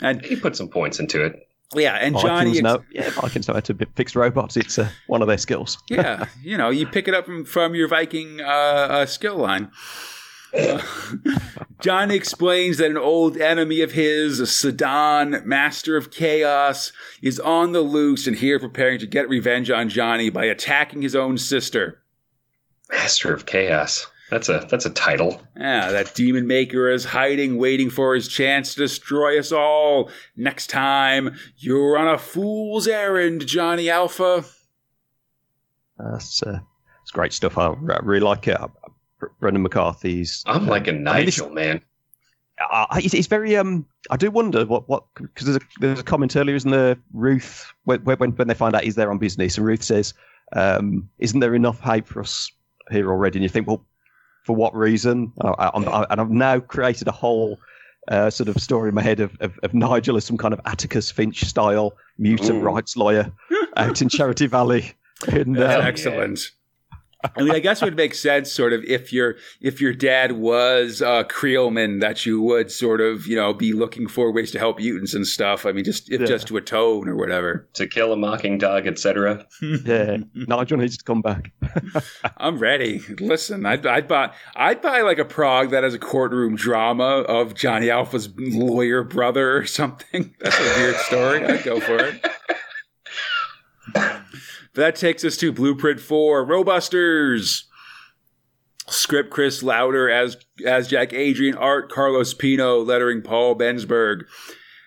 [0.00, 1.46] And He put some points into it.
[1.74, 4.56] Yeah, and Johnny Vikings ex- know, yeah, Vikings know how to fix robots.
[4.56, 5.78] It's uh, one of their skills.
[5.90, 9.70] yeah, you know, you pick it up from, from your Viking uh, uh, skill line.
[11.80, 16.92] John explains that an old enemy of his, Sadan, Master of Chaos,
[17.22, 21.16] is on the loose and here preparing to get revenge on Johnny by attacking his
[21.16, 22.00] own sister.
[22.90, 24.06] Master of Chaos.
[24.30, 25.40] That's a that's a title.
[25.56, 30.10] Yeah, that demon maker is hiding, waiting for his chance to destroy us all.
[30.36, 34.44] Next time, you're on a fool's errand, Johnny Alpha.
[35.98, 36.58] That's uh,
[37.02, 37.58] it's great stuff.
[37.58, 38.60] I really like it.
[38.60, 38.68] Uh,
[39.40, 40.42] Brendan McCarthy's.
[40.46, 41.80] I'm like a I mean, this- Nigel, man.
[42.70, 43.56] Uh, it's, it's very.
[43.56, 46.96] Um, I do wonder what what because there's a there's a comment earlier, isn't there?
[47.12, 50.14] Ruth when when when they find out he's there on business, and Ruth says,
[50.52, 52.50] um, "Isn't there enough hype for us
[52.92, 53.84] here already?" And you think, well,
[54.44, 55.32] for what reason?
[55.42, 57.58] I, I'm, I, and I've now created a whole.
[58.06, 60.60] Uh, sort of story in my head of, of, of Nigel as some kind of
[60.66, 62.60] Atticus Finch style mutant Ooh.
[62.60, 63.32] rights lawyer
[63.78, 64.92] out in Charity Valley.
[65.26, 65.88] And, That's Hell uh, yeah.
[65.88, 66.50] excellent.
[67.36, 70.32] I mean, I guess it would make sense, sort of, if your if your dad
[70.32, 74.58] was uh, Kreelman, that you would sort of, you know, be looking for ways to
[74.58, 75.64] help mutants and stuff.
[75.66, 76.26] I mean, just if Yeah.
[76.26, 77.68] just to atone or whatever.
[77.74, 79.46] To kill a mocking dog, etc.
[79.62, 81.52] yeah, Nigel needs to come back.
[82.36, 83.00] I'm ready.
[83.20, 87.54] Listen, I'd, I'd buy I'd buy like a prog that has a courtroom drama of
[87.54, 90.34] Johnny Alpha's lawyer brother or something.
[90.40, 91.44] That's a weird story.
[91.46, 92.26] I'd go for it.
[94.74, 97.64] But that takes us to Blueprint 4, Robusters.
[98.88, 100.36] Script Chris Lowder as
[100.66, 104.24] as Jack Adrian, art Carlos Pino, lettering Paul Bensberg.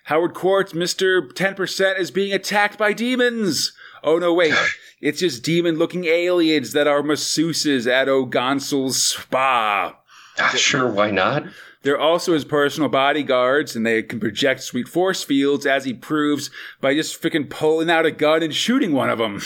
[0.06, 1.28] Howard Quartz, Mr.
[1.34, 3.74] 10% is being attacked by demons.
[4.04, 4.54] Oh no, wait.
[5.00, 9.96] It's just demon looking aliens that are masseuses at O'Gonsal's spa.
[10.40, 11.44] Ah, sure, why not?
[11.84, 16.50] They're also his personal bodyguards, and they can project sweet force fields, as he proves
[16.82, 19.40] by just freaking pulling out a gun and shooting one of them.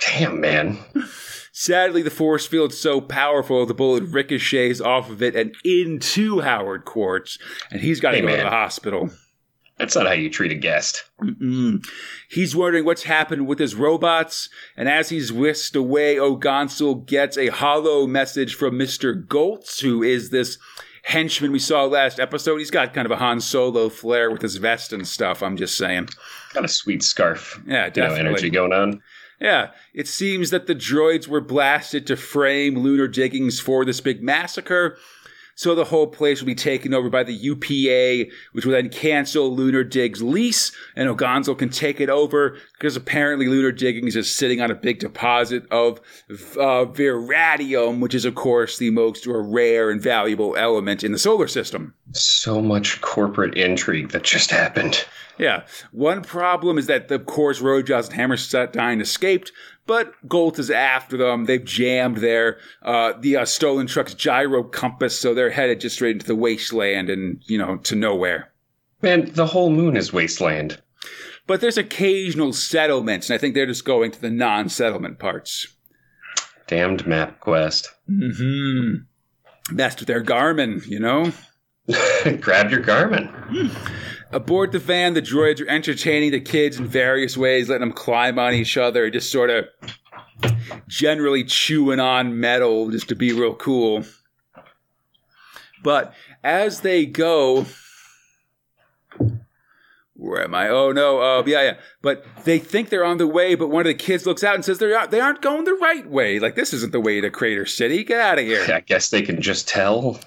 [0.00, 0.78] Damn, man.
[1.52, 6.84] Sadly, the force field's so powerful, the bullet ricochets off of it and into Howard
[6.84, 7.38] Quartz,
[7.70, 9.10] and he's got to Hey, go to the hospital.
[9.78, 11.04] That's not how you treat a guest.
[11.20, 11.84] Mm-mm.
[12.28, 17.48] He's wondering what's happened with his robots, and as he's whisked away, O'Gonsel gets a
[17.48, 19.26] hollow message from Mr.
[19.26, 20.58] Goltz, who is this
[21.04, 22.58] henchman we saw last episode.
[22.58, 25.76] He's got kind of a Han Solo flair with his vest and stuff, I'm just
[25.76, 26.08] saying.
[26.52, 27.60] Got a sweet scarf.
[27.66, 28.20] Yeah, You know, definitely.
[28.28, 29.02] energy going on.
[29.44, 34.22] Yeah, it seems that the droids were blasted to frame lunar diggings for this big
[34.22, 34.96] massacre.
[35.56, 39.54] So the whole place will be taken over by the UPA, which will then cancel
[39.54, 44.60] Lunar Digg's lease, and Ogonzo can take it over because apparently Lunar Diggings is sitting
[44.60, 46.00] on a big deposit of
[46.30, 51.48] uh, Viradium, which is, of course, the most rare and valuable element in the solar
[51.48, 51.94] system.
[52.12, 55.04] So much corporate intrigue that just happened.
[55.38, 55.64] Yeah.
[55.90, 59.52] One problem is that, of course, Ro-Jaws and Hammerstein escaped,
[59.86, 61.44] but Golt is after them.
[61.44, 66.16] They've jammed their uh, the uh, stolen truck's gyro compass, so they're headed just straight
[66.16, 68.52] into the wasteland and you know to nowhere.
[69.02, 70.80] Man, the whole moon is wasteland.
[71.46, 75.66] But there's occasional settlements, and I think they're just going to the non-settlement parts.
[76.66, 77.90] Damned map quest.
[78.10, 79.02] Mm-hmm.
[79.76, 81.32] That's with their Garmin, you know.
[82.40, 83.30] Grab your Garmin.
[84.34, 88.36] Aboard the van, the droids are entertaining the kids in various ways, letting them climb
[88.36, 89.68] on each other, just sort of
[90.88, 94.04] generally chewing on metal just to be real cool.
[95.84, 97.66] But as they go,
[100.14, 100.68] where am I?
[100.68, 101.20] Oh no!
[101.20, 101.76] Oh yeah, yeah.
[102.02, 104.64] But they think they're on the way, but one of the kids looks out and
[104.64, 105.12] says they aren't.
[105.12, 106.40] They aren't going the right way.
[106.40, 108.02] Like this isn't the way to Crater City.
[108.02, 108.66] Get out of here.
[108.68, 110.18] I guess they can just tell.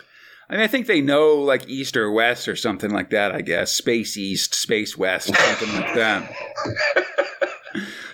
[0.49, 3.33] I mean, I think they know like east or west or something like that.
[3.33, 6.31] I guess space east, space west, something like that.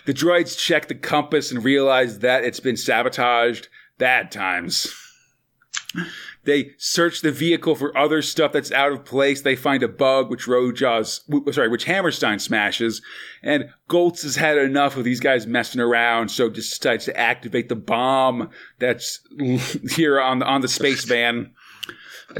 [0.06, 3.70] The droids check the compass and realize that it's been sabotaged.
[3.98, 4.94] Bad times.
[6.44, 9.42] They search the vehicle for other stuff that's out of place.
[9.42, 13.02] They find a bug, which Ro-Jaws, w- sorry, which Hammerstein smashes.
[13.42, 17.76] And Goltz has had enough of these guys messing around, so decides to activate the
[17.78, 18.50] bomb
[18.80, 19.20] that's
[19.96, 21.52] here on the on the space van.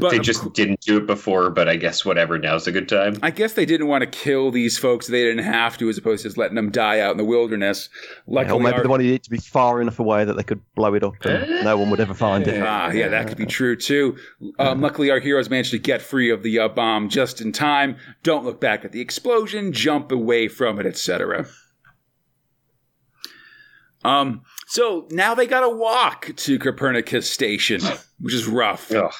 [0.00, 2.38] But they just cou- didn't do it before, but I guess whatever.
[2.38, 3.16] Now's a good time.
[3.22, 5.06] I guess they didn't want to kill these folks.
[5.06, 7.88] They didn't have to, as opposed to just letting them die out in the wilderness.
[8.26, 10.60] or Luckily, maybe our- they wanted it to be far enough away that they could
[10.74, 12.62] blow it up and no one would ever find it.
[12.62, 14.16] Ah, yeah, that could be true too.
[14.58, 17.96] Um, luckily, our heroes managed to get free of the uh, bomb just in time.
[18.22, 19.72] Don't look back at the explosion.
[19.72, 21.46] Jump away from it, etc.
[24.04, 24.42] Um.
[24.66, 27.80] So now they got to walk to Copernicus Station,
[28.18, 28.90] which is rough.
[28.92, 29.12] Ugh,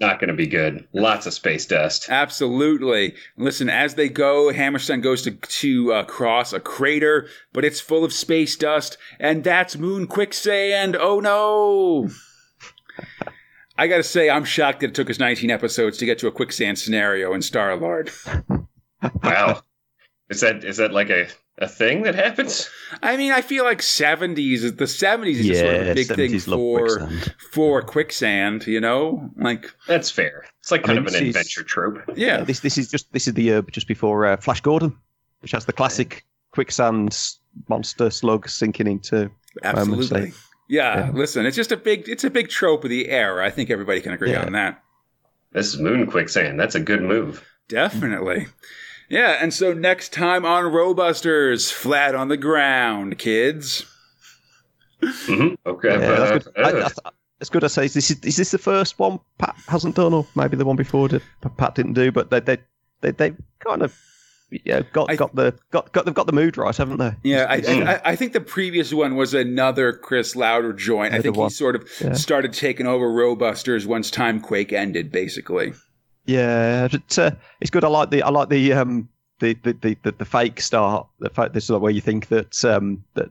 [0.00, 0.86] not going to be good.
[0.92, 2.06] Lots of space dust.
[2.08, 3.14] Absolutely.
[3.36, 8.04] Listen, as they go, Hammerstein goes to to uh, cross a crater, but it's full
[8.04, 10.96] of space dust, and that's moon quicksand.
[10.98, 12.08] Oh no!
[13.76, 16.32] I gotta say, I'm shocked that it took us 19 episodes to get to a
[16.32, 18.10] quicksand scenario in Star Lord.
[19.22, 19.62] Wow.
[20.28, 22.68] is that is that like a, a thing that happens?
[23.02, 26.38] I mean, I feel like 70s the 70s is just sort of a big thing
[26.40, 27.34] for quicksand.
[27.52, 28.66] for quicksand.
[28.66, 30.44] You know, like That's fair.
[30.60, 31.98] It's like I kind mean, of an this is- adventure trope.
[32.16, 34.96] yeah, This this is just this is the year just before uh, Flash Gordon,
[35.40, 37.16] which has the classic quicksand
[37.68, 39.30] monster slug sinking into.
[39.62, 40.30] absolutely.
[40.30, 40.36] say.
[40.68, 41.10] Yeah, Yeah.
[41.12, 43.44] listen, it's just a big it's a big trope of the era.
[43.46, 44.46] I think everybody can agree Yeah.
[44.46, 44.82] on that.
[45.52, 46.58] This is moon quicksand.
[46.58, 47.44] That's a good move.
[47.68, 48.46] Definitely.
[49.12, 53.84] Yeah, and so next time on Robusters, flat on the ground, kids.
[55.02, 55.90] hmm Okay.
[55.90, 56.56] Yeah, that's good.
[56.56, 57.10] I, uh, I,
[57.40, 57.62] it's good.
[57.62, 60.56] I say is this is, is this the first one Pat hasn't done, or maybe
[60.56, 61.22] the one before that
[61.58, 62.56] Pat didn't do, but they they
[63.02, 63.94] they they kind of
[64.64, 67.14] yeah got I- got the got got they've got the mood right, haven't they?
[67.22, 67.86] Yeah, I, Mm.
[67.86, 71.12] I, I think the previous one was another Chris Lowder joint.
[71.12, 72.12] I Another think he sort of Yeah.
[72.14, 75.74] started taking over Robusters once Time Quake ended, basically.
[76.24, 77.84] Yeah, it's uh, it's good.
[77.84, 79.08] I like the I like the um
[79.40, 81.06] the the the, the, the fake start.
[81.18, 83.30] The fact this is where you think that um that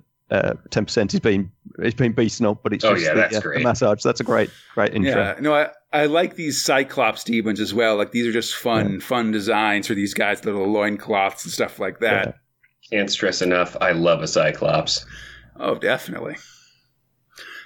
[0.69, 3.37] ten percent is being is being beaten up, but it's Oh, just yeah, the, that's
[3.37, 3.57] uh, great.
[3.59, 4.03] the massage.
[4.03, 5.11] That's a great great intro.
[5.11, 7.95] Yeah, no, I, I like these Cyclops demons as well.
[7.97, 11.99] Like these are just fun, fun designs for these guys, little loincloths and stuff like
[11.99, 12.39] that.
[12.89, 13.75] can't stress enough.
[13.81, 15.05] I love a Cyclops.
[15.57, 16.37] Oh, definitely.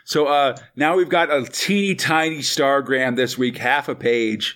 [0.06, 4.56] So uh, now we've got a teeny tiny stargram this week, half a page.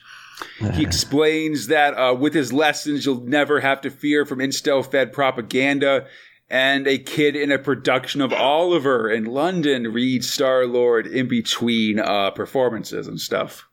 [0.74, 5.14] He explains that uh, with his lessons, you'll never have to fear from Instel fed
[5.14, 6.06] propaganda.
[6.50, 12.00] And a kid in a production of Oliver in London reads Star Lord in between
[12.00, 13.68] uh, performances and stuff.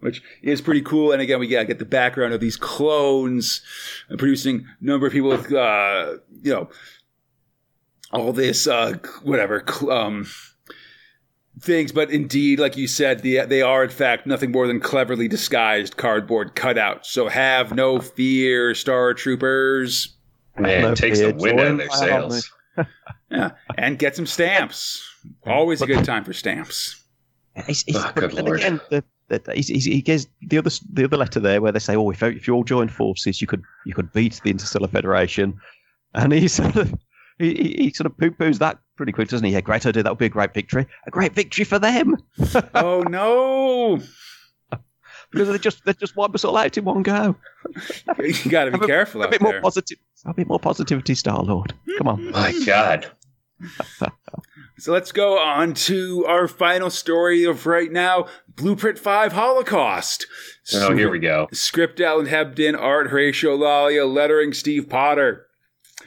[0.00, 1.12] Which is pretty cool.
[1.12, 3.62] And again, we gotta get the background of these clones
[4.08, 6.70] and producing a number of people with, uh, you know,
[8.12, 10.26] all this, uh, whatever, um,
[11.60, 15.28] things, but indeed, like you said, the, they are in fact nothing more than cleverly
[15.28, 17.06] disguised cardboard cutouts.
[17.06, 20.16] So have no fear, Star Troopers.
[20.58, 22.30] Man, No it takes the wind out of their join my army.
[22.30, 22.52] sails.
[23.30, 25.04] Yeah, and get some stamps.
[25.46, 27.04] Always a good time for stamps.
[27.66, 28.60] He's, he's, Oh, good and lord.
[28.60, 31.78] again, the, the, he's, he's, he gives the other the other letter there where they
[31.78, 34.88] say, "Oh, if if you all join forces, you could you could beat the Interstellar
[34.88, 35.60] Federation,"
[36.14, 36.94] and he sort of
[37.38, 39.52] he, he, he sort of poo poos that pretty quick, doesn't he?
[39.54, 40.02] Yeah, great idea.
[40.02, 40.86] That would be a great victory.
[41.06, 42.16] A great victory for them
[42.74, 44.00] oh no!
[45.30, 47.36] because they just they just wipe us all out in one go.
[48.18, 49.98] You got to be a- careful A out bit more positive.
[50.26, 51.72] A bit more positivity, Star Lord.
[51.96, 52.30] Come on.
[52.32, 53.10] My God.
[54.80, 60.24] So let's go on to our final story of right now: Blueprint Five Holocaust.
[60.72, 61.48] Oh, here we go.
[61.52, 65.47] Script Alan Hebden, art Horacio Lalia, lettering Steve Potter.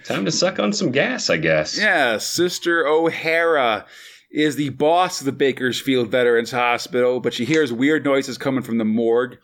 [0.04, 1.78] Time to suck on some gas, I guess.
[1.78, 3.86] Yeah, Sister O'Hara
[4.32, 8.78] is the boss of the Bakersfield Veterans Hospital, but she hears weird noises coming from
[8.78, 9.38] the morgue.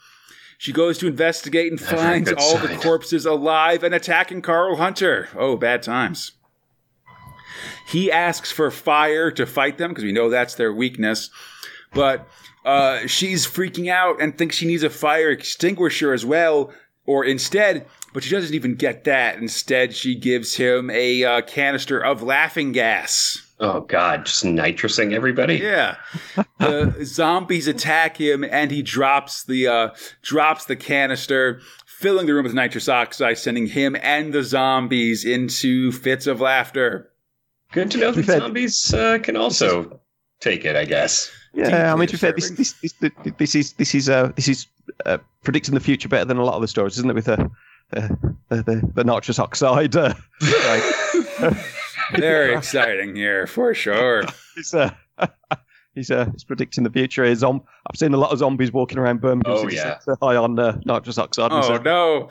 [0.58, 5.30] She goes to investigate and Never finds all the corpses alive and attacking Carl Hunter.
[5.38, 6.32] Oh, bad times.
[7.88, 11.30] He asks for fire to fight them because we know that's their weakness.
[11.94, 12.28] But
[12.66, 16.74] uh, she's freaking out and thinks she needs a fire extinguisher as well,
[17.08, 19.38] or instead, but she doesn't even get that.
[19.38, 23.44] Instead, she gives him a uh, canister of laughing gas.
[23.60, 25.56] Oh God, just nitrousing everybody.
[25.56, 25.96] Yeah,
[26.60, 29.90] the zombies attack him, and he drops the uh,
[30.22, 35.92] drops the canister, filling the room with nitrous oxide, sending him and the zombies into
[35.92, 37.10] fits of laughter.
[37.72, 40.02] Good to know that Fair- zombies uh, can also
[40.40, 40.76] take it.
[40.76, 41.32] I guess.
[41.56, 43.16] Yeah, I mean, to be fair, this disturbing.
[43.24, 44.68] this this, this is this is uh, this is
[45.06, 47.14] uh, predicting the future better than a lot of the stories, isn't it?
[47.14, 47.50] With the
[47.96, 48.08] uh,
[48.50, 51.56] the, the, the nitrous oxide, uh, right.
[52.16, 54.24] Very exciting here for sure.
[54.56, 54.92] He's uh,
[55.96, 57.24] he's uh, he's predicting the future.
[57.24, 60.00] Is um, I've seen a lot of zombies walking around Birmingham Oh, City yeah.
[60.00, 61.52] Centre high on uh, nitrous oxide.
[61.52, 61.84] Oh myself.
[61.84, 62.30] no.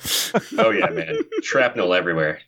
[0.59, 1.19] Oh yeah, man.
[1.43, 2.41] Shrapnel everywhere.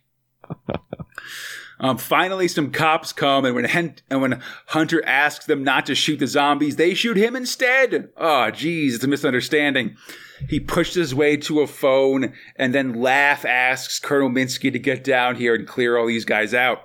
[1.81, 5.95] Um, finally, some cops come, and when Hen- and when Hunter asks them not to
[5.95, 8.09] shoot the zombies, they shoot him instead.
[8.17, 9.95] Oh, geez, it's a misunderstanding.
[10.49, 15.03] He pushes his way to a phone and then laugh asks Colonel Minsky to get
[15.03, 16.79] down here and clear all these guys out.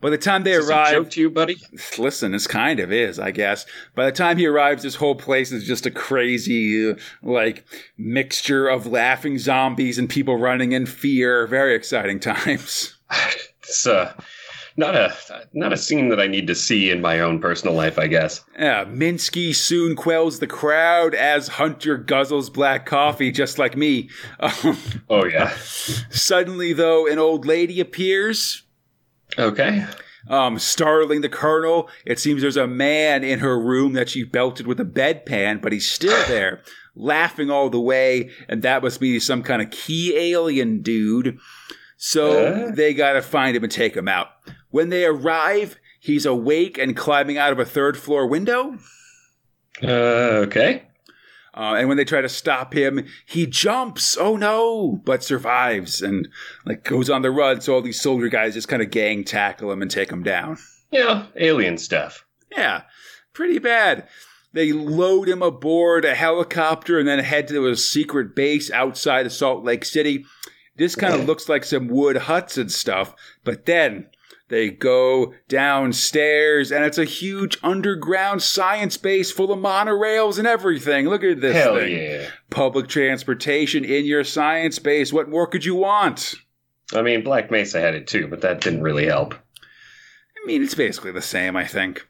[0.00, 1.56] By the time they Is this a joke arrive, to you, buddy?
[1.96, 3.64] listen, this kind of is, I guess.
[3.94, 7.64] By the time he arrives, this whole place is just a crazy, uh, like,
[7.96, 11.46] mixture of laughing zombies and people running in fear.
[11.46, 12.98] Very exciting times.
[13.74, 14.12] It's uh,
[14.76, 15.12] not a
[15.52, 17.98] not a scene that I need to see in my own personal life.
[17.98, 18.44] I guess.
[18.56, 24.10] Yeah, Minsky soon quells the crowd as Hunter guzzles black coffee, just like me.
[24.38, 24.78] Um,
[25.10, 25.52] Oh yeah.
[26.10, 28.62] suddenly, though, an old lady appears,
[29.38, 29.84] Okay.
[30.28, 31.88] um, startling the colonel.
[32.06, 35.72] It seems there's a man in her room that she belted with a bedpan, but
[35.72, 36.62] he's still there,
[36.94, 41.38] laughing all the way, and that must be some kind of key alien dude.
[41.96, 42.70] So Uh?
[42.74, 44.28] they gotta find him and take him out.
[44.70, 48.76] When they arrive, he's awake and climbing out of a third floor window.
[49.82, 49.86] Uh,
[50.46, 50.82] okay.
[51.56, 54.16] Uh, and when they try to stop him, he jumps.
[54.18, 55.00] Oh no!
[55.04, 56.28] But survives and
[56.66, 57.60] like goes on the run.
[57.60, 60.58] So all these soldier guys just kind of gang tackle him and take him down.
[60.90, 62.24] Yeah, alien stuff.
[62.50, 62.82] Yeah,
[63.34, 64.08] pretty bad.
[64.52, 69.32] They load him aboard a helicopter and then head to a secret base outside of
[69.32, 70.24] Salt Lake City.
[70.76, 73.14] This kind of looks like some wood huts and stuff.
[73.44, 74.08] But then
[74.48, 81.08] they go downstairs and it's a huge underground science base full of monorails and everything.
[81.08, 82.28] Look at this Hell thing yeah.
[82.50, 85.12] public transportation in your science base.
[85.12, 86.34] What more could you want?
[86.92, 89.34] I mean, Black Mesa had it too, but that didn't really help.
[89.34, 92.06] I mean, it's basically the same, I think.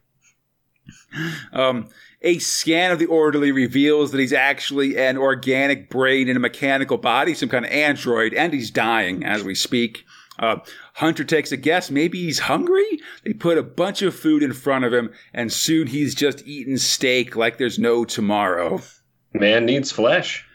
[1.53, 1.89] Um,
[2.25, 6.97] a scan of the orderly reveals that he's actually an organic brain in a mechanical
[6.97, 10.05] body, some kind of android, and he's dying as we speak.
[10.39, 10.57] Uh,
[10.95, 11.91] Hunter takes a guess.
[11.91, 12.99] Maybe he's hungry?
[13.25, 16.79] They put a bunch of food in front of him, and soon he's just eating
[16.79, 18.81] steak like there's no tomorrow.
[19.35, 20.47] Man needs flesh.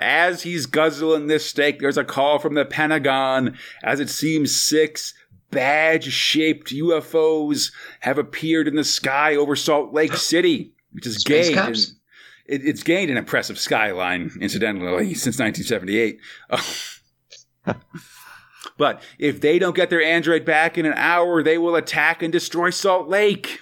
[0.00, 5.14] As he's guzzling this steak, there's a call from the Pentagon as it seems six
[5.50, 11.48] badge shaped UFOs have appeared in the sky over Salt Lake City, which is Space
[11.48, 11.58] gained.
[11.58, 11.94] cops?
[12.46, 16.20] It, it's gained an impressive skyline, incidentally, since 1978.
[18.78, 22.32] but if they don't get their android back in an hour, they will attack and
[22.32, 23.58] destroy Salt Lake.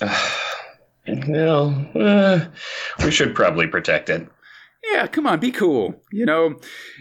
[1.06, 2.46] no, uh,
[3.04, 4.28] we should probably protect it.
[4.92, 6.00] Yeah, come on, be cool.
[6.12, 6.60] You know,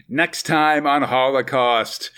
[0.10, 2.10] next time on Holocaust.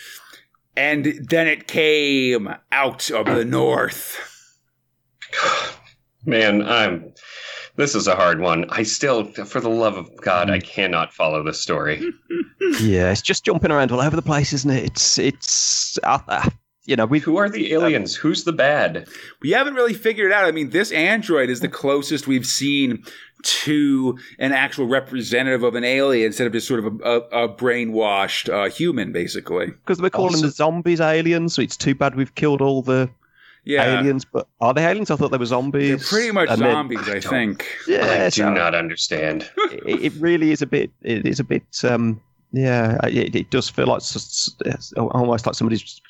[0.78, 4.24] And then it came out of the north.
[6.28, 7.14] Man, I'm.
[7.78, 8.66] This is a hard one.
[8.70, 12.02] I still, for the love of God, I cannot follow this story.
[12.82, 14.84] Yeah, it's just jumping around all over the place, isn't it?
[14.84, 16.50] It's it's uh, uh,
[16.86, 18.14] you know we Who are the aliens?
[18.14, 19.08] Who's the bad?
[19.42, 20.44] We haven't really figured it out.
[20.44, 23.04] I mean, this android is the closest we've seen
[23.44, 27.56] to an actual representative of an alien instead of just sort of a, a, a
[27.56, 29.68] brainwashed uh, human, basically.
[29.68, 33.10] because we're calling Also- the zombies aliens, so it's too bad we've killed all the
[33.68, 34.26] Yeah, aliens.
[34.26, 35.12] But are they aliens?
[35.12, 35.90] I thought they were zombies.
[35.90, 37.68] they're pretty much And then- zombies, I, think.
[37.88, 39.50] Yeah, I do so not understand.
[39.58, 40.90] it, it really is a bit.
[41.02, 41.64] It is a bit.
[41.84, 42.22] Um,
[42.56, 46.02] Uh, yeah, it, it does feel like s- s- almost like somebody's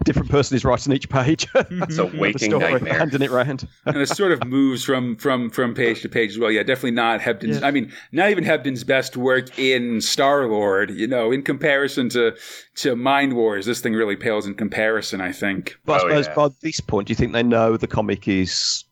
[0.00, 1.46] a different person is writing each page.
[1.54, 1.82] Mm-hmm.
[1.84, 2.98] It's a waking story, nightmare.
[2.98, 3.68] handing it round.
[3.86, 6.50] and it sort of moves from from from page to page as well.
[6.50, 7.60] Yeah, definitely not Hebden's.
[7.60, 7.66] Yeah.
[7.66, 10.90] I mean, not even Hebden's best work in Star Lord.
[10.90, 12.34] You know, in comparison to
[12.76, 15.20] to Mind Wars, this thing really pales in comparison.
[15.20, 15.76] I think.
[15.84, 16.34] But I Oh, suppose yeah.
[16.34, 18.84] by this point, do you think they know the comic is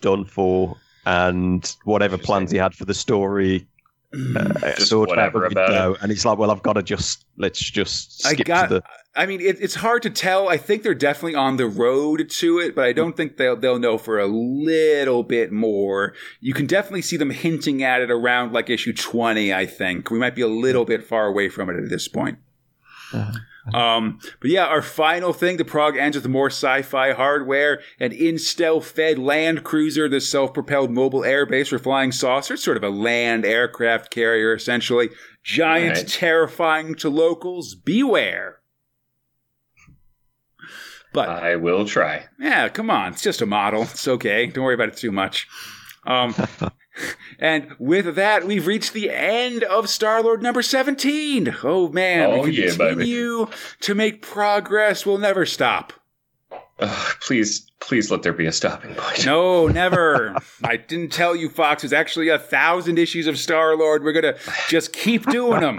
[0.00, 3.66] done for, and whatever plans he had for the story,
[4.14, 6.74] uh, Just sort of out whatever the about window, and it's like, well, I've got
[6.74, 8.68] to just let's just I got.
[8.68, 8.82] to the.
[9.14, 10.48] I mean, it, it's hard to tell.
[10.48, 13.78] I think they're definitely on the road to it, but I don't think they'll they'll
[13.78, 16.14] know for a little bit more.
[16.40, 19.52] You can definitely see them hinting at it around like issue twenty.
[19.52, 22.38] I think we might be a little bit far away from it at this point.
[23.12, 23.38] Uh-huh.
[23.72, 29.18] Um, but yeah, our final thing, the prog ends with more sci-fi hardware, an Instel-fed
[29.18, 34.52] land cruiser, the self-propelled mobile airbase for flying saucers, sort of a land aircraft carrier,
[34.52, 35.10] essentially.
[35.44, 36.08] Giant, Right.
[36.08, 37.74] terrifying to locals.
[37.76, 38.58] Beware.
[41.12, 42.24] But I will try.
[42.40, 43.12] yeah, come on.
[43.12, 43.82] It's just a model.
[43.82, 44.46] It's okay.
[44.46, 45.46] Don't worry about it too much.
[46.06, 46.34] Um,
[47.38, 51.56] and with that, we've reached the end of Star Lord number 17.
[51.62, 52.30] Oh, man.
[52.30, 52.94] Oh, we yeah, baby.
[52.94, 53.48] continue
[53.80, 55.06] to make progress.
[55.06, 55.92] We'll never stop.
[56.78, 59.24] Ugh, please, please let there be a stopping point.
[59.24, 60.36] No, never.
[60.64, 61.82] I didn't tell you, Fox.
[61.82, 64.02] There's actually a thousand issues of Star Lord.
[64.02, 64.38] We're going to
[64.68, 65.78] just keep doing them.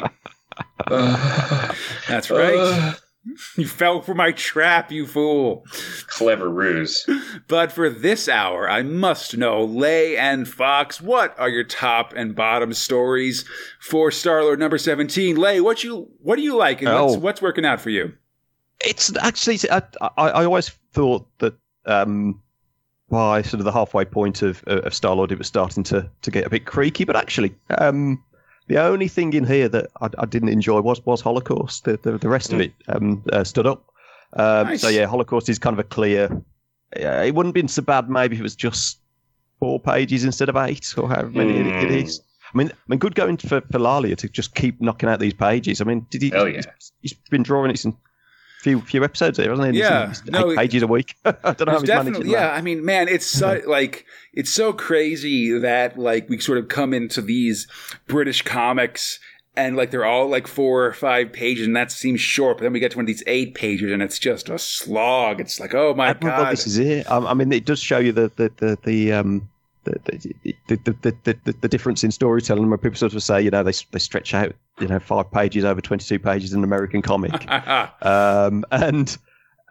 [0.88, 1.76] Ugh.
[2.07, 2.56] That's right.
[2.57, 2.98] Ugh.
[3.58, 5.64] You fell for my trap, you fool.
[6.08, 7.08] clever ruse.
[7.48, 12.36] But for this hour, I must know, Lay and Fox, what are your top and
[12.36, 13.45] bottom stories
[13.80, 15.38] for Starlord number seventeen?
[15.38, 17.20] Lay, what you what do you like, and what's, Oh.
[17.20, 18.14] what's working out for you?
[18.86, 21.54] It's actually, I, I, I always thought that
[21.86, 22.41] um,
[23.10, 26.32] by sort of the halfway point of of Star Lord, it was starting to to
[26.32, 27.06] get a bit creaky.
[27.06, 28.22] But actually, um,
[28.68, 31.84] the only thing in here that I, I didn't enjoy was was Holocaust.
[31.85, 33.85] The the, the rest of it um, uh, stood up.
[34.34, 34.81] Um, Nice.
[34.81, 36.30] So yeah, Holocaust is kind of a clear.
[36.98, 38.99] Yeah, it wouldn't have been so bad maybe if it was just
[39.60, 42.03] four pages instead of eight or however many it- it Mm.
[42.03, 42.22] is.
[42.53, 45.34] I mean, I mean, good going for, for Lalia to just keep knocking out these
[45.34, 45.81] pages.
[45.81, 46.27] I mean, did he?
[46.30, 46.45] Yeah.
[46.49, 47.95] he's- he's been drawing it since
[48.64, 49.80] few few episodes there, hasn't he?
[49.80, 50.10] Yeah.
[50.10, 51.15] It's No, eight pages a week.
[51.26, 52.40] I don't know how he's managing yeah.
[52.40, 52.53] that.
[52.53, 56.94] I mean, man, it's so like it's so crazy that like we sort of come
[56.94, 57.68] into these
[58.07, 59.19] British comics
[59.56, 62.57] and like they're all like four or five pages, and that seems short.
[62.57, 65.41] But then we get to one of these eight pages, and it's just a slog.
[65.41, 67.10] It's like, oh my god, this is it.
[67.11, 69.49] Um, I mean, it does show you the the the, the um.
[69.84, 70.00] The
[70.68, 73.74] the, the, the, the, difference in storytelling where people sort of say, you know, they,
[73.92, 77.50] they stretch out, you know, five pages over 22 pages in an American comic.
[78.02, 79.18] um, and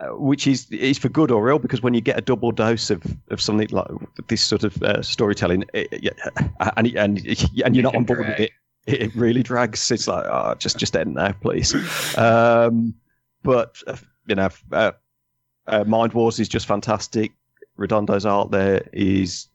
[0.03, 2.91] uh, which is is for good or ill because when you get a double dose
[2.91, 3.87] of, of something like
[4.29, 6.17] this sort of uh, storytelling, it,
[6.77, 7.27] and and
[7.65, 8.51] and you're not on board with it,
[8.87, 9.91] it really drags.
[9.91, 11.75] It's like, oh, just just end now, please.
[12.19, 12.95] Um,
[13.43, 14.93] but uh, you know, uh,
[15.67, 17.33] uh, Mind Wars is just fantastic.
[17.79, 19.49] Redondo's art there is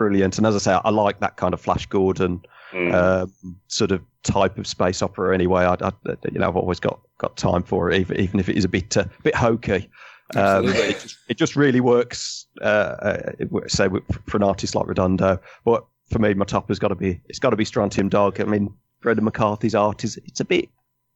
[0.00, 2.94] brilliant, and as I say, I like that kind of Flash Gordon Mm.
[2.94, 5.34] um, sort of type of space opera.
[5.34, 5.92] Anyway, I, I
[6.30, 8.68] you know I've always got, got time for it, even, even if it is a
[8.68, 9.90] bit uh, bit hokey.
[10.36, 12.46] Um, it, just, it just really works.
[12.62, 13.32] Uh, uh,
[13.66, 13.88] say
[14.28, 17.40] for an artist like Redondo, but for me, my top has got to be it's
[17.40, 18.40] got to be Strontium Dog.
[18.40, 18.72] I mean,
[19.02, 20.68] Brendan McCarthy's art is it's a bit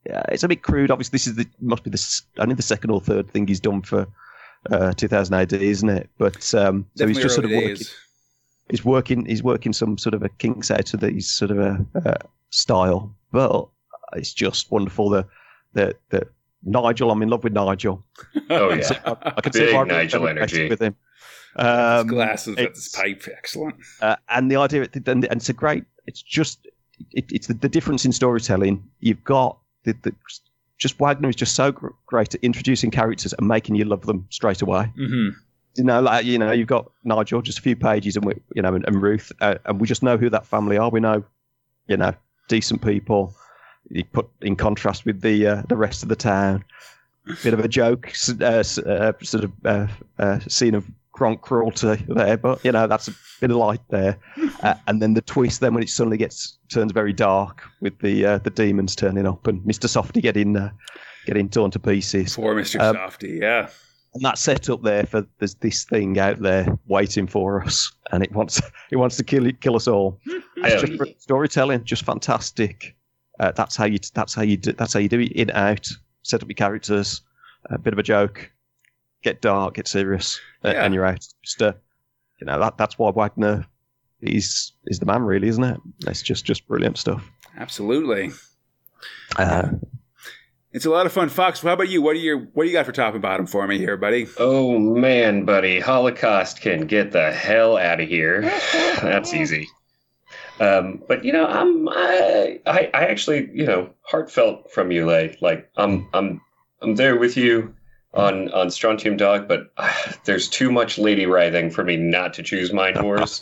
[0.06, 0.90] yeah, it's a bit crude.
[0.90, 3.82] Obviously, this is the must be the only the second or third thing he's done
[3.82, 4.08] for
[4.72, 6.10] uh, 2000 AD, isn't it?
[6.18, 7.94] But um, so he's just sort of working days.
[8.70, 11.86] He's working he's working some sort of a kinks out of these sort of a,
[12.04, 12.14] uh
[12.50, 13.68] style but
[14.14, 15.26] it's just wonderful the
[15.72, 16.26] the the
[16.66, 18.02] Nigel, I'm in love with Nigel.
[18.48, 20.66] Oh yeah, So I, I can Big see why Nigel I'm energy.
[20.70, 20.96] with him.
[21.58, 23.22] His Um, glasses with his it's- pipe.
[23.36, 23.74] Excellent.
[24.00, 25.84] uh, and the idea, and, and it's a great.
[26.06, 26.66] It's just,
[27.10, 28.82] it, it's the, the difference in storytelling.
[29.00, 30.14] You've got the, the
[30.78, 34.26] just Wagner is just so gr- great at introducing characters and making you love them
[34.30, 34.90] straight away.
[34.96, 35.28] hmm
[35.76, 38.62] You know, like you know, you've got Nigel, just a few pages, and we, you
[38.62, 40.88] know, and, and Ruth, uh, and we just know who that family are.
[40.88, 41.24] We know,
[41.88, 42.12] you know,
[42.48, 43.34] decent people.
[43.90, 46.64] You put in contrast with the uh, the rest of the town.
[47.42, 48.62] Bit of a joke, uh, uh,
[49.22, 49.86] sort of uh,
[50.18, 50.84] uh, scene of
[51.14, 54.18] Gronk cruelty there, but you know that's a bit of light there.
[54.62, 58.26] Uh, and then the twist, then when it suddenly gets turns very dark with the
[58.26, 60.70] uh, the demons turning up and Mister Softy getting uh,
[61.24, 62.80] getting torn to pieces Poor Mr.
[62.80, 63.38] Um, Softy.
[63.40, 63.68] Yeah.
[64.14, 68.22] And that's set up there for there's this thing out there waiting for us, and
[68.22, 68.60] it wants
[68.90, 70.18] it wants to kill kill us all.
[70.56, 72.96] It's just storytelling, just fantastic.
[73.40, 75.88] Uh, that's how you that's how you do that's how you do it in out.
[76.22, 77.20] Set up your characters,
[77.66, 78.50] a bit of a joke,
[79.22, 80.84] get dark, get serious, uh, Yeah.
[80.84, 81.26] and you're out.
[81.42, 81.72] Just uh,
[82.40, 83.66] you know that that's why Wagner
[84.22, 85.80] is is the man, really, isn't it?
[86.06, 87.28] It's just just brilliant stuff.
[87.58, 88.30] Absolutely.
[89.36, 89.70] Uh,
[90.74, 91.28] It's a lot of fun.
[91.28, 92.02] Fox, how about you?
[92.02, 94.26] What do you what do you got for top and bottom for me here, buddy?
[94.38, 98.40] Oh man, buddy, Holocaust can get the hell out of here.
[99.00, 99.68] That's easy.
[100.58, 105.38] Um, but you know, I'm I, I I actually you know heartfelt from you, Lay.
[105.40, 106.40] Like I'm I'm
[106.82, 107.72] I'm there with you
[108.12, 109.92] on on Strontium Dog, but uh,
[110.24, 113.40] there's too much lady writhing for me not to choose Mind Wars.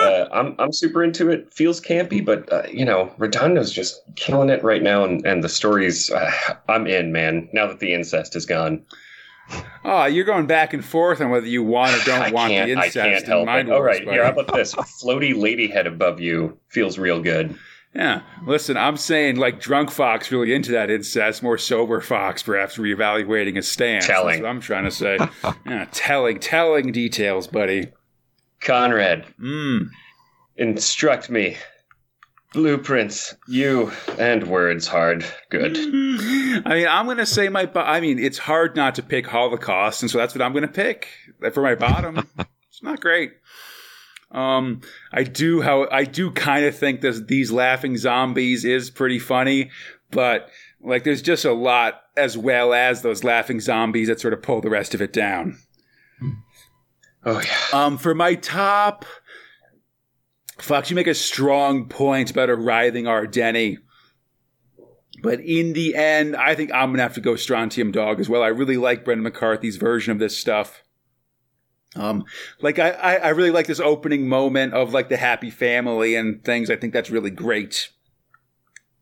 [0.00, 1.52] Uh, I'm I'm super into it.
[1.52, 5.48] Feels campy, but uh, you know, Redondo's just killing it right now, and and the
[5.48, 6.10] stories.
[6.10, 6.30] Uh,
[6.68, 7.48] I'm in, man.
[7.52, 8.84] Now that the incest is gone.
[9.84, 12.56] Oh, you're going back and forth on whether you want or don't I want the
[12.56, 13.72] can't, I incest can't in help Mind it.
[13.72, 14.74] All right, here, how about this?
[14.74, 17.58] A floaty lady head above you feels real good.
[17.94, 18.22] Yeah.
[18.46, 23.56] Listen, I'm saying like drunk Fox really into that incest, more sober Fox perhaps reevaluating
[23.56, 24.06] his stance.
[24.06, 24.34] Telling.
[24.34, 25.18] That's what I'm trying to say.
[25.66, 27.88] yeah, telling, telling details, buddy.
[28.60, 29.88] Conrad, Mm.
[30.56, 31.56] instruct me.
[32.54, 35.22] Blueprints, you and words hard.
[35.50, 35.76] Good.
[35.76, 37.66] I mean, I'm going to say my.
[37.66, 40.62] bo- I mean, it's hard not to pick Holocaust, and so that's what I'm going
[40.62, 41.08] to pick
[41.52, 42.26] for my bottom.
[42.70, 43.32] it's not great.
[44.30, 44.80] Um,
[45.12, 49.70] I do how I do kind of think this these laughing zombies is pretty funny,
[50.10, 50.48] but
[50.80, 54.62] like there's just a lot as well as those laughing zombies that sort of pull
[54.62, 55.58] the rest of it down.
[57.24, 57.84] Oh yeah.
[57.84, 59.04] Um, for my top,
[60.58, 63.78] Fox, you make a strong point about a writhing Ardeni.
[65.22, 68.42] But in the end, I think I'm gonna have to go Strontium Dog as well.
[68.42, 70.82] I really like Brendan McCarthy's version of this stuff.
[71.96, 72.24] Um,
[72.60, 76.44] like I, I, I really like this opening moment of like the happy family and
[76.44, 76.70] things.
[76.70, 77.90] I think that's really great.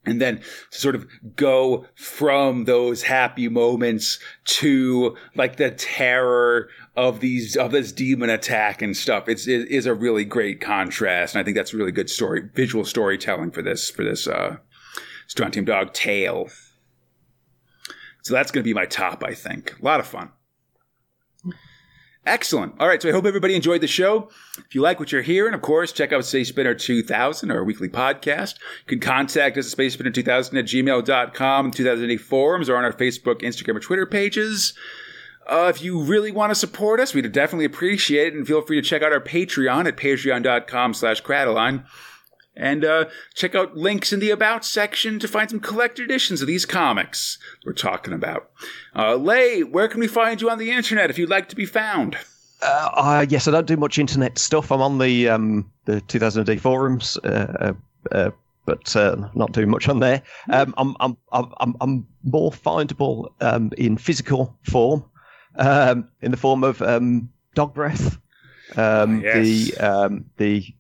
[0.04, 0.40] And then
[0.70, 7.72] to sort of go from those happy moments to like the terror of these of
[7.72, 9.28] this demon attack and stuff.
[9.28, 12.84] It's it is a really great contrast, and I think that's really good story visual
[12.84, 14.56] storytelling for this for this uh,
[15.26, 16.48] Strontium Dog tale.
[18.22, 19.78] So that's going to be my top, I think.
[19.80, 20.30] A lot of fun.
[22.26, 22.74] Excellent.
[22.80, 24.30] All right, so I hope everybody enjoyed the show.
[24.58, 27.88] If you like what you're hearing, of course, check out Space Spinner 2000, our weekly
[27.88, 28.56] podcast.
[28.58, 33.42] You can contact us at spacespinner2000 at gmail.com, 2000 AD forums, or on our Facebook,
[33.42, 34.74] Instagram, or Twitter pages.
[35.48, 38.80] Uh, if you really want to support us, we'd definitely appreciate it, and feel free
[38.80, 41.84] to check out our Patreon at patreon.com slash Crataline.
[42.56, 43.04] And uh,
[43.34, 47.38] check out links in the About section to find some collected editions of these comics
[47.66, 48.50] we're talking about.
[48.94, 51.66] Uh, Lay, where can we find you on the internet if you'd like to be
[51.66, 52.16] found?
[52.62, 54.72] Uh, yes, I don't do much internet stuff.
[54.72, 57.28] I'm on the um, the 2000 AD forums, uh,
[57.60, 57.72] uh,
[58.10, 58.30] uh,
[58.64, 58.94] but
[59.34, 60.22] not doing much on there.
[60.50, 65.04] Um, I'm, I'm, I'm, I'm, I'm more findable um, in physical form,
[65.56, 68.18] um, in the form of um, dog breath.
[68.76, 69.34] Um, Ah, yes.
[69.44, 70.74] The um, the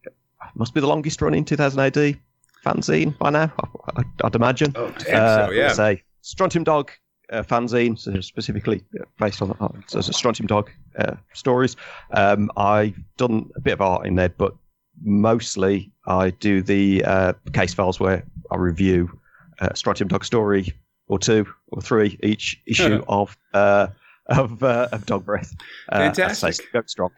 [0.54, 2.18] must be the longest running 2000 AD
[2.64, 3.52] fanzine by now.
[3.96, 4.72] I, I'd imagine.
[4.74, 5.48] Oh damn.
[5.48, 5.72] so, yeah.
[5.72, 6.90] Say Strontium Dog
[7.30, 11.76] uh, fanzine, so specifically uh, based on uh, so Strontium Dog uh, stories.
[12.10, 14.54] Um, I've done a bit of art in there, but
[15.02, 19.18] mostly I do the uh, case files where I review
[19.60, 20.72] uh, Strontium Dog story
[21.08, 23.88] or two or three each issue of uh,
[24.26, 25.54] of uh, of Dog Breath.
[25.90, 26.68] Uh, as Fantastic.
[26.72, 27.10] Very strong.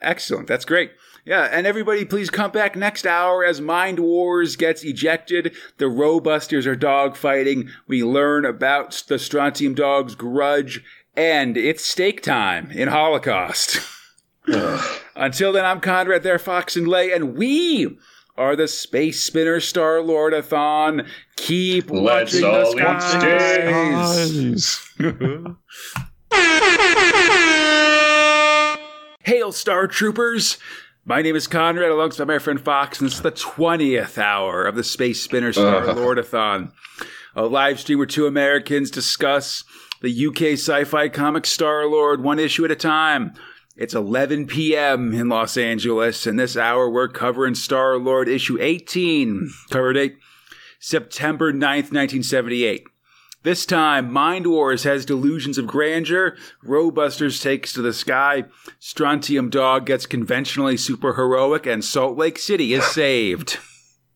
[0.00, 0.46] Excellent.
[0.46, 0.92] That's great.
[1.24, 5.54] Yeah, and everybody please come back next hour as Mind Wars gets ejected.
[5.76, 7.68] The Robusters are dogfighting.
[7.86, 10.82] We learn about the Strontium Dog's grudge,
[11.14, 13.80] and it's steak time in Holocaust.
[15.16, 17.98] Until then, I'm Conrad, there, Fox and Lay, and we
[18.38, 21.06] are the Space Spinner Star Lordathon.
[21.36, 24.94] Keep Let's watching all the eat skies.
[29.24, 30.56] Hail, Star Troopers!
[31.04, 34.74] My name is Conrad, alongside my friend Fox, and this is the 20th hour of
[34.76, 35.94] the Space Spinner Star Uh.
[35.94, 36.72] Lordathon,
[37.34, 39.64] a live stream where two Americans discuss
[40.00, 43.32] the UK sci fi comic Star Lord one issue at a time.
[43.78, 45.14] It's 11 p.m.
[45.14, 50.16] in Los Angeles, and this hour we're covering Star Lord issue 18, cover date
[50.80, 52.88] September 9th, 1978.
[53.44, 58.46] This time, Mind Wars has delusions of grandeur, Robusters takes to the sky,
[58.80, 63.58] Strontium Dog gets conventionally super heroic, and Salt Lake City is saved.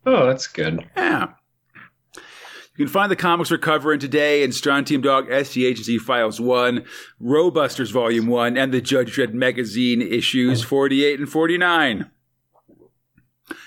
[0.05, 0.91] Oh, that's good.
[0.97, 1.35] Yeah.
[2.83, 6.85] You can find the comics we're covering today in Strontium Dog SC Agency Files 1,
[7.23, 12.11] Robusters Volume 1, and the Judge Dredd Magazine issues 48 and 49.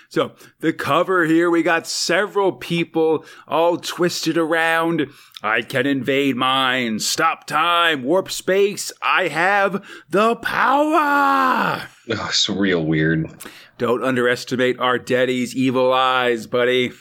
[0.09, 5.07] So, the cover here, we got several people all twisted around.
[5.41, 8.91] I can invade minds, stop time, warp space.
[9.01, 11.87] I have the power.
[12.09, 13.33] Oh, it's real weird.
[13.77, 16.91] Don't underestimate Ardeni's evil eyes, buddy.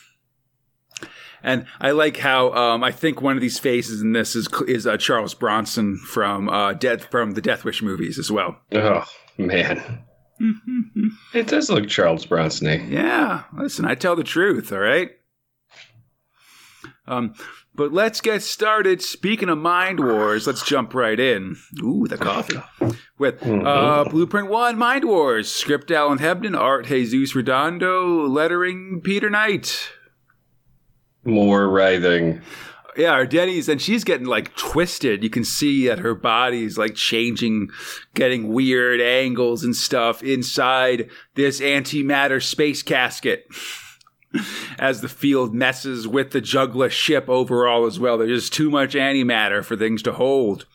[1.44, 4.86] And I like how um, I think one of these faces in this is is
[4.86, 8.56] uh, Charles Bronson from uh, Death from the Death Wish movies as well.
[8.72, 9.04] Oh
[9.36, 10.02] man,
[11.34, 12.90] it does look Charles Bronson.
[12.90, 15.10] Yeah, listen, I tell the truth, all right?
[17.06, 17.34] Um,
[17.74, 19.02] but let's get started.
[19.02, 21.56] Speaking of Mind Wars, let's jump right in.
[21.82, 22.62] Ooh, the coffee.
[23.18, 29.90] With uh, Blueprint 1, Mind Wars, script Alan Hebden, art Jesus Redondo, lettering Peter Knight.
[31.24, 32.42] More writhing.
[32.96, 35.24] Yeah, Ardeni's, and she's getting like twisted.
[35.24, 37.70] You can see that her body's like changing,
[38.14, 43.46] getting weird angles and stuff inside this antimatter space casket.
[44.78, 48.94] As the field messes with the Jugula ship overall as well, there's just too much
[48.94, 50.66] antimatter for things to hold.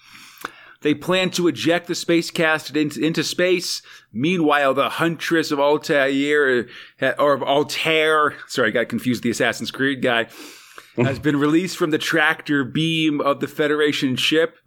[0.82, 3.82] They plan to eject the space casket into, into space.
[4.14, 6.68] Meanwhile, the Huntress of Altair,
[7.02, 10.28] uh, or of Altair, sorry, I got confused with the Assassin's Creed guy,
[10.96, 14.58] has been released from the tractor beam of the Federation ship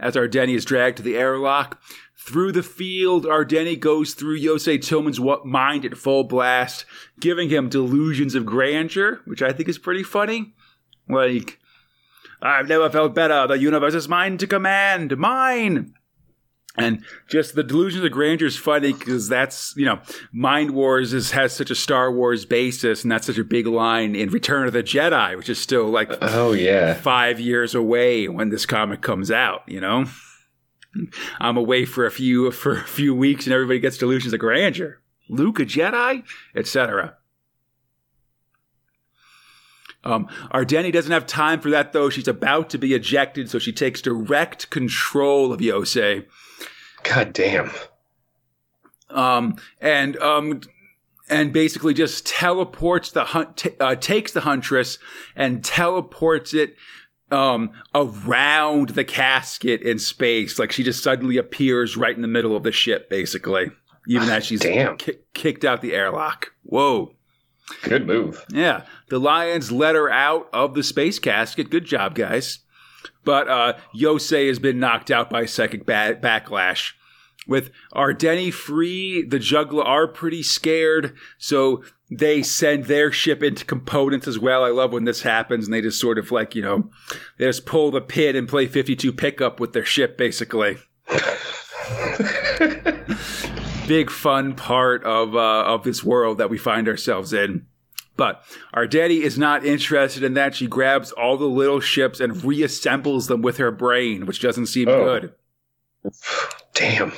[0.00, 1.80] as Ardeni is dragged to the airlock.
[2.16, 6.84] Through the field, Ardeni goes through Yosei Tillman's mind at full blast,
[7.18, 10.54] giving him delusions of grandeur, which I think is pretty funny.
[11.08, 11.58] Like,
[12.40, 13.46] I've never felt better.
[13.46, 15.16] The universe is mine to command.
[15.16, 15.94] Mine.
[16.76, 19.98] And just the delusions of grandeur is funny because that's, you know,
[20.32, 24.14] Mind Wars is, has such a Star Wars basis, and that's such a big line
[24.14, 26.94] in Return of the Jedi, which is still like Oh yeah.
[26.94, 30.04] five years away when this comic comes out, you know?
[31.40, 35.00] I'm away for a few for a few weeks and everybody gets delusions of grandeur.
[35.28, 36.24] Luke a Jedi,
[36.56, 37.17] etc.
[40.04, 42.08] Um, Ardeni doesn't have time for that though.
[42.08, 46.26] She's about to be ejected, so she takes direct control of Yosei.
[47.02, 47.70] God damn.
[49.10, 50.60] um, and um,
[51.28, 54.98] and basically just teleports the hunt, t- uh, takes the huntress
[55.36, 56.76] and teleports it
[57.30, 60.58] um, around the casket in space.
[60.58, 63.70] Like she just suddenly appears right in the middle of the ship, basically,
[64.06, 64.62] even as she's
[64.96, 66.52] ki- kicked out the airlock.
[66.62, 67.14] Whoa.
[67.82, 68.44] Good move.
[68.50, 71.70] Yeah, the Lions let her out of the space casket.
[71.70, 72.60] Good job, guys.
[73.24, 76.92] But uh, Yosei has been knocked out by psychic ba- backlash.
[77.46, 84.28] With Ardeni free, the Jugula are pretty scared, so they send their ship into components
[84.28, 84.64] as well.
[84.64, 86.90] I love when this happens, and they just sort of like, you know,
[87.38, 90.78] they just pull the pin and play 52 pickup with their ship, basically.
[93.88, 97.66] big fun part of uh, of this world that we find ourselves in.
[98.16, 98.42] But
[98.74, 100.54] Ardeni is not interested in that.
[100.54, 104.88] She grabs all the little ships and reassembles them with her brain, which doesn't seem
[104.88, 105.04] Oh.
[105.04, 105.32] good.
[106.74, 107.12] Damn.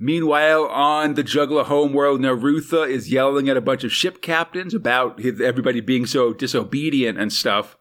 [0.00, 5.20] Meanwhile, on the Jugula homeworld, Narutha is yelling at a bunch of ship captains about
[5.24, 7.76] everybody being so disobedient and stuff.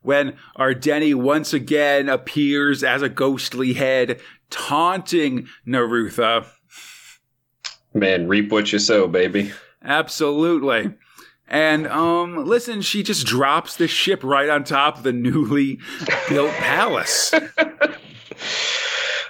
[0.00, 4.20] When Ardeni once again appears as a ghostly head,
[4.50, 6.46] taunting Narutha.
[7.94, 9.52] Man, reap what you sow, baby.
[9.84, 10.94] Absolutely.
[11.48, 15.78] And um, listen, she just drops the ship right on top of the newly
[16.28, 17.32] built palace.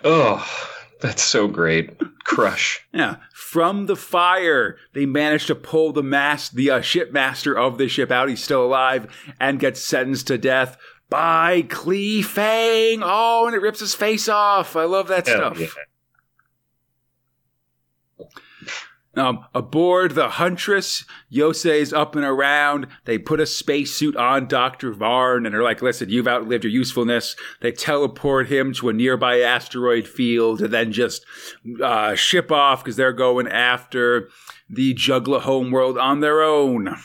[0.04, 0.44] Oh,
[1.00, 1.96] that's so great.
[2.24, 2.84] Crush.
[2.92, 7.88] Yeah, from the fire, they manage to pull the mas- the uh, shipmaster of the
[7.88, 8.28] ship out.
[8.28, 9.06] He's still alive
[9.38, 10.76] and gets sentenced to death
[11.08, 13.00] by Klee Fang.
[13.04, 14.74] Oh, and it rips his face off.
[14.74, 15.60] I love that Hell stuff.
[15.60, 15.66] yeah.
[19.14, 22.86] Um, aboard the Huntress, Yosei's up and around.
[23.04, 24.92] They put a spacesuit on Dr.
[24.92, 27.36] Varn and are like, listen, you've outlived your usefulness.
[27.60, 31.26] They teleport him to a nearby asteroid field and then just
[31.82, 34.30] uh, ship off because they're going after
[34.70, 36.88] the Jugula homeworld on their own.
[36.88, 36.96] I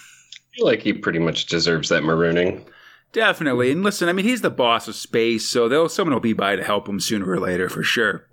[0.55, 2.65] feel like he pretty much deserves that marooning.
[3.11, 3.71] Definitely.
[3.71, 6.55] And listen, I mean, he's the boss of space, so they'll, someone will be by
[6.55, 8.27] to help him sooner or later for sure.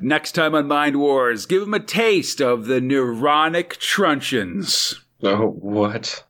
[0.00, 5.00] Next time on Mind Wars, give him a taste of the neuronic truncheons.
[5.22, 6.24] Oh, what?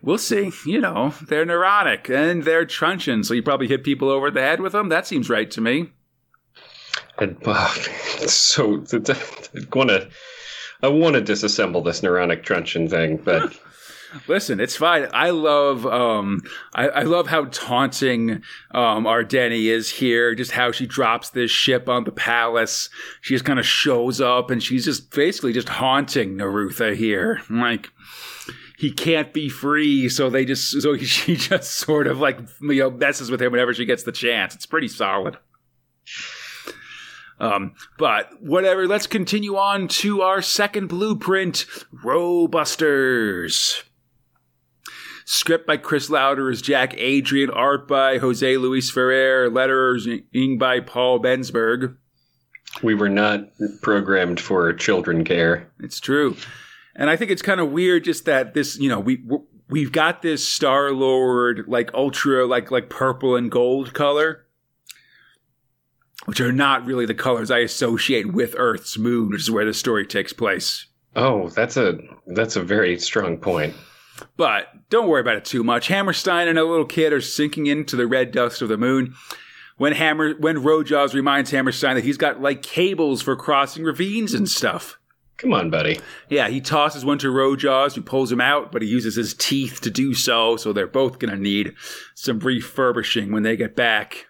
[0.00, 0.50] We'll see.
[0.66, 4.60] You know, they're neuronic and they're truncheons, so you probably hit people over the head
[4.60, 4.88] with them.
[4.88, 5.92] That seems right to me.
[7.18, 7.68] And, uh,
[8.26, 10.08] so I want to,
[10.82, 13.56] I want to disassemble this neuronic truncheon thing, but
[14.28, 15.08] Listen, it's fine.
[15.12, 16.42] I love, um,
[16.74, 20.34] I, I love how taunting um, Ardeni is here.
[20.34, 22.90] Just how she drops this ship on the palace.
[23.20, 27.40] She just kind of shows up, and she's just basically just haunting Narutha here.
[27.48, 27.90] Like
[28.78, 32.90] he can't be free, so they just so she just sort of like you know
[32.90, 34.54] messes with him whenever she gets the chance.
[34.54, 35.38] It's pretty solid.
[37.38, 41.66] Um, but whatever, let's continue on to our second blueprint,
[42.04, 43.82] Ro-Busters.
[45.24, 51.20] Script by Chris Lowder as Jack Adrian, art by Jose Luis Ferrer, lettering by Paul
[51.20, 51.96] Bensberg.
[52.82, 53.44] we were not
[53.82, 55.70] programmed for children care.
[55.80, 56.36] It's true.
[56.94, 59.22] And I think it's kind of weird just that this, you know, we
[59.68, 64.46] we've got this Star Lord like ultra like like purple and gold color
[66.26, 69.74] which are not really the colors I associate with Earth's moon, which is where the
[69.74, 70.86] story takes place.
[71.14, 73.74] Oh, that's a that's a very strong point.
[74.36, 75.88] But don't worry about it too much.
[75.88, 79.14] Hammerstein and a little kid are sinking into the red dust of the moon.
[79.76, 84.48] When Hammer, when Ro-Jaws reminds Hammerstein that he's got like cables for crossing ravines and
[84.48, 84.98] stuff.
[85.38, 85.98] Come on, buddy.
[86.28, 89.80] Yeah, he tosses one to Ro-Jaws, who pulls him out, but he uses his teeth
[89.80, 90.56] to do so.
[90.56, 91.74] So they're both going to need
[92.14, 94.26] some refurbishing when they get back.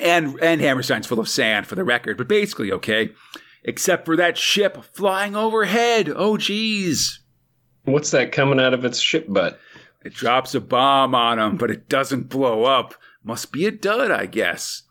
[0.00, 3.10] And and Hammerstein's full of sand for the record, but basically okay
[3.64, 6.12] except for that ship flying overhead.
[6.14, 7.20] Oh, geez.
[7.84, 9.58] What's that coming out of its ship butt?
[10.04, 12.94] It drops a bomb on him, but it doesn't blow up.
[13.24, 14.82] Must be a dud, I guess.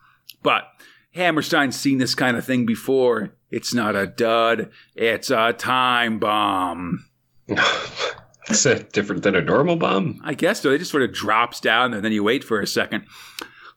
[0.44, 0.65] But
[1.14, 3.34] Hammerstein's seen this kind of thing before.
[3.49, 7.06] It's not a dud, it's a time bomb.
[8.49, 10.22] Is that different than a normal bomb?
[10.23, 10.72] I guess so.
[10.72, 13.06] It just sort of drops down and then you wait for a second.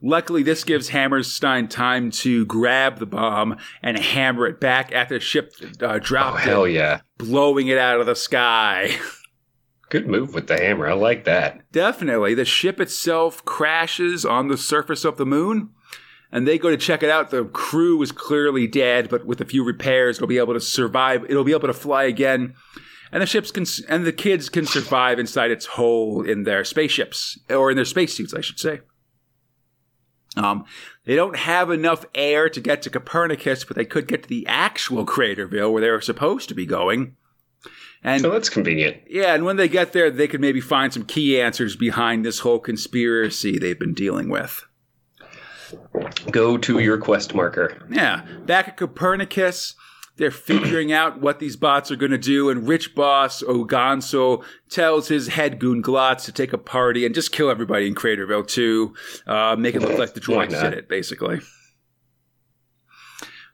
[0.02, 5.20] Luckily, this gives Hammerstein time to grab the bomb and hammer it back at the
[5.20, 6.36] ship uh, dropped.
[6.36, 7.01] Oh, hell it, yeah.
[7.18, 8.97] Blowing it out of the sky.
[9.90, 10.89] Good move with the hammer.
[10.89, 11.70] I like that.
[11.72, 12.35] Definitely.
[12.35, 15.70] The ship itself crashes on the surface of the moon,
[16.31, 17.31] and they go to check it out.
[17.31, 21.24] The crew is clearly dead, but with a few repairs, it'll be able to survive.
[21.28, 22.55] It'll be able to fly again.
[23.12, 27.39] And the ships can, and the kids can survive inside its hole in their spaceships,
[27.51, 28.81] or in their spacesuits, I should say.
[30.36, 30.65] Um,
[31.05, 34.47] they don't have enough air to get to Copernicus, but they could get to the
[34.47, 37.16] actual Craterville where they were supposed to be going.
[38.02, 38.98] And so that's convenient.
[39.09, 42.39] Yeah, and when they get there, they could maybe find some key answers behind this
[42.39, 44.65] whole conspiracy they've been dealing with.
[46.31, 47.86] Go to your quest marker.
[47.90, 49.74] Yeah, back at Copernicus,
[50.21, 55.09] they're figuring out what these bots are going to do, and Rich Boss Oganso tells
[55.09, 58.95] his head goon Glotz to take a party and just kill everybody in Craterville too,
[59.27, 61.41] uh, make it look like the droids did it, basically.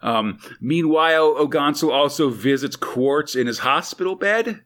[0.03, 4.63] Um, meanwhile, Ogansel also visits Quartz in his hospital bed.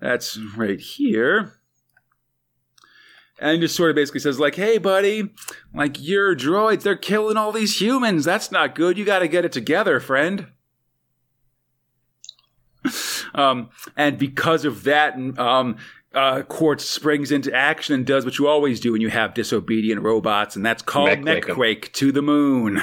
[0.00, 1.54] That's right here.
[3.38, 5.30] And just sort of basically says, like, hey, buddy,
[5.72, 8.26] like, your droids, they're killing all these humans.
[8.26, 8.98] That's not good.
[8.98, 10.48] You got to get it together, friend.
[13.34, 15.76] Um, and because of that, um,
[16.14, 20.02] uh, Quartz springs into action and does what you always do when you have disobedient
[20.02, 22.82] robots, and that's called Mek-Quake to the moon.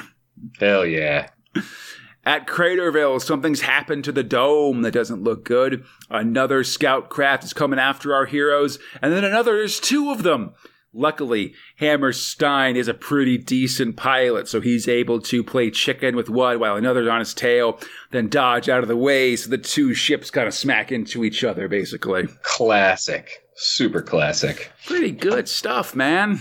[0.60, 1.30] Hell yeah.
[2.26, 5.86] At Craterville, something's happened to the dome that doesn't look good.
[6.10, 10.54] Another scout craft is coming after our heroes, and then another, there's two of them.
[10.98, 16.58] Luckily, Hammerstein is a pretty decent pilot, so he's able to play chicken with one
[16.58, 17.78] while another's on his tail,
[18.12, 21.44] then dodge out of the way so the two ships kind of smack into each
[21.44, 22.28] other, basically.
[22.44, 23.44] Classic.
[23.56, 24.72] Super classic.
[24.86, 26.40] Pretty good stuff, man.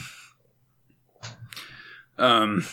[2.17, 2.65] Um,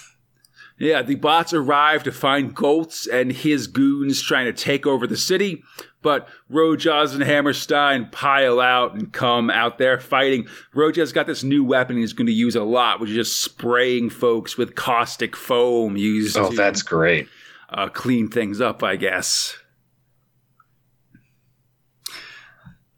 [0.82, 5.16] yeah, the bots arrive to find Goltz and his goons trying to take over the
[5.18, 5.64] city,
[6.02, 10.48] but Ro-Jaws and Hammerstein pile out and come out there fighting.
[10.74, 14.10] Ro-Jaws got this new weapon he's going to use a lot, which is just spraying
[14.10, 16.36] folks with caustic foam used.
[16.38, 17.28] Oh, to, that's great.
[17.70, 19.58] uh, clean things up, I guess.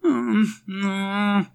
[0.03, 1.51] Mm, mm.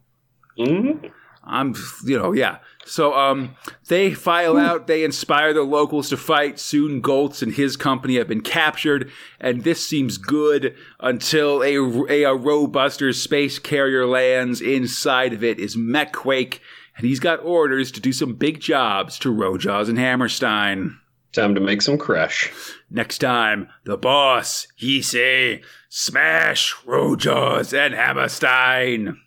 [0.59, 1.11] Mhm.
[1.45, 1.75] I'm,
[2.05, 2.59] you know, yeah.
[2.89, 3.55] So, um,
[3.89, 4.87] they file out.
[4.87, 6.59] They inspire the locals to fight.
[6.59, 11.77] Soon, Goltz and his company have been captured, and this seems good until a,
[12.09, 14.63] a, a Ro-Buster space carrier lands.
[14.63, 16.63] Inside of it is Mek-Quake,
[16.97, 20.99] and he's got orders to do some big jobs to Ro-Jaws and Hammerstein.
[21.33, 22.51] Time to make some crush.
[22.91, 29.21] Next time, the boss, he say, smash Ro-Jaws and Hammerstein.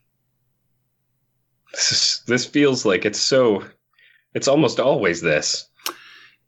[1.74, 3.64] This is, this feels like it's so.
[4.34, 5.68] It's almost always this.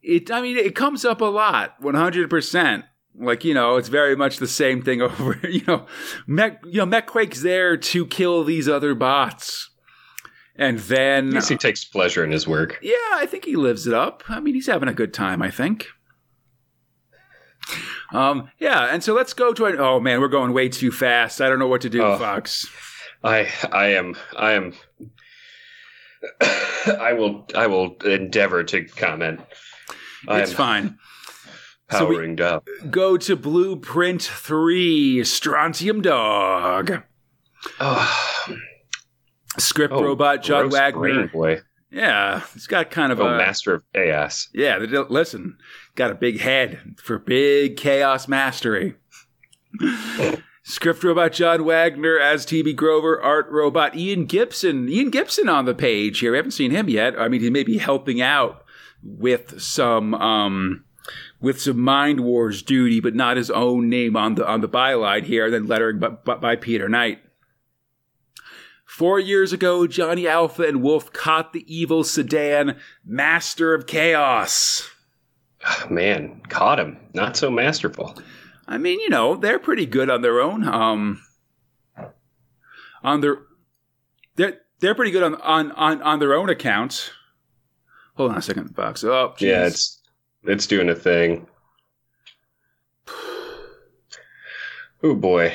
[0.02, 2.86] It, I mean, it comes up a lot, one hundred percent.
[3.16, 5.40] Like you know, it's very much the same thing over.
[5.44, 5.86] You know,
[6.28, 9.70] Mek, you know, Mek-Quake's there to kill these other bots,
[10.56, 12.80] and then least he takes pleasure in his work.
[12.82, 14.24] yeah, I think he lives it up.
[14.30, 15.42] I mean, he's having a good time.
[15.42, 15.88] I think.
[18.12, 19.80] Um, yeah, and so let's go to an.
[19.80, 21.42] Oh man, we're going way too fast.
[21.42, 22.18] I don't know what to do, Oh.
[22.18, 22.68] Fox.
[23.24, 24.74] I I am I am.
[27.00, 29.42] I will I will endeavor to comment.
[30.28, 30.98] It's I'm fine.
[31.92, 32.68] So powering up.
[32.90, 37.04] Go to Blueprint Three, Strontium Dog.
[37.80, 38.58] Oh,
[39.60, 41.28] Script oh, robot gross Wagner.
[41.28, 41.62] boy.
[41.92, 44.50] Yeah, he's got kind of Oh, a master of chaos.
[44.54, 44.78] yeah.
[44.78, 45.58] Listen,
[45.96, 48.96] got a big head for big chaos mastery.
[50.66, 54.88] Script robot John Wagner as TB Grover, art robot Ian Gibson.
[54.88, 56.32] Ian Gibson on the page here.
[56.32, 57.20] We haven't seen him yet.
[57.20, 58.64] I mean, he may be helping out
[59.04, 60.86] with some um
[61.42, 65.24] with some Mind Wars duty, but not his own name on the on the byline
[65.26, 65.52] here.
[65.52, 67.20] Then lettering by, by, Peter Knight.
[68.86, 74.90] Four years ago, Johnny Alpha and Wolf caught the evil sedan, Master of Chaos.
[75.66, 76.98] Ah, Man, caught him.
[77.14, 78.16] Not so masterful.
[78.74, 80.68] I mean, you know, they're pretty good on their own.
[80.68, 81.22] Um,
[83.04, 83.38] on their,
[84.36, 87.12] they're they're pretty good on on on, on their own account.
[88.16, 89.04] Hold on a second, Fox.
[89.04, 89.48] Oh, geez.
[89.48, 90.02] Yeah, it's
[90.44, 91.48] it's doing a thing.
[95.06, 95.54] Oh boy.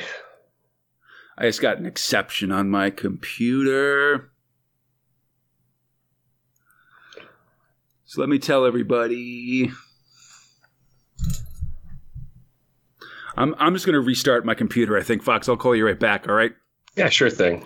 [1.39, 4.31] I just got an exception on my computer.
[8.05, 9.73] So let me tell everybody.
[13.39, 14.99] I'm I'm just gonna restart my computer.
[14.99, 15.49] I think Fox.
[15.49, 16.29] I'll call you right back.
[16.29, 16.53] All right.
[16.97, 17.65] Yeah, sure thing.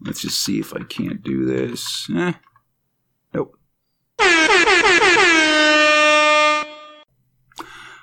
[0.00, 2.08] Let's just see if I can't do this.
[2.16, 2.32] Eh.
[3.34, 3.58] Nope.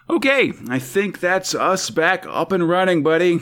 [0.07, 3.41] Okay, I think that's us back up and running, buddy.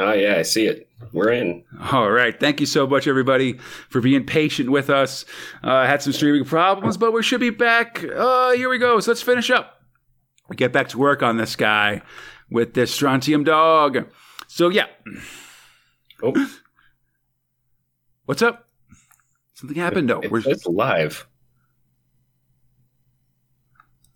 [0.00, 0.88] Oh yeah, I see it.
[1.12, 1.62] We're in.
[1.92, 2.38] All right.
[2.38, 3.58] Thank you so much, everybody,
[3.88, 5.24] for being patient with us.
[5.62, 8.02] Uh, had some streaming problems, but we should be back.
[8.04, 8.98] Uh, here we go.
[9.00, 9.82] So let's finish up.
[10.48, 12.00] We get back to work on this guy
[12.50, 14.10] with this strontium dog.
[14.48, 14.86] So, yeah.
[16.22, 16.34] Oh,
[18.24, 18.68] What's up?
[19.54, 20.06] Something happened?
[20.06, 20.20] No.
[20.20, 21.26] it We're, says live.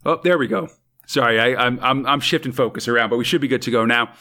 [0.07, 0.69] oh, there we go.
[1.07, 3.85] Sorry, I, I'm, I'm I'm shifting focus around, but we should be good to go
[3.85, 4.13] now.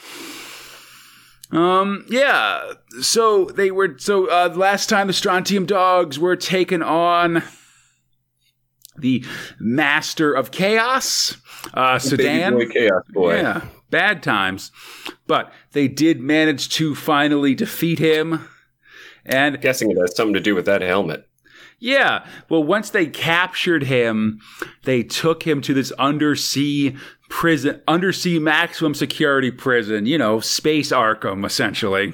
[1.53, 2.73] Um, yeah.
[3.01, 3.95] So they were.
[3.97, 7.43] So uh, last time the strontium dogs were taken on
[8.97, 9.23] the
[9.59, 11.37] master of chaos,
[11.73, 12.53] uh, Sedan.
[12.53, 13.35] Boy, chaos boy.
[13.37, 14.71] Yeah, bad times,
[15.27, 18.47] but they did manage to finally defeat him.
[19.25, 21.27] And Guessing it has something to do with that helmet.
[21.79, 24.39] yeah, well, once they captured him,
[24.83, 26.95] they took him to this undersea
[27.33, 30.05] prison, undersea maximum security prison.
[30.05, 32.13] You know, space Arkham, essentially.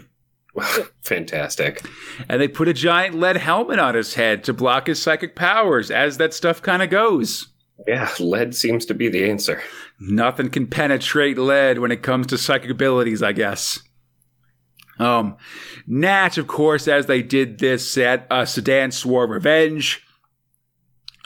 [1.02, 1.86] Fantastic.
[2.30, 5.92] And they put a giant lead helmet on his head to block his psychic powers,
[5.92, 7.50] as that stuff kind of goes.
[7.86, 9.62] Yeah, lead seems to be the answer.
[10.00, 13.80] Nothing can penetrate lead when it comes to psychic abilities, I guess.
[15.00, 15.36] Um,
[15.86, 20.02] Natch, of course, as they did this, at, uh, Sedan swore revenge.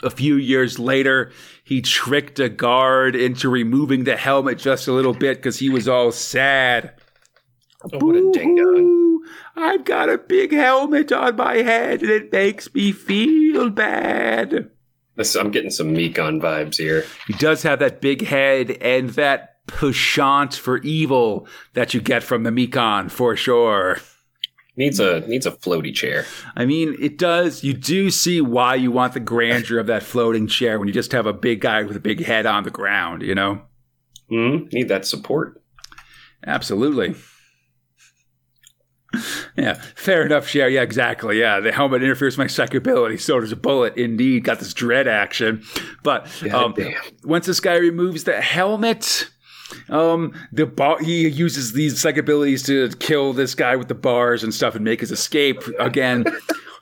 [0.02, 1.32] A few years later,
[1.64, 5.88] he tricked a guard into removing the helmet just a little bit because he was
[5.88, 6.92] all sad.
[7.92, 9.20] Oh, what a ding
[9.56, 14.70] I've got a big helmet on my head and it makes me feel bad.
[15.16, 17.04] This, I'm getting some Mekon vibes here.
[17.26, 22.42] He does have that big head and that penchant for evil that you get from
[22.42, 23.98] the Mekon for sure.
[24.76, 26.24] Needs a needs a floaty chair.
[26.56, 27.62] I mean, it does.
[27.62, 31.12] You do see why you want the grandeur of that floating chair when you just
[31.12, 33.62] have a big guy with a big head on the ground, you know?
[34.28, 34.64] Hmm.
[34.72, 35.62] Need that support.
[36.44, 37.14] Absolutely.
[39.56, 40.68] Yeah, fair enough, Share.
[40.68, 41.38] Yeah, exactly.
[41.38, 43.18] Yeah, the helmet interferes with my psychic ability.
[43.18, 43.96] So does a bullet.
[43.96, 45.62] Indeed, got this dread action.
[46.02, 46.74] But um,
[47.22, 49.30] once this guy removes the helmet,
[49.88, 54.42] um, the bar he uses these psychic abilities to kill this guy with the bars
[54.42, 56.24] and stuff and make his escape again.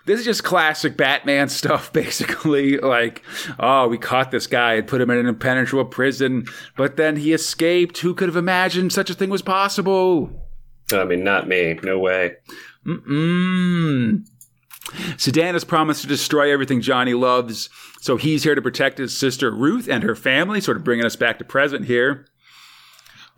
[0.04, 2.76] This is just classic Batman stuff, basically.
[2.78, 3.22] Like,
[3.59, 6.46] oh, we caught this guy and put him in an impenetrable prison,
[6.76, 7.98] but then he escaped.
[7.98, 10.48] Who could have imagined such a thing was possible?
[10.92, 11.78] I mean, not me.
[11.82, 12.34] No way.
[12.84, 14.26] Mm.
[15.16, 19.50] Sedan has promised to destroy everything Johnny loves, so he's here to protect his sister
[19.52, 22.26] Ruth and her family, sort of bringing us back to present here.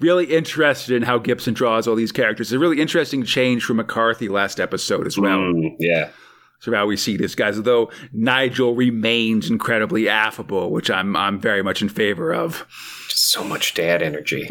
[0.01, 2.49] Really interested in how Gibson draws all these characters.
[2.49, 5.39] It's a really interesting change from McCarthy last episode as well.
[5.39, 6.11] Mm, yeah.
[6.61, 11.63] So how we see these guys, although Nigel remains incredibly affable, which I'm I'm very
[11.63, 12.67] much in favor of.
[13.09, 14.49] Just so much dad energy.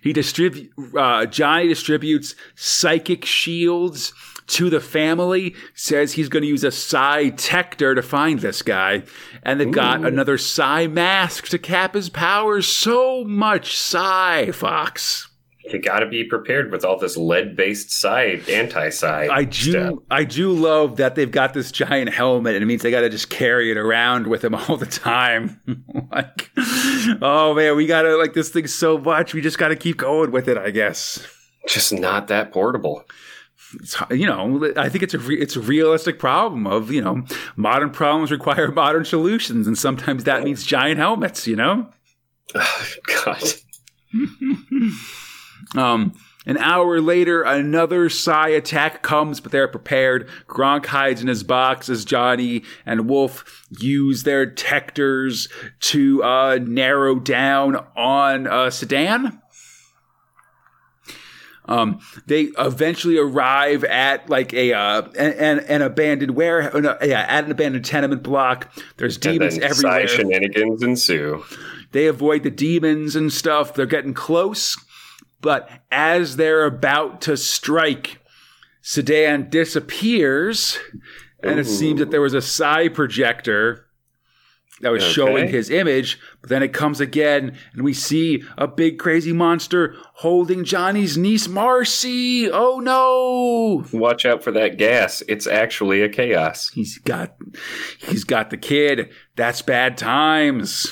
[0.00, 4.12] He distribute uh, Johnny distributes psychic shields
[4.48, 5.54] to the family.
[5.74, 9.04] Says he's going to use a psi tector to find this guy,
[9.42, 12.66] and they've got another psi mask to cap his powers.
[12.66, 15.28] So much psi, Fox.
[15.72, 19.28] You got to be prepared with all this lead-based psi, anti-psi.
[19.30, 19.94] I do, stuff.
[20.10, 23.10] I do love that they've got this giant helmet, and it means they got to
[23.10, 25.60] just carry it around with them all the time.
[26.10, 26.50] like,
[27.20, 29.34] oh man, we gotta like this thing so much.
[29.34, 31.26] We just got to keep going with it, I guess.
[31.66, 33.04] Just not that portable.
[33.74, 37.24] It's, you know, I think it's a re- it's a realistic problem of you know
[37.56, 41.46] modern problems require modern solutions, and sometimes that means giant helmets.
[41.46, 41.90] You know.
[43.24, 43.42] God.
[45.76, 46.14] Um,
[46.46, 50.28] an hour later, another Psy attack comes, but they're prepared.
[50.46, 55.50] Gronk hides in his box as Johnny and Wolf use their tectors
[55.80, 59.42] to uh, narrow down on uh, Sedan.
[61.68, 67.26] Um, they eventually arrive at like a uh, an, an, an abandoned warehouse, no, yeah,
[67.28, 68.72] at an abandoned tenement block.
[68.96, 70.08] There's And demons then everywhere.
[70.08, 71.44] shenanigans ensue.
[71.92, 73.74] They avoid the demons and stuff.
[73.74, 74.76] They're getting close.
[75.40, 78.18] But as they're about to strike,
[78.80, 80.78] Sedan disappears.
[81.42, 83.86] And it seems that there was a psi projector
[84.80, 85.12] that was Okay.
[85.12, 86.18] showing his image.
[86.40, 91.48] But then it comes again, and we see a big crazy monster holding Johnny's niece
[91.48, 92.50] Marcy.
[92.50, 93.84] Oh no!
[93.98, 95.22] Watch out for that gas.
[95.28, 96.70] It's actually a chaos.
[96.70, 97.36] He's got
[97.98, 99.10] he's got the kid.
[99.36, 100.86] That's bad times.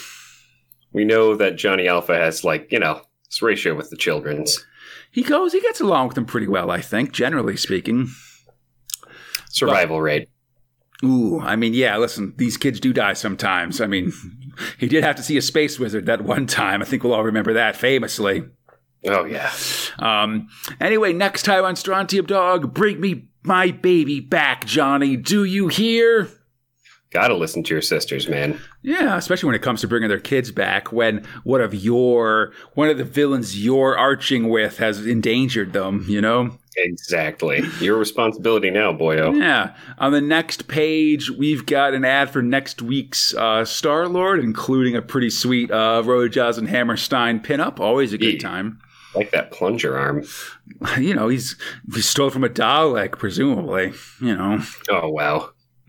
[0.93, 4.65] We know that Johnny Alpha has like, you know, this ratio with the children's.
[5.11, 8.09] He goes, he gets along with them pretty well, I think, generally speaking.
[9.51, 10.29] Survival rate.
[11.05, 13.81] Ooh, I mean, yeah, listen, these kids do die sometimes.
[13.81, 14.13] I mean,
[14.79, 16.83] he did have to see a space wizard that one time.
[16.83, 18.45] I think we'll all remember that famously.
[19.07, 19.53] Oh yeah.
[19.99, 20.49] Um,
[20.81, 25.17] anyway, next time on Strontium Dog, bring me my baby back, Johnny.
[25.17, 26.29] Do you hear?
[27.11, 28.61] Gotta listen to your sisters, man.
[28.83, 32.89] Yeah, especially when it comes to bringing their kids back when one of your, one
[32.89, 36.59] of the villains you're arching with has endangered them, you know?
[36.79, 37.63] Exactly.
[37.81, 39.37] Your responsibility now, boyo.
[39.39, 39.75] Yeah.
[39.99, 44.95] On the next page, we've got an ad for next week's uh, Star Lord, including
[44.95, 47.81] a pretty sweet uh, Ro-Jaws and Hammerstein pinup.
[47.81, 48.49] Always a good Yeah.
[48.49, 48.81] time.
[49.15, 50.25] Like that plunger arm.
[50.99, 51.57] You know, he's
[51.95, 53.95] he stole from a Dalek, presumably.
[54.21, 54.61] You know.
[54.91, 55.51] Oh wow.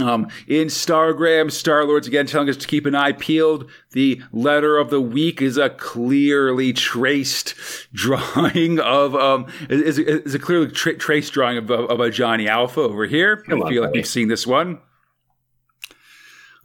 [0.00, 3.70] Um, in Stargram, Star Lord's again telling us to keep an eye peeled.
[3.92, 7.54] The letter of the week is a clearly traced
[7.92, 12.80] drawing of um is, is a clearly tra- traced drawing of, of a Johnny Alpha
[12.80, 13.36] over here.
[13.36, 14.80] Come I feel like we've seen this one.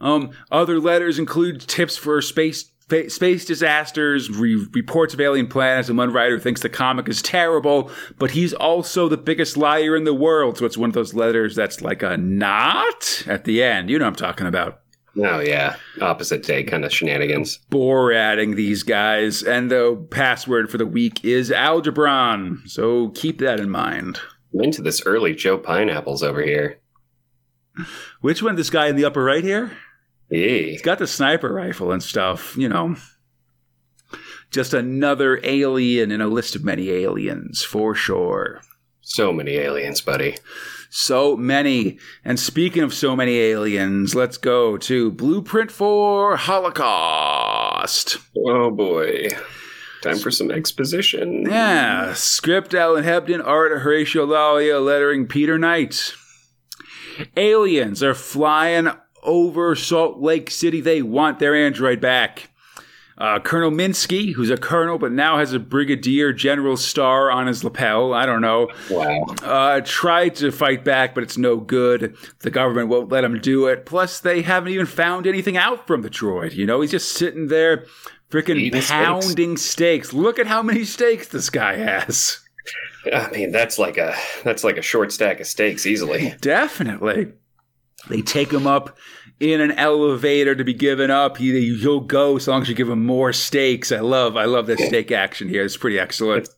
[0.02, 2.72] Um, other letters include tips for space
[3.10, 7.92] space disasters, re- reports of alien planets, and one writer thinks the comic is terrible,
[8.18, 10.58] but he's also the biggest liar in the world.
[10.58, 13.90] So it's one of those letters that's like a not at the end.
[13.90, 14.82] You know what I'm talking about.
[15.18, 15.76] Oh yeah.
[16.02, 17.60] Opposite day kind of shenanigans.
[17.70, 22.68] Borating these guys, and the password for the week is Algebron.
[22.70, 24.20] So keep that in mind.
[24.54, 26.80] I'm into this early Joe Pineapples over here.
[28.22, 28.56] Which one?
[28.56, 29.72] This guy in the upper right here?
[30.30, 32.96] He's got the sniper rifle and stuff, you know.
[34.52, 38.62] Just another alien in a list of many aliens, for sure.
[39.02, 40.38] So many aliens, buddy.
[40.92, 42.00] So many.
[42.26, 48.18] And speaking of so many aliens, let's go to Blueprint for Holocaust.
[48.38, 49.30] Oh boy.
[50.02, 51.46] Time for some exposition.
[51.48, 56.14] Yeah, script Alan Hebden, art Horacio Lalia, lettering Peter Knight.
[57.36, 58.90] Aliens are flying
[59.24, 60.82] over Salt Lake City.
[60.82, 62.50] They want their android back.
[63.18, 67.66] Uh, colonel Minsky, who's a colonel but now has a brigadier general star on his
[67.66, 69.26] lapel, I don't know, Wow.
[69.44, 72.16] uh, tried to fight back, but it's no good.
[72.40, 73.86] The government won't let him do it.
[73.86, 76.54] Plus, they haven't even found anything out from the droid.
[76.56, 77.84] You know, he's just sitting there,
[78.32, 78.90] freaking Eating steaks.
[78.90, 80.14] pounding steaks.
[80.14, 82.40] Look at how many steaks this guy has.
[83.12, 84.16] I mean, that's like a
[84.46, 86.36] that's like a short stack of steaks easily.
[86.40, 87.34] Definitely.
[88.08, 88.98] They take him up
[89.40, 91.38] in an elevator to be given up.
[91.38, 93.92] He, he'll go as long as you give him more stakes.
[93.92, 95.64] I love, I love this stake action here.
[95.64, 96.50] It's pretty excellent.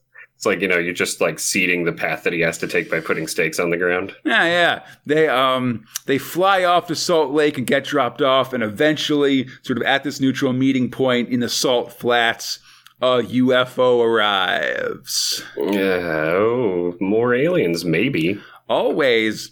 [0.41, 2.89] It's like you know, you're just like seeding the path that he has to take
[2.89, 4.15] by putting stakes on the ground.
[4.25, 4.83] Yeah, yeah.
[5.05, 9.77] They um they fly off to Salt Lake and get dropped off, and eventually, sort
[9.77, 12.57] of at this neutral meeting point in the Salt Flats,
[13.01, 15.43] a UFO arrives.
[15.57, 16.31] Yeah.
[16.33, 18.41] Oh, more aliens, maybe.
[18.67, 19.51] Always.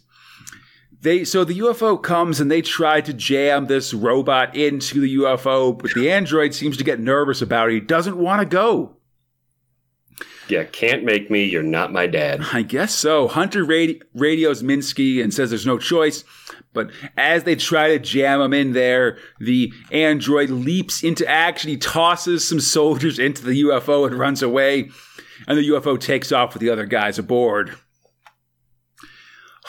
[1.01, 5.77] They so the UFO comes and they try to jam this robot into the UFO,
[5.77, 7.73] but the android seems to get nervous about it.
[7.73, 8.97] He doesn't want to go.
[10.49, 11.45] Yeah, can't make me.
[11.45, 12.41] You're not my dad.
[12.51, 13.27] I guess so.
[13.27, 16.23] Hunter radi- radios Minsky and says there's no choice.
[16.73, 21.69] But as they try to jam him in there, the android leaps into action.
[21.69, 24.89] He tosses some soldiers into the UFO and runs away.
[25.47, 27.75] And the UFO takes off with the other guys aboard.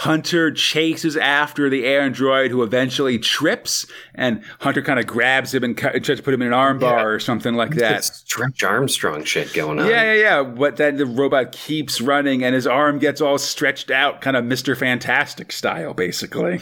[0.00, 5.76] Hunter chases after the android who eventually trips, and Hunter kind of grabs him and
[5.76, 7.04] tries to put him in an armbar Yeah.
[7.04, 7.98] or something like that.
[7.98, 9.86] It's Stretch Armstrong shit going on.
[9.86, 10.42] Yeah, yeah, yeah.
[10.42, 14.44] But then the robot keeps running and his arm gets all stretched out, kind of
[14.46, 14.74] Mr.
[14.74, 16.60] Fantastic style, basically.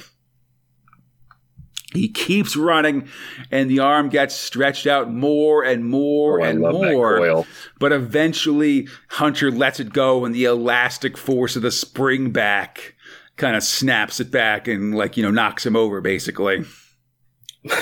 [1.94, 3.08] He keeps running
[3.50, 7.46] and the arm gets stretched out more and more Oh, and more.
[7.78, 12.94] But eventually, Hunter lets it go and the elastic force of the spring back
[13.38, 16.64] kind of snaps it back and, like, you know, knocks him over, basically.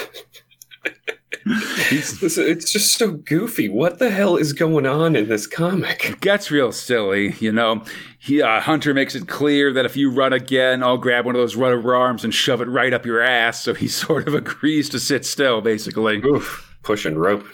[1.49, 3.68] It's just so goofy.
[3.68, 6.17] What the hell is going on in this comic?
[6.20, 7.85] gets real silly, you know.
[8.18, 11.41] He, uh, Hunter makes it clear that if you run again, I'll grab one of
[11.41, 13.62] those rubber arms and shove it right up your ass.
[13.62, 16.17] So he sort of agrees to sit still, basically.
[16.25, 17.47] Oof, pushing rope.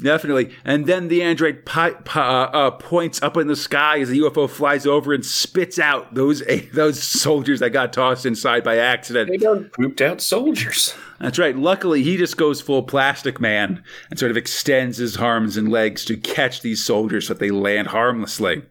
[0.00, 0.52] Definitely.
[0.64, 4.20] And then the android pi- pi- uh, uh, points up in the sky as the
[4.20, 6.42] UFO flies over and spits out those
[6.72, 9.30] those soldiers that got tossed inside by accident.
[9.30, 10.94] They don't pooped out soldiers.
[11.20, 11.56] That's right.
[11.56, 16.04] Luckily, he just goes full plastic man and sort of extends his arms and legs
[16.06, 18.64] to catch these soldiers so that they land harmlessly.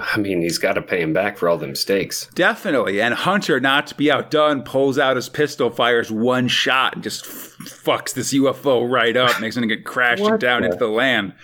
[0.00, 2.28] I mean, he's got to pay him back for all the mistakes.
[2.34, 3.00] Definitely.
[3.00, 7.24] And Hunter, not to be outdone, pulls out his pistol, fires one shot, and just
[7.26, 11.34] f- fucks this UFO right up, makes it get crashed down the- into the land.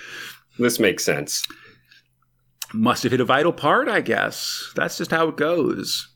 [0.58, 1.44] This makes sense.
[2.73, 4.73] Must have hit a vital part, I guess.
[4.74, 6.08] That's just how it goes.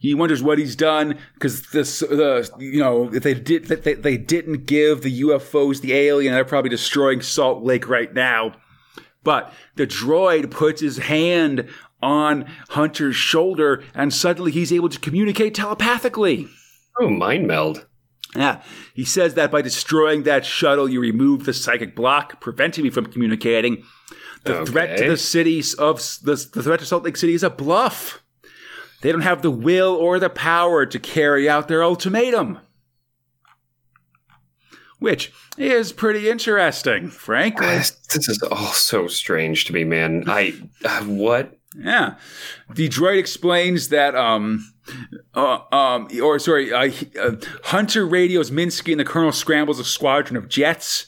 [0.00, 4.18] He wonders what he's done because this, the you know, if they did, they, they
[4.18, 8.54] didn't give the UFOs the alien, they're probably destroying Salt Lake right now.
[9.24, 11.68] But the droid puts his hand
[12.00, 16.48] on Hunter's shoulder, and suddenly he's able to communicate telepathically.
[17.00, 17.86] Oh, mind meld.
[18.36, 18.62] Yeah,
[18.94, 23.06] he says that by destroying that shuttle, you remove the psychic block, preventing me from
[23.06, 23.84] communicating.
[24.42, 27.48] The threat to the cities of the, the threat to Salt Lake City is a
[27.48, 28.22] bluff.
[29.00, 32.58] They don't have the will or the power to carry out their ultimatum.
[35.04, 37.66] Which is pretty interesting, frankly.
[37.66, 40.24] This is all so strange to me, man.
[40.26, 41.58] I uh, what?
[41.76, 42.14] Yeah.
[42.72, 44.72] The droid explains that, um,
[45.34, 47.32] uh, um, or sorry, uh, uh,
[47.64, 51.04] Hunter radios Minsky and the Colonel scrambles a squadron of jets.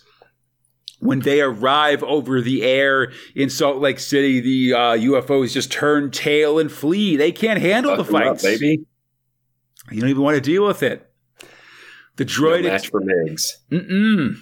[0.99, 6.11] When they arrive over the air in Salt Lake City, the uh, UFOs just turn
[6.11, 7.17] tail and flee.
[7.17, 8.85] They can't handle the Fuck 'em up, baby.
[9.91, 11.06] You don't even want to deal with it.
[12.17, 13.53] The No droid match for Migs.
[13.71, 14.39] Mm-mm.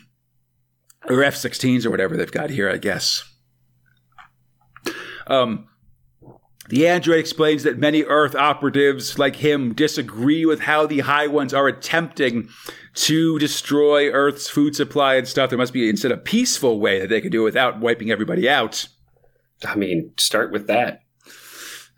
[1.08, 3.24] Or F 16s or whatever they've got here, I guess.
[5.26, 5.68] Um,
[6.68, 11.52] the android explains that many Earth operatives like him disagree with how the High Ones
[11.52, 12.48] are attempting
[12.94, 15.50] to destroy Earth's food supply and stuff.
[15.50, 18.48] There must be instead a peaceful way that they could do it without wiping everybody
[18.48, 18.88] out.
[19.66, 21.03] I mean, start with that.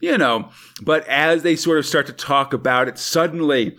[0.01, 0.51] You know.
[0.83, 3.77] But as they sort of start to talk about it, suddenly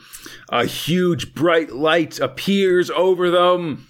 [0.49, 3.87] a huge bright light appears over them.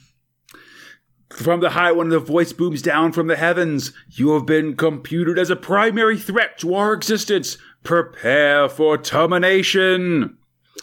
[1.29, 3.91] From the high one, the voice booms down from the heavens.
[4.09, 7.57] You have been computed as a primary threat to our existence.
[7.83, 10.37] Prepare for termination.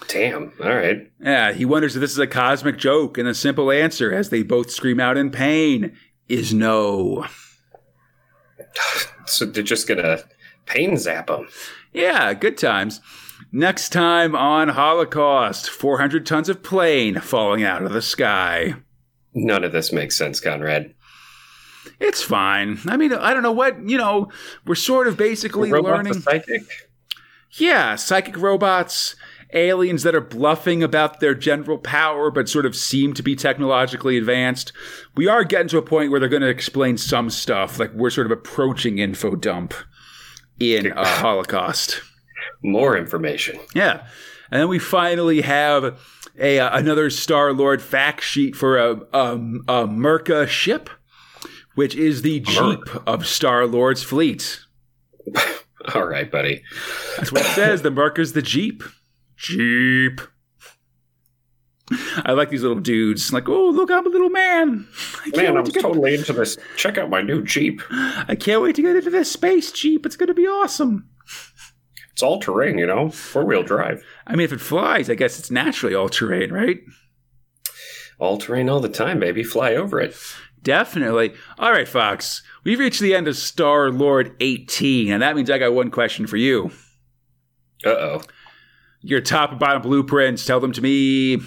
[0.08, 0.52] Damn.
[0.62, 1.10] All right.
[1.20, 4.42] Yeah, he wonders if this is a cosmic joke, and the simple answer, as they
[4.42, 5.96] both scream out in pain,
[6.28, 7.26] is no.
[9.26, 10.18] So they're just gonna
[10.66, 11.48] pain zap them.
[11.92, 13.00] Yeah, good times.
[13.52, 18.74] Next time on Holocaust, 400 tons of plane falling out of the sky.
[19.32, 20.94] None of this makes sense, Conrad.
[22.00, 22.78] It's fine.
[22.86, 24.30] I mean, I don't know what, you know,
[24.66, 26.14] we're sort of basically Robot's learning.
[26.14, 26.62] psychic.
[27.52, 29.14] Yeah, psychic robots,
[29.52, 34.18] aliens that are bluffing about their general power but sort of seem to be technologically
[34.18, 34.72] advanced.
[35.14, 38.10] We are getting to a point where they're going to explain some stuff, like we're
[38.10, 39.74] sort of approaching info dump
[40.58, 42.02] in a Holocaust.
[42.62, 43.58] More information.
[43.74, 44.06] Yeah.
[44.50, 45.98] And then we finally have
[46.38, 50.90] a uh, another Star Lord fact sheet for a, a, a Merca ship,
[51.74, 54.60] which is the Jeep of Star Lord's fleet.
[55.94, 56.62] All right, buddy.
[57.16, 57.82] That's what it says.
[57.82, 58.82] The Merca's the Jeep.
[59.36, 60.20] Jeep.
[61.90, 63.32] I like these little dudes.
[63.32, 64.88] Like, oh, look, I'm a little man.
[65.36, 66.56] Man, I'm to totally into this.
[66.76, 67.82] Check out my new Jeep.
[67.90, 70.06] I can't wait to get into this space Jeep.
[70.06, 71.08] It's going to be awesome.
[72.12, 74.02] It's all terrain, you know, four wheel drive.
[74.26, 76.78] I mean, if it flies, I guess it's naturally all terrain, right?
[78.18, 79.42] All terrain all the time, baby.
[79.42, 80.16] Fly over it.
[80.62, 81.34] Definitely.
[81.58, 82.42] All right, Fox.
[82.62, 86.26] We've reached the end of Star Lord 18, and that means I got one question
[86.26, 86.70] for you.
[87.84, 88.22] Uh oh.
[89.02, 91.40] Your top and bottom blueprints, tell them to me.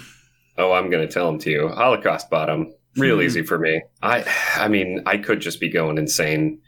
[0.58, 1.68] Oh, I'm gonna tell them to you.
[1.68, 2.72] Holocaust bottom.
[2.96, 3.22] Real Hmm.
[3.22, 3.80] easy for me.
[4.02, 4.24] I,
[4.56, 6.60] I mean, I could just be going insane.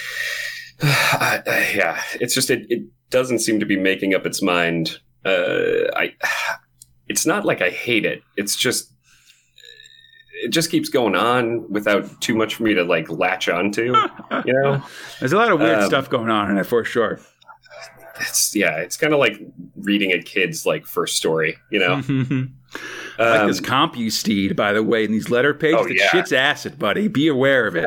[0.82, 4.98] I, I- yeah, it's just it, it doesn't seem to be making up its mind.
[5.24, 6.14] Uh, I,
[7.08, 8.22] it's not like I hate it.
[8.36, 8.92] It's just
[10.44, 13.94] it just keeps going on without too much for me to like latch onto.
[14.44, 14.82] You know,
[15.20, 17.18] There's a lot of weird Um, stuff going on in it for sure.
[18.20, 19.40] it's yeah, it's kind of like
[19.76, 21.56] reading a kid's like first story.
[21.70, 22.02] You know,
[23.18, 25.78] I like Um, this CompuSteed, by the way, in these letter pages.
[25.80, 26.08] Oh, the yeah.
[26.10, 27.08] shit's acid, buddy.
[27.08, 27.84] Be aware of it.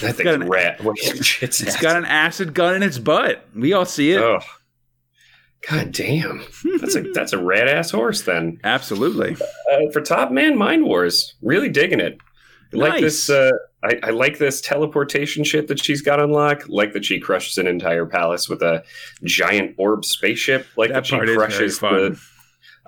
[0.00, 0.80] got, thing's an, rat.
[0.82, 3.44] It's, it's got an acid gun in its butt.
[3.54, 4.20] We all see it.
[4.20, 4.40] Oh,
[5.68, 6.42] god damn!
[6.80, 8.22] That's a that's a rad ass horse.
[8.22, 9.36] Then Absolutely.
[9.70, 12.18] uh, for top man, Mind Wars, really digging it.
[12.72, 13.02] I Like Nice.
[13.02, 13.50] this, uh,
[13.82, 16.68] I, I like this teleportation shit that she's got unlocked.
[16.68, 18.84] Like that she crushes an entire palace with a
[19.24, 20.66] giant orb spaceship.
[20.76, 21.94] Like that, That she part is very crushes fun.
[22.12, 22.20] the.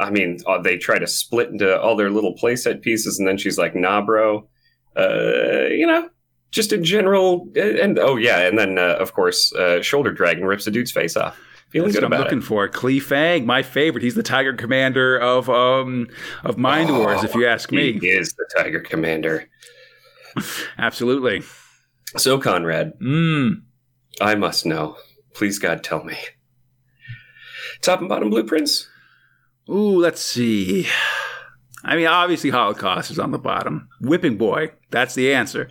[0.03, 3.39] I mean, uh, they try to split into all their little playset pieces, and then
[3.39, 4.49] she's like, "Nah, bro."
[4.97, 6.11] Uh, you know,
[6.51, 10.67] just in general, and oh yeah, and then uh, of course, uh, Shoulder Dragon rips
[10.67, 11.39] a dude's face off.
[11.71, 12.45] Feeling That's good what I'm looking it.
[12.45, 12.69] for.
[12.69, 14.03] Klee Fang, my favorite.
[14.05, 16.09] He's the Tiger Commander of um
[16.45, 17.99] of Mind Wars, if you ask me.
[17.99, 19.49] He is the Tiger Commander.
[20.79, 21.43] Absolutely.
[22.19, 23.63] So, Conrad, Mm.
[24.21, 24.97] I must know.
[25.35, 26.19] Please, God, tell me.
[27.81, 28.87] Top and bottom blueprints?
[29.69, 30.89] Ooh, let's see.
[31.85, 33.89] I mean, obviously, Holocaust is on the bottom.
[34.01, 35.71] Whipping Boy, that's the answer.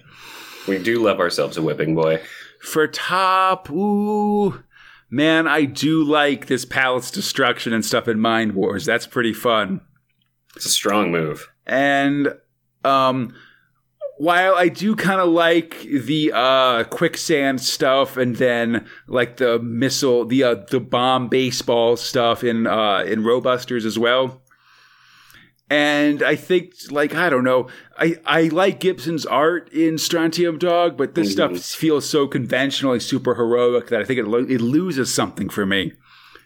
[0.68, 2.22] We do love ourselves a whipping boy.
[2.62, 4.64] For top, ooh,
[5.10, 8.86] man, I do like this palace destruction and stuff in Mind Wars.
[8.86, 9.82] That's pretty fun.
[10.56, 11.50] It's a strong move.
[11.66, 12.36] And
[12.84, 13.34] um,
[14.22, 20.26] while I do kind of like the uh, quicksand stuff, and then like the missile,
[20.26, 24.42] the uh, the bomb baseball stuff in uh, in Ro-Busters as well.
[25.70, 30.98] And I think, like, I don't know, I, I like Gibson's art in Strontium Dog,
[30.98, 31.32] but this Mhm.
[31.32, 35.66] stuff feels so conventionally super heroic that I think it, lo- it loses something for
[35.66, 35.94] me.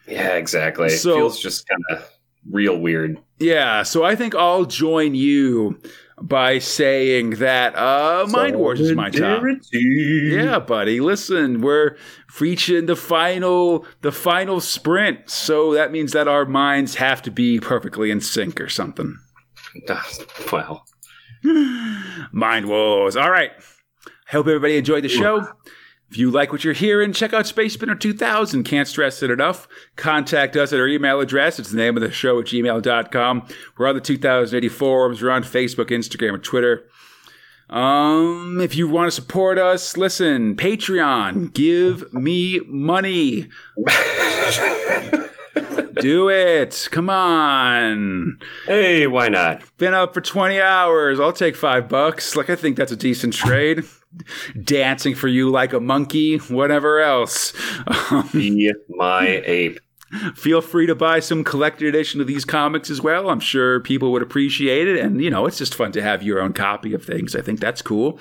[0.07, 0.89] Yeah, exactly.
[0.89, 2.07] So- it feels just kind of
[2.51, 3.17] real weird.
[3.39, 5.79] Yeah, so I think I'll join you
[6.21, 9.41] by saying that uh, Mind Wars is my top.
[9.71, 10.99] Yeah, buddy.
[11.01, 11.97] Listen, we're
[12.39, 17.59] reaching the final the final sprint, so that means that our minds have to be
[17.59, 19.17] perfectly in sync or something.
[20.51, 20.85] Well,
[22.31, 23.15] Mind Wars.
[23.17, 23.51] All right.
[24.29, 25.47] Hope everybody enjoyed the show.
[26.09, 28.63] If you like what you're hearing, check out Space Spinner 2000.
[28.63, 29.67] Can't stress it enough.
[29.95, 31.59] Contact us at our email address.
[31.59, 33.47] It's the name of the show at gmail.com.
[33.77, 35.21] We're on the 2000 AD forums.
[35.21, 36.87] We're on Facebook, Instagram, and Twitter.
[37.69, 43.49] Um, if you want to support us, listen, Patreon, give me money.
[45.99, 46.87] Do it.
[46.91, 48.37] Come on.
[48.67, 49.63] hey, why not?
[49.77, 51.19] Been up for 20 hours.
[51.19, 52.35] I'll take five bucks.
[52.35, 53.83] Like, I think that's a decent trade.
[54.63, 57.53] Dancing for you like a monkey, whatever else.
[58.11, 59.79] Um, Be my ape.
[60.35, 63.29] feel free to buy some collected edition of these comics as well.
[63.29, 64.99] I'm sure people would appreciate it.
[64.99, 67.35] And, you know, it's just fun to have your own copy of things.
[67.35, 68.19] I think that's cool.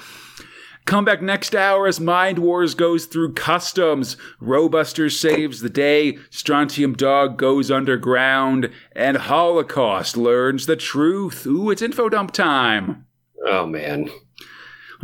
[0.86, 4.18] Come back next hour as Mind Wars goes through customs.
[4.38, 6.18] Ro-Buster saves the day.
[6.28, 8.70] Strontium Dog goes underground.
[8.94, 11.46] And Holocaust learns the truth.
[11.46, 13.06] Ooh, it's info dump time.
[13.46, 14.10] Oh man.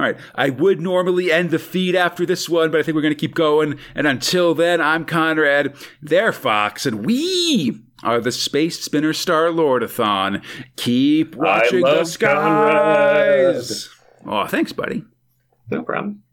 [0.00, 0.16] All right.
[0.34, 3.20] I would normally end the feed after this one, but I think we're going to
[3.20, 3.78] keep going.
[3.94, 5.76] And until then, I'm Conrad.
[6.00, 10.42] They're Fox, and we are the Space Spinner Star Lordathon.
[10.76, 13.90] Keep watching the skies.
[14.24, 14.44] Conrad.
[14.44, 15.04] Oh, thanks, buddy.
[15.70, 16.22] No problem.